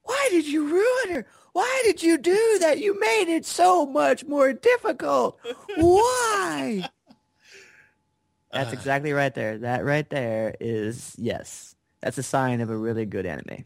why 0.03 0.27
did 0.31 0.45
you 0.47 0.67
ruin 0.67 1.15
her? 1.15 1.27
Why 1.53 1.81
did 1.85 2.03
you 2.03 2.17
do 2.17 2.57
that? 2.61 2.79
You 2.79 2.99
made 2.99 3.33
it 3.33 3.45
so 3.45 3.85
much 3.85 4.25
more 4.25 4.51
difficult. 4.53 5.39
Why? 5.77 6.87
That's 8.51 8.69
Ah, 8.69 8.73
exactly 8.73 9.11
right 9.13 9.33
there. 9.33 9.57
That 9.59 9.83
right 9.83 10.09
there 10.09 10.55
is, 10.61 11.15
yes, 11.17 11.75
that's 11.99 12.17
a 12.17 12.23
sign 12.23 12.61
of 12.61 12.69
a 12.69 12.77
really 12.77 13.05
good 13.05 13.25
anime. 13.25 13.65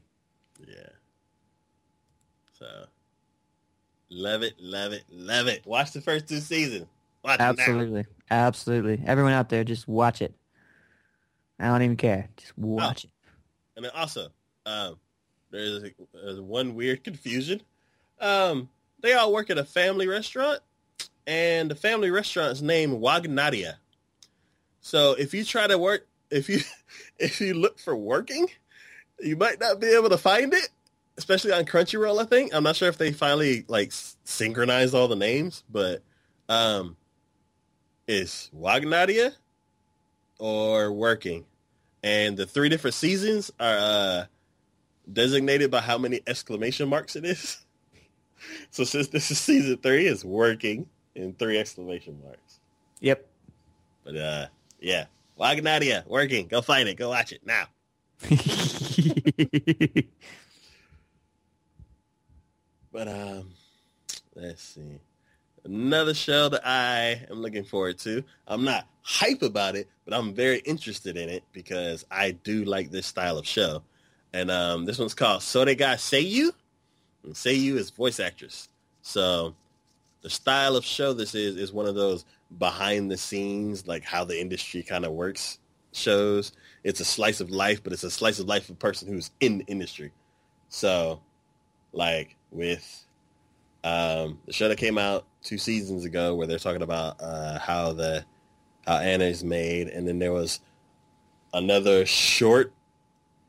Yeah. 0.68 0.90
So, 2.54 2.86
love 4.10 4.44
it, 4.44 4.56
love 4.60 4.94
it, 4.94 5.04
love 5.12 5.48
it. 5.48 5.66
Watch 5.66 5.92
the 5.92 6.02
first 6.02 6.28
two 6.28 6.40
seasons. 6.40 6.88
Watch. 7.24 7.40
Absolutely. 7.40 8.06
Absolutely. 8.32 9.02
Everyone 9.06 9.34
out 9.34 9.50
there, 9.50 9.64
just 9.64 9.88
watch 9.88 10.22
it. 10.22 10.34
I 11.60 11.68
don't 11.68 11.82
even 11.82 11.98
care. 11.98 12.30
Just 12.38 12.58
watch 12.58 13.06
it. 13.06 13.12
And 13.76 13.86
then 13.86 13.92
also, 13.96 14.30
um, 14.66 14.98
there's, 15.52 15.84
there's 16.14 16.40
one 16.40 16.76
weird 16.76 17.04
confusion. 17.04 17.62
Um, 18.20 18.70
they 19.02 19.14
all 19.14 19.34
work 19.34 19.50
at 19.50 19.58
a 19.58 19.64
family 19.64 20.08
restaurant, 20.08 20.60
and 21.26 21.72
the 21.72 21.76
family 21.76 22.12
restaurant 22.12 22.52
is 22.52 22.62
named 22.62 23.02
Wagnaria. 23.02 23.76
So 24.82 25.14
if 25.14 25.34
you 25.34 25.44
try 25.44 25.68
to 25.68 25.78
work, 25.78 26.08
if 26.30 26.50
you 26.50 26.60
if 27.20 27.42
you 27.42 27.54
look 27.54 27.80
for 27.80 27.96
working, 27.96 28.48
you 29.20 29.36
might 29.36 29.60
not 29.60 29.80
be 29.80 29.88
able 29.88 30.10
to 30.10 30.18
find 30.18 30.54
it, 30.54 30.70
especially 31.20 31.52
on 31.52 31.66
Crunchyroll. 31.66 32.20
I 32.20 32.26
think 32.26 32.54
I'm 32.54 32.64
not 32.64 32.76
sure 32.76 32.90
if 32.90 32.98
they 32.98 33.12
finally 33.12 33.66
like 33.68 33.92
synchronized 34.24 34.96
all 34.96 35.08
the 35.08 35.16
names, 35.16 35.64
but 35.70 36.02
um, 36.50 36.98
it's 38.08 38.50
Wagnaria 38.56 39.36
or 40.40 40.92
working 40.92 41.46
and 42.04 42.38
the 42.38 42.46
three 42.46 42.70
different 42.70 42.94
seasons 42.94 43.52
are 43.60 43.78
uh, 43.78 44.26
designated 45.12 45.72
by 45.72 45.82
how 45.82 45.98
many 45.98 46.22
exclamation 46.28 46.90
marks 46.90 47.16
it 47.16 47.26
is. 47.26 47.58
So 48.72 48.86
since 48.86 49.10
this 49.10 49.30
is 49.32 49.38
season 49.38 49.76
three, 49.80 50.08
it's 50.08 50.24
working 50.24 50.88
in 51.14 51.34
three 51.34 51.58
exclamation 51.58 52.22
marks. 52.24 52.62
Yep. 53.02 53.28
But 54.06 54.16
uh, 54.16 54.46
yeah, 54.80 55.08
Wagnaria, 55.38 56.08
working. 56.08 56.48
Go 56.48 56.62
find 56.62 56.88
it. 56.88 56.96
Go 56.96 57.10
watch 57.10 57.34
it 57.34 57.42
now. 57.46 57.66
But 62.92 63.08
um, 63.08 63.52
let's 64.36 64.64
see. 64.64 65.00
Another 65.66 66.14
show 66.14 66.50
that 66.50 66.66
I 66.66 67.26
am 67.30 67.42
looking 67.42 67.64
forward 67.64 68.00
to. 68.00 68.24
I'm 68.48 68.64
not 68.64 68.88
hype 69.02 69.42
about 69.42 69.76
it, 69.76 69.88
but 70.06 70.14
I'm 70.14 70.34
very 70.34 70.60
interested 70.60 71.18
in 71.18 71.30
it 71.30 71.44
because 71.52 72.06
I 72.10 72.32
do 72.32 72.64
like 72.64 72.92
this 72.92 73.06
style 73.06 73.38
of 73.38 73.46
show. 73.46 73.84
And 74.34 74.50
um, 74.50 74.86
this 74.86 75.00
one's 75.00 75.14
called 75.14 75.42
Sorega 75.42 75.96
Seiyu. 75.96 76.52
And 77.24 77.34
Seiyu 77.34 77.76
is 77.76 77.90
voice 77.90 78.20
actress. 78.20 78.70
So 79.02 79.56
the 80.22 80.30
style 80.30 80.76
of 80.76 80.86
show 80.86 81.14
this 81.14 81.36
is 81.36 81.56
is 81.56 81.72
one 81.72 81.88
of 81.88 81.96
those 81.96 82.26
behind 82.58 83.12
the 83.12 83.18
scenes, 83.18 83.88
like 83.88 84.04
how 84.04 84.24
the 84.24 84.40
industry 84.40 84.84
kind 84.84 85.06
of 85.06 85.12
works 85.12 85.60
shows. 85.92 86.52
It's 86.84 87.00
a 87.00 87.06
slice 87.06 87.42
of 87.42 87.50
life, 87.50 87.84
but 87.84 87.94
it's 87.94 88.04
a 88.04 88.12
slice 88.12 88.40
of 88.40 88.48
life 88.48 88.70
of 88.70 88.76
a 88.76 88.80
person 88.80 89.08
who's 89.08 89.32
in 89.40 89.60
the 89.60 89.66
industry. 89.66 90.12
So 90.70 91.22
like 91.94 92.36
with 92.52 93.06
um, 93.84 94.40
the 94.46 94.54
show 94.54 94.68
that 94.68 94.78
came 94.78 94.98
out 94.98 95.26
two 95.42 95.58
seasons 95.58 96.06
ago 96.06 96.36
where 96.36 96.48
they're 96.48 96.60
talking 96.60 96.82
about 96.82 97.22
uh, 97.22 97.60
how 97.60 97.94
the 97.94 98.26
how 98.86 98.98
Anna 98.98 99.26
is 99.26 99.44
made, 99.44 99.88
and 99.88 100.08
then 100.08 100.20
there 100.20 100.34
was 100.34 100.60
another 101.54 102.06
short 102.06 102.74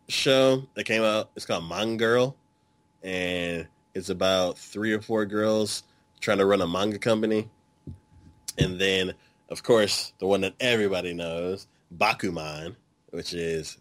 show 0.09 0.67
that 0.75 0.85
came 0.85 1.03
out. 1.03 1.31
It's 1.37 1.47
called 1.47 1.69
Manga 1.69 1.97
Girl, 1.97 2.37
and 3.03 3.67
it's 3.95 4.11
about 4.11 4.59
three 4.59 4.93
or 4.93 5.01
four 5.01 5.25
girls 5.27 5.85
trying 6.21 6.39
to 6.39 6.47
run 6.47 6.61
a 6.61 6.67
manga 6.67 6.99
company. 6.99 7.49
And 8.59 8.79
then, 8.79 9.15
of 9.49 9.63
course, 9.63 10.13
the 10.19 10.27
one 10.27 10.43
that 10.43 10.55
everybody 10.61 11.15
knows, 11.15 11.67
Bakuman, 11.97 12.77
which 13.11 13.33
is 13.33 13.79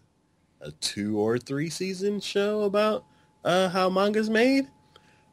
a 0.60 0.70
two 0.72 1.18
or 1.18 1.38
three 1.38 1.70
season 1.70 2.20
show 2.20 2.62
about 2.62 3.04
uh, 3.44 3.68
how 3.68 3.90
manga's 3.90 4.30
made. 4.30 4.68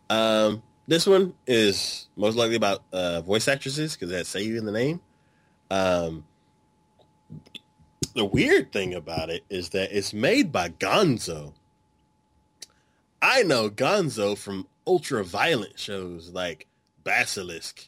Um, 0.10 0.64
this 0.88 1.06
one 1.06 1.34
is 1.46 2.08
most 2.16 2.36
likely 2.38 2.56
about 2.56 2.84
uh, 2.94 3.22
voice 3.22 3.48
actresses 3.48 3.94
because 3.94 4.10
that 4.10 4.26
Seiyu 4.26 4.58
in 4.58 4.66
the 4.66 4.72
name. 4.72 5.02
Um, 5.70 6.26
the 8.16 8.26
weird 8.26 8.72
thing 8.72 8.94
about 8.94 9.30
it 9.30 9.44
is 9.50 9.70
that 9.70 9.96
it's 9.96 10.14
made 10.14 10.52
by 10.52 10.70
Gonzo. 10.70 11.54
I 13.22 13.44
know 13.44 13.70
Gonzo 13.70 14.38
from 14.38 14.68
ultra 14.86 15.24
violent 15.24 15.78
shows 15.78 16.30
like 16.30 16.68
Basilisk 17.04 17.88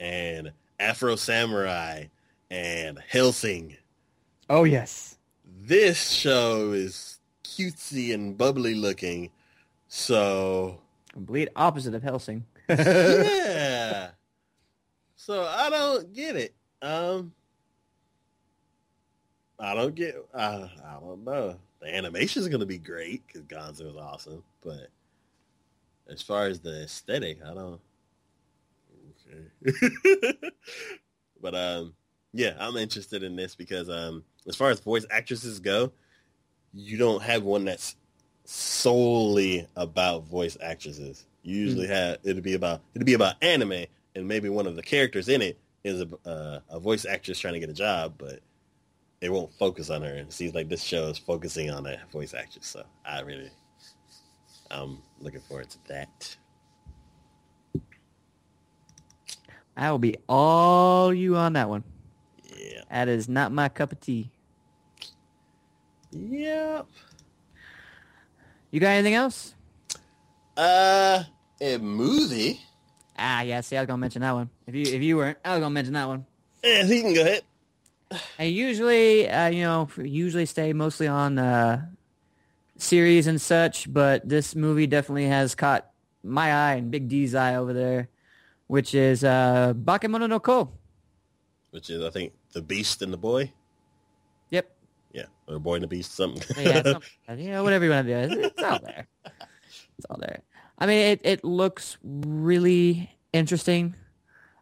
and 0.00 0.52
Afro 0.78 1.16
Samurai 1.16 2.04
and 2.50 2.98
Hellsing. 3.08 3.76
oh 4.48 4.64
yes. 4.64 5.16
This 5.62 6.10
show 6.10 6.72
is 6.72 7.18
cutesy 7.44 8.14
and 8.14 8.36
bubbly 8.36 8.74
looking, 8.74 9.30
so 9.88 10.80
Complete 11.20 11.50
opposite 11.54 11.92
of 11.92 12.02
Hellsing. 12.02 12.46
yeah. 12.66 14.08
So 15.16 15.44
I 15.44 15.68
don't 15.68 16.14
get 16.14 16.34
it. 16.34 16.54
Um, 16.80 17.34
I 19.58 19.74
don't 19.74 19.94
get. 19.94 20.16
I 20.34 20.70
don't 20.98 21.22
know. 21.22 21.56
The 21.82 21.94
animation 21.94 22.40
is 22.40 22.48
gonna 22.48 22.64
be 22.64 22.78
great 22.78 23.22
because 23.26 23.42
Gonzo 23.42 23.90
is 23.90 23.96
awesome, 23.96 24.42
but 24.62 24.88
as 26.08 26.22
far 26.22 26.46
as 26.46 26.58
the 26.58 26.84
aesthetic, 26.84 27.40
I 27.44 27.52
don't. 27.52 27.80
Okay. 29.28 30.32
but 31.42 31.54
um, 31.54 31.92
yeah, 32.32 32.54
I'm 32.58 32.78
interested 32.78 33.22
in 33.22 33.36
this 33.36 33.54
because 33.54 33.90
um, 33.90 34.24
as 34.48 34.56
far 34.56 34.70
as 34.70 34.80
voice 34.80 35.04
actresses 35.10 35.60
go, 35.60 35.92
you 36.72 36.96
don't 36.96 37.22
have 37.22 37.42
one 37.42 37.66
that's 37.66 37.96
solely 38.50 39.64
about 39.76 40.26
voice 40.26 40.56
actresses. 40.60 41.24
You 41.42 41.56
usually 41.56 41.86
mm. 41.86 41.90
have 41.90 42.18
it'll 42.24 42.42
be 42.42 42.54
about 42.54 42.80
it'll 42.94 43.06
be 43.06 43.14
about 43.14 43.36
anime, 43.42 43.84
and 44.14 44.26
maybe 44.26 44.48
one 44.48 44.66
of 44.66 44.76
the 44.76 44.82
characters 44.82 45.28
in 45.28 45.40
it 45.40 45.58
is 45.84 46.00
a 46.02 46.28
uh, 46.28 46.60
a 46.68 46.80
voice 46.80 47.04
actress 47.04 47.38
trying 47.38 47.54
to 47.54 47.60
get 47.60 47.70
a 47.70 47.74
job, 47.74 48.14
but 48.18 48.40
they 49.20 49.28
won't 49.28 49.52
focus 49.52 49.88
on 49.88 50.02
her. 50.02 50.10
And 50.10 50.28
it 50.28 50.32
seems 50.32 50.54
like 50.54 50.68
this 50.68 50.82
show 50.82 51.06
is 51.06 51.18
focusing 51.18 51.70
on 51.70 51.86
a 51.86 51.98
voice 52.12 52.34
actress, 52.34 52.66
so 52.66 52.84
I 53.04 53.20
really 53.20 53.50
I'm 54.70 54.98
looking 55.20 55.40
forward 55.40 55.70
to 55.70 55.78
that. 55.88 56.36
I 59.76 59.90
will 59.90 59.98
be 59.98 60.16
all 60.28 61.14
you 61.14 61.36
on 61.36 61.52
that 61.52 61.68
one. 61.68 61.84
Yeah. 62.44 62.82
That 62.90 63.08
is 63.08 63.28
not 63.28 63.52
my 63.52 63.68
cup 63.68 63.92
of 63.92 64.00
tea. 64.00 64.30
Yep. 66.10 66.86
You 68.70 68.80
got 68.80 68.90
anything 68.90 69.14
else? 69.14 69.54
Uh, 70.56 71.24
a 71.60 71.78
movie. 71.78 72.60
Ah, 73.18 73.42
yeah. 73.42 73.60
See, 73.60 73.76
I 73.76 73.80
was 73.80 73.86
gonna 73.86 73.98
mention 73.98 74.22
that 74.22 74.32
one. 74.32 74.50
If 74.66 74.74
you 74.74 74.82
if 74.82 75.02
you 75.02 75.16
weren't, 75.16 75.38
I 75.44 75.52
was 75.52 75.60
gonna 75.60 75.74
mention 75.74 75.94
that 75.94 76.06
one. 76.06 76.26
Yeah, 76.62 76.84
he 76.84 77.00
can 77.00 77.14
go 77.14 77.22
ahead. 77.22 77.42
I 78.38 78.44
usually, 78.44 79.28
uh, 79.28 79.48
you 79.48 79.62
know, 79.62 79.88
usually 79.96 80.46
stay 80.46 80.72
mostly 80.72 81.06
on 81.06 81.38
uh, 81.38 81.86
series 82.76 83.26
and 83.26 83.40
such, 83.40 83.92
but 83.92 84.28
this 84.28 84.56
movie 84.56 84.86
definitely 84.86 85.26
has 85.26 85.54
caught 85.54 85.90
my 86.22 86.52
eye 86.52 86.74
and 86.74 86.90
Big 86.90 87.08
D's 87.08 87.34
eye 87.34 87.54
over 87.54 87.72
there, 87.72 88.08
which 88.66 88.94
is 88.94 89.22
uh, 89.22 89.74
Bakemono 89.76 90.28
no 90.28 90.40
Ko. 90.40 90.72
Which 91.70 91.88
is, 91.88 92.04
I 92.04 92.10
think, 92.10 92.32
the 92.52 92.62
Beast 92.62 93.00
and 93.00 93.12
the 93.12 93.16
Boy. 93.16 93.52
Yeah, 95.12 95.26
or 95.48 95.58
Boy 95.58 95.74
and 95.74 95.82
the 95.82 95.88
Beast, 95.88 96.14
something. 96.14 96.42
yeah, 96.64 96.82
something, 96.82 97.02
you 97.38 97.50
know, 97.50 97.64
whatever 97.64 97.84
you 97.84 97.90
want 97.90 98.06
to 98.06 98.28
do, 98.28 98.40
it's 98.42 98.62
all 98.62 98.78
there. 98.82 99.08
It's 99.98 100.06
all 100.08 100.18
there. 100.18 100.42
I 100.78 100.86
mean, 100.86 100.98
it 100.98 101.20
it 101.24 101.44
looks 101.44 101.98
really 102.02 103.10
interesting. 103.32 103.94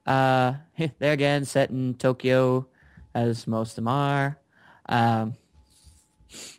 Uh, 0.06 0.54
there 0.98 1.12
again, 1.12 1.44
set 1.44 1.70
in 1.70 1.94
Tokyo, 1.94 2.66
as 3.14 3.46
most 3.46 3.72
of 3.72 3.76
them 3.76 3.88
are. 3.88 4.38
Um, 4.88 5.34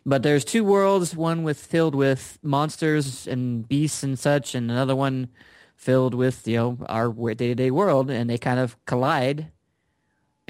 but 0.04 0.22
there's 0.22 0.44
two 0.44 0.64
worlds, 0.64 1.14
one 1.14 1.42
with 1.42 1.58
filled 1.58 1.94
with 1.94 2.38
monsters 2.42 3.26
and 3.26 3.68
beasts 3.68 4.02
and 4.02 4.18
such, 4.18 4.54
and 4.54 4.70
another 4.70 4.96
one 4.96 5.28
filled 5.76 6.14
with 6.14 6.46
you 6.46 6.56
know 6.56 6.78
our 6.88 7.10
day-to-day 7.34 7.70
world, 7.70 8.10
and 8.10 8.30
they 8.30 8.38
kind 8.38 8.60
of 8.60 8.76
collide. 8.84 9.50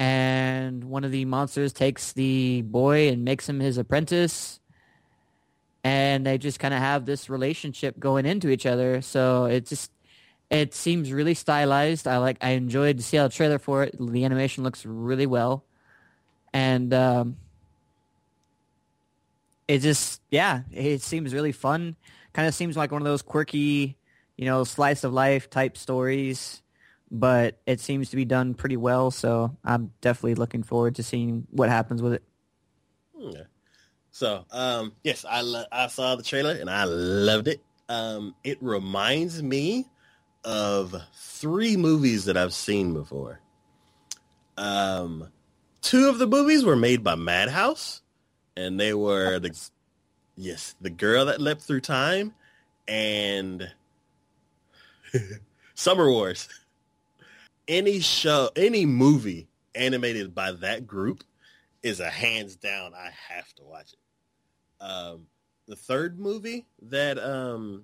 And 0.01 0.85
one 0.85 1.03
of 1.03 1.11
the 1.11 1.25
monsters 1.25 1.73
takes 1.73 2.13
the 2.13 2.63
boy 2.63 3.09
and 3.09 3.23
makes 3.23 3.47
him 3.47 3.59
his 3.59 3.77
apprentice, 3.77 4.59
and 5.83 6.25
they 6.25 6.39
just 6.39 6.59
kind 6.59 6.73
of 6.73 6.79
have 6.79 7.05
this 7.05 7.29
relationship 7.29 7.99
going 7.99 8.25
into 8.25 8.49
each 8.49 8.65
other. 8.65 9.01
So 9.01 9.45
it 9.45 9.67
just 9.67 9.91
it 10.49 10.73
seems 10.73 11.11
really 11.11 11.35
stylized. 11.35 12.07
I 12.07 12.17
like 12.17 12.37
I 12.41 12.53
enjoyed 12.53 12.97
the 12.97 13.03
seattle 13.03 13.29
trailer 13.29 13.59
for 13.59 13.83
it. 13.83 13.95
The 13.99 14.25
animation 14.25 14.63
looks 14.63 14.87
really 14.87 15.27
well, 15.27 15.65
and 16.51 16.91
um, 16.95 17.37
it 19.67 19.81
just 19.81 20.19
yeah, 20.31 20.61
it 20.71 21.03
seems 21.03 21.31
really 21.31 21.51
fun. 21.51 21.95
Kind 22.33 22.47
of 22.47 22.55
seems 22.55 22.75
like 22.75 22.91
one 22.91 23.03
of 23.03 23.05
those 23.05 23.21
quirky, 23.21 23.97
you 24.35 24.45
know, 24.45 24.63
slice 24.63 25.03
of 25.03 25.13
life 25.13 25.47
type 25.51 25.77
stories, 25.77 26.63
but 27.11 27.59
it 27.65 27.81
seems 27.81 28.09
to 28.09 28.15
be 28.15 28.25
done 28.25 28.53
pretty 28.53 28.77
well. 28.77 29.11
So 29.11 29.55
I'm 29.63 29.91
definitely 29.99 30.35
looking 30.35 30.63
forward 30.63 30.95
to 30.95 31.03
seeing 31.03 31.45
what 31.51 31.69
happens 31.69 32.01
with 32.01 32.13
it. 32.13 32.23
Okay. 33.21 33.43
So 34.11 34.45
um, 34.51 34.93
yes, 35.03 35.25
I 35.29 35.41
lo- 35.41 35.65
I 35.71 35.87
saw 35.87 36.15
the 36.15 36.23
trailer 36.23 36.53
and 36.53 36.69
I 36.69 36.85
loved 36.85 37.47
it. 37.47 37.61
Um, 37.89 38.35
it 38.43 38.57
reminds 38.61 39.43
me 39.43 39.87
of 40.43 40.95
three 41.13 41.77
movies 41.77 42.25
that 42.25 42.37
I've 42.37 42.53
seen 42.53 42.93
before. 42.93 43.41
Um, 44.57 45.27
two 45.81 46.09
of 46.09 46.17
the 46.17 46.27
movies 46.27 46.63
were 46.63 46.75
made 46.75 47.03
by 47.03 47.15
Madhouse 47.15 48.01
and 48.55 48.79
they 48.79 48.93
were 48.93 49.39
the 49.39 49.57
yes, 50.35 50.75
the 50.81 50.89
girl 50.89 51.25
that 51.25 51.41
leapt 51.41 51.61
through 51.61 51.81
time 51.81 52.33
and 52.87 53.69
Summer 55.73 56.09
Wars. 56.09 56.47
Any 57.71 58.01
show, 58.01 58.49
any 58.57 58.85
movie 58.85 59.47
animated 59.75 60.35
by 60.35 60.51
that 60.51 60.85
group 60.85 61.23
is 61.81 62.01
a 62.01 62.09
hands 62.09 62.57
down. 62.57 62.93
I 62.93 63.11
have 63.29 63.47
to 63.53 63.63
watch 63.63 63.93
it. 63.93 64.83
Um, 64.83 65.27
the 65.69 65.77
third 65.77 66.19
movie 66.19 66.65
that 66.81 67.17
um, 67.17 67.83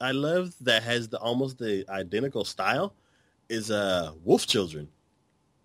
I 0.00 0.12
love 0.12 0.54
that 0.62 0.84
has 0.84 1.08
the 1.08 1.18
almost 1.18 1.58
the 1.58 1.84
identical 1.90 2.46
style 2.46 2.94
is 3.50 3.70
uh, 3.70 4.12
Wolf 4.24 4.46
Children. 4.46 4.88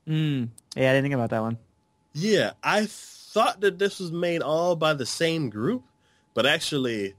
Mm, 0.06 0.49
yeah, 0.76 0.89
I 0.89 0.93
didn't 0.93 1.03
think 1.03 1.14
about 1.14 1.30
that 1.30 1.41
one. 1.41 1.58
Yeah, 2.12 2.51
I 2.62 2.88
thought 2.89 3.62
that 3.62 3.80
this 3.80 4.01
was 4.01 4.12
made 4.12 4.41
all 4.41 4.76
by 4.76 4.95
the 4.95 5.06
same 5.06 5.49
group, 5.49 5.82
but 6.34 6.45
actually, 6.45 7.14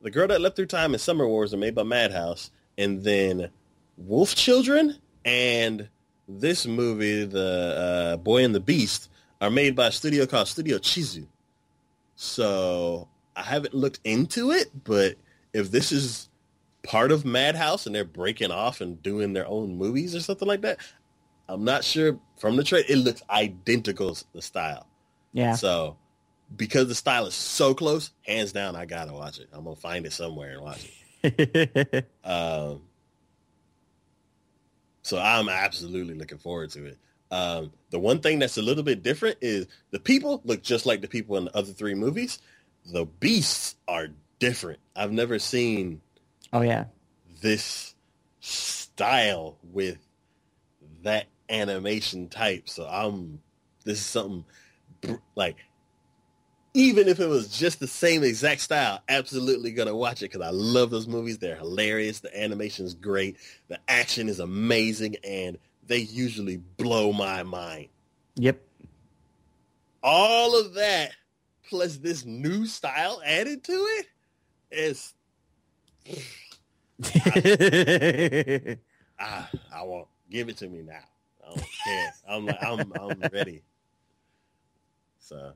The 0.00 0.10
Girl 0.10 0.28
That 0.28 0.40
left 0.40 0.56
Through 0.56 0.66
Time 0.68 0.94
and 0.94 1.00
Summer 1.00 1.28
Wars 1.28 1.52
are 1.52 1.58
made 1.58 1.74
by 1.74 1.82
Madhouse, 1.82 2.50
and 2.78 3.04
then 3.04 3.50
Wolf 3.98 4.34
Children 4.34 4.96
and 5.24 5.88
this 6.28 6.66
movie, 6.66 7.24
The 7.24 8.14
uh, 8.14 8.16
Boy 8.18 8.44
and 8.44 8.54
the 8.54 8.60
Beast, 8.60 9.10
are 9.40 9.50
made 9.50 9.74
by 9.74 9.88
a 9.88 9.92
studio 9.92 10.26
called 10.26 10.48
Studio 10.48 10.78
Chizu. 10.78 11.26
So 12.16 13.08
I 13.34 13.42
haven't 13.42 13.74
looked 13.74 14.00
into 14.04 14.50
it, 14.50 14.70
but 14.84 15.16
if 15.52 15.70
this 15.70 15.92
is 15.92 16.28
part 16.82 17.12
of 17.12 17.24
Madhouse 17.24 17.86
and 17.86 17.94
they're 17.94 18.04
breaking 18.04 18.50
off 18.50 18.80
and 18.80 19.02
doing 19.02 19.32
their 19.32 19.46
own 19.46 19.76
movies 19.76 20.14
or 20.14 20.20
something 20.20 20.46
like 20.46 20.62
that, 20.62 20.78
I'm 21.48 21.64
not 21.64 21.84
sure. 21.84 22.18
From 22.38 22.56
the 22.56 22.64
trailer, 22.64 22.84
it 22.88 22.96
looks 22.96 23.22
identical 23.28 24.16
the 24.32 24.42
style. 24.42 24.86
Yeah. 25.32 25.54
So 25.54 25.96
because 26.56 26.88
the 26.88 26.94
style 26.94 27.26
is 27.26 27.34
so 27.34 27.74
close, 27.74 28.10
hands 28.26 28.52
down, 28.52 28.76
I 28.76 28.84
gotta 28.84 29.12
watch 29.12 29.38
it. 29.38 29.48
I'm 29.52 29.64
gonna 29.64 29.76
find 29.76 30.06
it 30.06 30.12
somewhere 30.12 30.52
and 30.52 30.62
watch 30.62 30.86
it. 31.22 32.06
um, 32.24 32.82
so 35.10 35.18
I'm 35.18 35.48
absolutely 35.48 36.14
looking 36.14 36.38
forward 36.38 36.70
to 36.70 36.84
it. 36.84 36.98
Um, 37.32 37.72
the 37.90 37.98
one 37.98 38.20
thing 38.20 38.38
that's 38.38 38.58
a 38.58 38.62
little 38.62 38.84
bit 38.84 39.02
different 39.02 39.38
is 39.40 39.66
the 39.90 39.98
people 39.98 40.40
look 40.44 40.62
just 40.62 40.86
like 40.86 41.00
the 41.00 41.08
people 41.08 41.36
in 41.36 41.46
the 41.46 41.56
other 41.56 41.72
three 41.72 41.96
movies. 41.96 42.38
The 42.92 43.06
beasts 43.06 43.74
are 43.88 44.06
different. 44.38 44.78
I've 44.94 45.10
never 45.10 45.40
seen. 45.40 46.00
Oh 46.52 46.60
yeah. 46.60 46.84
This 47.42 47.96
style 48.38 49.58
with 49.64 49.98
that 51.02 51.26
animation 51.48 52.28
type. 52.28 52.68
So 52.68 52.86
I'm. 52.86 53.40
This 53.84 53.98
is 53.98 54.06
something 54.06 54.44
like 55.34 55.56
even 56.74 57.08
if 57.08 57.18
it 57.20 57.26
was 57.26 57.48
just 57.48 57.80
the 57.80 57.86
same 57.86 58.22
exact 58.22 58.60
style, 58.60 59.02
absolutely 59.08 59.72
gonna 59.72 59.96
watch 59.96 60.22
it 60.22 60.30
because 60.30 60.46
I 60.46 60.50
love 60.50 60.90
those 60.90 61.08
movies. 61.08 61.38
They're 61.38 61.56
hilarious. 61.56 62.20
The 62.20 62.40
animation 62.40 62.86
is 62.86 62.94
great. 62.94 63.36
The 63.68 63.78
action 63.88 64.28
is 64.28 64.40
amazing, 64.40 65.16
and 65.24 65.58
they 65.86 65.98
usually 65.98 66.58
blow 66.58 67.12
my 67.12 67.42
mind. 67.42 67.88
Yep. 68.36 68.60
All 70.02 70.58
of 70.58 70.74
that 70.74 71.12
plus 71.68 71.96
this 71.96 72.24
new 72.24 72.66
style 72.66 73.20
added 73.24 73.64
to 73.64 73.72
it 73.72 74.06
is. 74.70 75.14
I, 77.14 78.76
I, 79.18 79.48
I 79.72 79.82
won't 79.82 80.08
give 80.30 80.48
it 80.48 80.56
to 80.58 80.68
me 80.68 80.82
now. 80.82 81.04
I 81.44 81.48
don't 81.48 81.64
care. 81.84 82.14
I'm 82.28 82.46
like 82.46 82.62
I'm 82.62 82.92
I'm 83.00 83.20
ready. 83.32 83.62
So, 85.18 85.52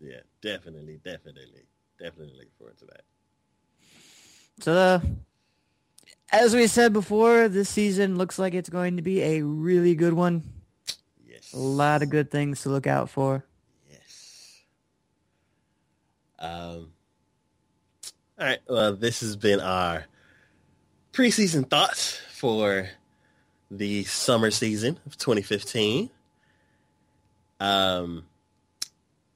yeah, 0.00 0.20
definitely, 0.40 1.00
definitely, 1.04 1.66
definitely 1.98 2.34
looking 2.34 2.50
forward 2.58 2.78
to 2.78 2.84
that. 2.86 3.02
So, 4.60 4.72
uh, 4.72 5.00
as 6.30 6.54
we 6.54 6.66
said 6.66 6.92
before, 6.92 7.48
this 7.48 7.68
season 7.68 8.18
looks 8.18 8.38
like 8.38 8.54
it's 8.54 8.68
going 8.68 8.96
to 8.96 9.02
be 9.02 9.22
a 9.22 9.42
really 9.42 9.94
good 9.94 10.12
one. 10.12 10.42
Yes. 11.26 11.52
A 11.52 11.58
lot 11.58 12.02
of 12.02 12.10
good 12.10 12.30
things 12.30 12.62
to 12.62 12.68
look 12.68 12.86
out 12.86 13.08
for. 13.08 13.44
Yes. 13.90 14.62
Um. 16.38 16.92
All 18.38 18.46
right. 18.46 18.58
Well, 18.68 18.94
this 18.94 19.20
has 19.20 19.36
been 19.36 19.60
our 19.60 20.04
preseason 21.12 21.68
thoughts 21.68 22.20
for 22.32 22.88
the 23.70 24.04
summer 24.04 24.50
season 24.50 24.98
of 25.06 25.18
2015. 25.18 26.10
Um, 27.60 28.24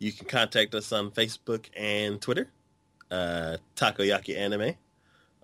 you 0.03 0.13
can 0.13 0.27
contact 0.27 0.75
us 0.75 0.91
on 0.93 1.13
Facebook 1.13 1.67
and 1.77 2.21
Twitter, 2.21 2.49
uh, 3.11 3.59
Takoyaki 3.77 4.37
Anime, 4.37 4.75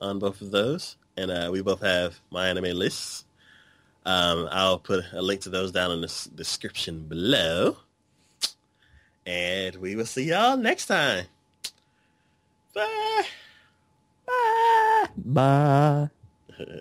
on 0.00 0.18
both 0.18 0.40
of 0.40 0.50
those, 0.50 0.96
and 1.16 1.30
uh, 1.30 1.48
we 1.52 1.62
both 1.62 1.80
have 1.80 2.18
my 2.30 2.48
anime 2.48 2.76
lists. 2.76 3.24
Um, 4.04 4.48
I'll 4.50 4.78
put 4.78 5.04
a 5.12 5.22
link 5.22 5.42
to 5.42 5.48
those 5.50 5.70
down 5.70 5.92
in 5.92 6.00
the 6.00 6.08
s- 6.08 6.24
description 6.34 7.04
below. 7.04 7.76
And 9.26 9.76
we 9.76 9.94
will 9.94 10.06
see 10.06 10.24
y'all 10.24 10.56
next 10.56 10.86
time. 10.86 11.26
Bye. 12.74 13.22
Bye. 14.26 15.06
Bye. 15.16 16.10